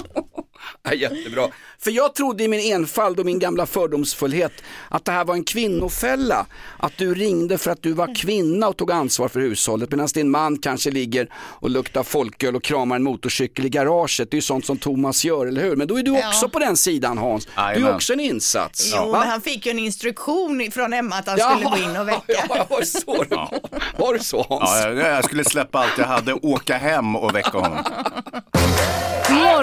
Ja, 0.85 0.93
jättebra. 0.93 1.47
För 1.79 1.91
jag 1.91 2.15
trodde 2.15 2.43
i 2.43 2.47
min 2.47 2.73
enfald 2.73 3.19
och 3.19 3.25
min 3.25 3.39
gamla 3.39 3.65
fördomsfullhet 3.65 4.51
att 4.89 5.05
det 5.05 5.11
här 5.11 5.25
var 5.25 5.33
en 5.35 5.43
kvinnofälla. 5.43 6.45
Att 6.77 6.97
du 6.97 7.13
ringde 7.13 7.57
för 7.57 7.71
att 7.71 7.81
du 7.81 7.93
var 7.93 8.15
kvinna 8.15 8.67
och 8.67 8.77
tog 8.77 8.91
ansvar 8.91 9.27
för 9.27 9.39
hushållet 9.39 9.91
medan 9.91 10.07
din 10.13 10.29
man 10.31 10.57
kanske 10.57 10.91
ligger 10.91 11.29
och 11.35 11.69
luktar 11.69 12.03
folköl 12.03 12.55
och 12.55 12.63
kramar 12.63 12.95
en 12.95 13.03
motorcykel 13.03 13.65
i 13.65 13.69
garaget. 13.69 14.31
Det 14.31 14.35
är 14.35 14.37
ju 14.37 14.41
sånt 14.41 14.65
som 14.65 14.77
Thomas 14.77 15.25
gör, 15.25 15.45
eller 15.45 15.61
hur? 15.63 15.75
Men 15.75 15.87
då 15.87 15.99
är 15.99 16.03
du 16.03 16.11
Ja. 16.17 16.27
också 16.29 16.49
på 16.49 16.59
den 16.59 16.77
sidan 16.77 17.17
Hans. 17.17 17.45
Du 17.75 17.87
är 17.87 17.95
också 17.95 18.13
en 18.13 18.19
insats. 18.19 18.91
Jo, 18.95 19.11
Va? 19.11 19.19
men 19.19 19.29
han 19.29 19.41
fick 19.41 19.65
ju 19.65 19.71
en 19.71 19.79
instruktion 19.79 20.71
från 20.71 20.93
Emma 20.93 21.15
att 21.15 21.27
han 21.27 21.37
Jaha. 21.39 21.57
skulle 21.59 21.83
gå 21.83 21.91
in 21.91 21.97
och 21.97 22.07
väcka. 22.07 22.23
Ja, 22.49 22.65
var 22.69 22.79
det 22.79 22.85
så 22.85 23.25
var? 23.97 24.13
Det 24.13 24.23
så 24.23 24.45
Hans? 24.49 24.69
Ja, 24.83 24.89
jag, 24.91 24.97
jag 25.17 25.25
skulle 25.25 25.43
släppa 25.43 25.79
allt 25.79 25.97
jag 25.97 26.05
hade, 26.05 26.33
åka 26.33 26.77
hem 26.77 27.15
och 27.15 27.35
väcka 27.35 27.57
honom. 27.57 27.83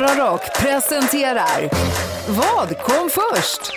Morgonrock 0.03 0.43
presenterar 0.61 1.71
Vad 2.29 2.79
kom 2.79 3.11
först? 3.11 3.73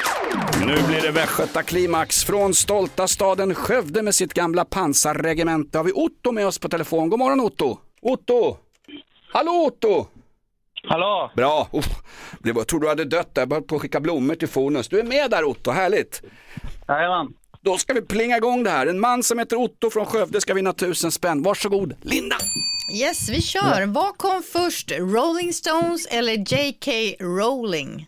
Nu 0.60 0.88
blir 0.88 1.02
det 1.02 1.12
västgötaklimax 1.12 2.24
från 2.24 2.54
stolta 2.54 3.08
staden 3.08 3.56
Skövde 3.56 4.02
med 4.02 4.16
sitt 4.16 4.34
gamla 4.34 4.66
pansarregemente. 4.66 5.78
Har 5.78 5.86
vi 5.86 5.92
Otto 5.92 6.32
med 6.32 6.48
oss 6.48 6.60
på 6.60 6.70
telefon? 6.70 7.10
God 7.10 7.20
morgon 7.20 7.40
Otto! 7.40 7.78
Otto! 8.02 8.58
Hallå 9.34 9.52
Otto! 9.52 10.08
Hallå! 10.88 11.32
Bra! 11.36 11.68
Oh, 11.72 11.86
det 12.40 12.52
var, 12.52 12.60
jag 12.60 12.68
trodde 12.68 12.86
du 12.86 12.90
hade 12.90 13.06
dött 13.06 13.36
där, 13.36 13.42
jag 13.42 13.54
höll 13.54 13.64
på 13.64 13.76
att 13.76 13.82
skicka 13.82 14.00
blommor 14.00 14.36
till 14.36 14.48
Fonus. 14.48 14.88
Du 14.88 15.00
är 15.00 15.04
med 15.04 15.32
där 15.32 15.44
Otto, 15.44 15.72
härligt! 15.72 16.22
Jajamän. 16.88 17.28
Då 17.62 17.78
ska 17.78 17.94
vi 17.94 18.02
plinga 18.02 18.38
igång 18.38 18.64
det 18.64 18.70
här. 18.70 18.88
En 18.88 19.00
man 19.00 19.24
som 19.24 19.40
heter 19.40 19.56
Otto 19.56 19.90
från 19.90 20.06
Skövde 20.06 20.42
ska 20.42 20.54
vinna 20.54 20.74
tusen 20.74 21.12
spänn. 21.12 21.44
Varsågod, 21.44 21.96
Linda! 22.02 22.36
Yes, 22.94 23.30
vi 23.30 23.42
kör. 23.42 23.86
Vad 23.86 24.18
kom 24.18 24.44
först? 24.44 24.92
Rolling 24.92 25.54
Stones 25.54 26.06
eller 26.06 26.34
J.K. 26.54 26.92
Rowling? 27.20 28.08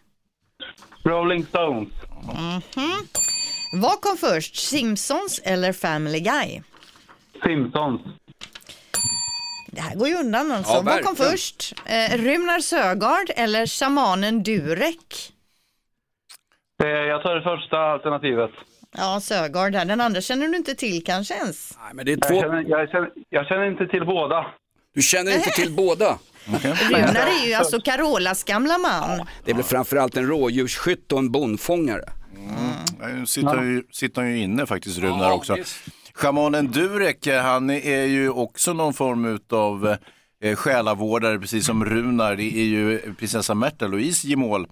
Rolling 1.04 1.46
Stones. 1.46 1.90
Mhm. 2.26 2.62
Vad 3.74 4.02
kom 4.02 4.18
först? 4.18 4.56
Simpsons 4.56 5.40
eller 5.44 5.74
Family 5.74 6.20
Guy? 6.20 6.62
Simpsons. 7.44 8.02
Det 9.68 9.82
här 9.82 9.96
går 9.96 10.08
ju 10.08 10.16
undan 10.16 10.52
alltså. 10.52 10.74
Ja, 10.74 10.82
Vad 10.82 11.04
kom 11.04 11.16
först? 11.16 11.74
Eh, 11.86 12.18
Runar 12.18 12.60
Sögaard 12.60 13.30
eller 13.36 13.66
shamanen 13.68 14.44
Durek? 14.44 15.32
Eh, 16.84 16.90
Jag 16.90 17.24
tar 17.24 17.36
det 17.36 17.42
första 17.42 17.78
alternativet. 17.78 18.52
Ja, 18.98 19.20
Sögaard 19.22 19.76
här. 19.76 19.86
Den 19.86 20.02
andra 20.02 20.22
känner 20.22 20.48
du 20.48 20.58
inte 20.58 20.76
till 20.76 21.04
kanske 21.04 21.34
ens? 21.34 21.78
Nej, 21.84 21.92
men 21.94 22.06
det 22.06 22.12
är 22.12 22.18
Jag, 22.34 22.42
känner, 22.42 22.64
jag, 22.70 22.90
känner, 22.90 23.10
jag 23.30 23.48
känner 23.48 23.66
inte 23.72 23.88
till 23.88 24.06
båda. 24.06 24.46
Du 24.98 25.04
känner 25.04 25.36
inte 25.36 25.50
till 25.50 25.72
båda? 25.72 26.20
Runar 26.90 27.28
är 27.42 27.48
ju 27.48 27.54
alltså 27.54 27.82
Carolas 27.82 28.44
gamla 28.44 28.78
man. 28.78 29.28
Det 29.46 29.52
är 29.52 29.56
väl 29.56 29.64
framförallt 29.64 30.18
en 30.18 30.28
rådjursskytt 30.28 31.12
och 31.12 31.20
en 31.20 31.32
bondfångare. 31.32 32.04
Nu 33.16 33.26
sitter, 33.26 33.64
ju, 33.64 33.84
sitter 33.92 34.22
han 34.22 34.32
ju 34.32 34.38
inne 34.38 34.66
faktiskt, 34.66 34.98
Runar 34.98 35.32
också. 35.32 35.58
Schamanen 36.14 36.72
Durek, 36.72 37.28
han 37.28 37.70
är 37.70 38.06
ju 38.06 38.30
också 38.30 38.74
någon 38.74 38.94
form 38.94 39.40
av 39.50 39.96
eh, 40.44 40.56
själavårdare, 40.56 41.40
precis 41.40 41.66
som 41.66 41.86
Runar. 41.86 42.36
Det 42.36 42.58
är 42.58 42.66
ju 42.66 43.14
prinsessa 43.20 43.56
Märta 43.56 43.88
Louise 43.88 44.28
Gemål. 44.28 44.68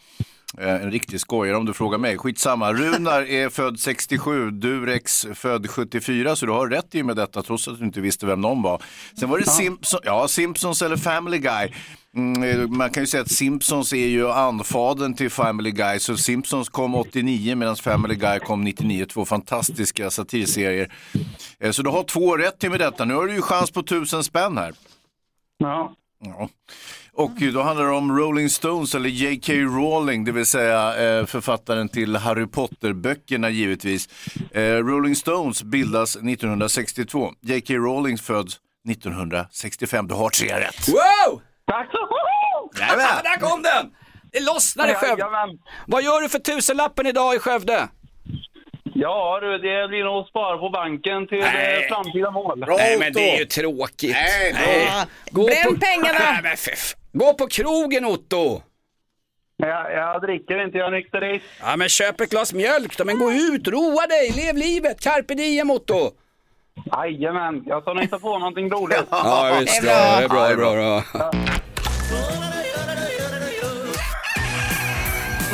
Eh, 0.62 0.70
En 0.84 0.91
riktig 0.91 1.20
skojare 1.20 1.58
om 1.58 1.65
du 1.65 1.74
frågar 1.74 1.98
mig. 1.98 2.18
Skitsamma. 2.18 2.74
Runar 2.74 3.22
är 3.22 3.50
född 3.50 3.80
67, 3.80 4.52
Durex 4.52 5.28
född 5.34 5.70
74, 5.70 6.36
så 6.36 6.46
du 6.46 6.52
har 6.52 6.68
rätt 6.70 6.96
i 6.96 7.04
med 7.04 7.15
detta 7.15 7.44
trots 7.44 7.68
att 7.68 7.80
du 7.80 7.86
inte 7.86 8.02
visste 8.02 8.26
vem 8.26 8.41
någon 8.41 8.62
var. 8.62 8.82
Sen 9.20 9.30
var 9.30 9.39
det 9.39 9.50
Simpson, 9.50 10.00
ja, 10.04 10.28
Simpsons 10.28 10.82
eller 10.82 10.98
Family 10.98 11.38
Guy. 11.38 11.72
Mm, 12.15 12.44
eh, 12.44 12.68
man 12.68 12.89
kan 12.89 13.04
ju 13.04 13.08
säga 13.08 13.22
att 13.24 13.32
Simpsons 13.32 13.94
är 13.94 14.08
ju 14.08 14.32
anfadern 14.32 15.13
till 15.13 15.30
Family 15.30 15.72
Guy, 15.72 16.00
så 16.00 16.18
Simpsons 16.18 16.70
kom 16.70 16.96
89 16.96 17.56
medan 17.56 17.76
Family 17.76 18.15
Guy 18.15 18.39
kom 18.39 18.63
99. 18.63 19.06
Två 19.06 19.26
fantastiska 19.26 20.10
satirserier. 20.12 20.94
Eh, 21.60 21.72
Så 21.72 21.82
du 21.84 21.89
har 21.89 22.04
två 22.04 22.38
rätt 22.38 22.60
till 22.60 22.70
med 22.70 22.80
detta. 22.80 23.06
Nu 23.06 23.13
har 23.13 23.28
du 23.28 23.34
ju 23.34 23.41
chans 23.41 23.72
på 23.72 23.84
tusen 23.84 24.24
spänn 24.24 24.58
här. 24.58 24.74
Ja. 25.58 25.94
Ja. 26.26 26.50
Och 27.17 27.32
då 27.54 27.62
handlar 27.62 27.86
det 27.86 27.91
om 27.91 28.17
Rolling 28.17 28.49
Stones 28.49 28.95
eller 28.95 29.10
J.K. 29.10 29.54
Rowling, 29.54 30.25
det 30.25 30.32
vill 30.32 30.45
säga 30.45 30.95
eh, 31.19 31.25
författaren 31.25 31.89
till 31.89 32.15
Harry 32.15 32.47
Potter-böckerna 32.47 33.49
givetvis. 33.49 34.10
Eh, 34.51 34.62
Rolling 34.62 35.15
Stones 35.15 35.63
bildas 35.63 36.15
1962. 36.15 37.32
J.K. 37.41 37.73
Rowling 37.73 38.17
föds 38.17 38.60
1965. 38.89 40.08
Du 40.08 40.13
har 40.13 40.30
tre 40.30 40.60
rätt. 40.60 40.88
Wow! 40.88 41.41
Tack 41.67 41.91
så 41.91 41.97
Jajamän. 42.80 43.23
Där 43.23 43.39
kom 43.49 43.62
den! 43.62 43.91
Det 44.32 44.39
lossnar 44.39 44.88
i 44.88 44.93
Skövde. 44.93 45.25
Vad 45.88 46.04
gör 46.04 46.21
du 46.21 46.30
för 46.30 46.39
tusenlappen 46.39 47.08
idag 47.08 47.36
i 47.36 47.39
Skövde? 47.39 47.88
Ja 48.97 49.39
du, 49.41 49.58
det 49.58 49.88
blir 49.88 50.03
nog 50.03 50.21
att 50.21 50.27
spara 50.27 50.58
på 50.58 50.69
banken 50.69 51.27
till 51.27 51.39
eh, 51.41 51.47
framtida 51.89 52.31
mål. 52.31 52.65
Nej 52.67 52.97
men 52.99 53.13
det 53.13 53.31
är 53.36 53.39
ju 53.39 53.45
tråkigt. 53.45 54.15
Nej, 54.15 54.53
då. 55.31 55.41
Gå 55.41 55.45
Bränn 55.47 55.73
på... 55.73 55.79
pengarna! 55.79 56.19
Nej, 56.19 56.39
men 56.43 56.58
fy 56.58 56.71
f- 56.73 56.93
Gå 57.13 57.34
på 57.34 57.47
krogen 57.47 58.05
Otto! 58.05 58.62
Jag, 59.58 59.91
jag 59.93 60.21
dricker 60.21 60.63
inte, 60.65 60.77
jag 60.77 60.88
är 60.88 60.91
nykterist. 60.91 61.45
Ja 61.62 61.75
men 61.77 61.89
köp 61.89 62.21
ett 62.21 62.29
glas 62.29 62.53
mjölk 62.53 62.97
då, 62.97 63.05
men 63.05 63.19
gå 63.19 63.31
ut, 63.31 63.67
roa 63.67 64.08
dig, 64.08 64.31
lev 64.31 64.55
livet, 64.55 65.01
carpe 65.01 65.34
diem 65.34 65.71
Otto! 65.71 66.12
Jajamän, 66.91 67.63
jag 67.65 67.81
ska 67.81 67.93
nog 67.93 68.03
hitta 68.03 68.19
på 68.19 68.39
någonting 68.39 68.69
roligt. 68.69 69.03
Ja 69.12 69.58
visst, 69.60 69.81
det 69.81 69.89
är 69.89 70.27
bra, 70.29 70.47
det 70.47 70.53
är 70.53 70.58
bra. 70.58 70.73
Det 70.75 70.84
är 70.84 71.17
bra. 71.17 72.55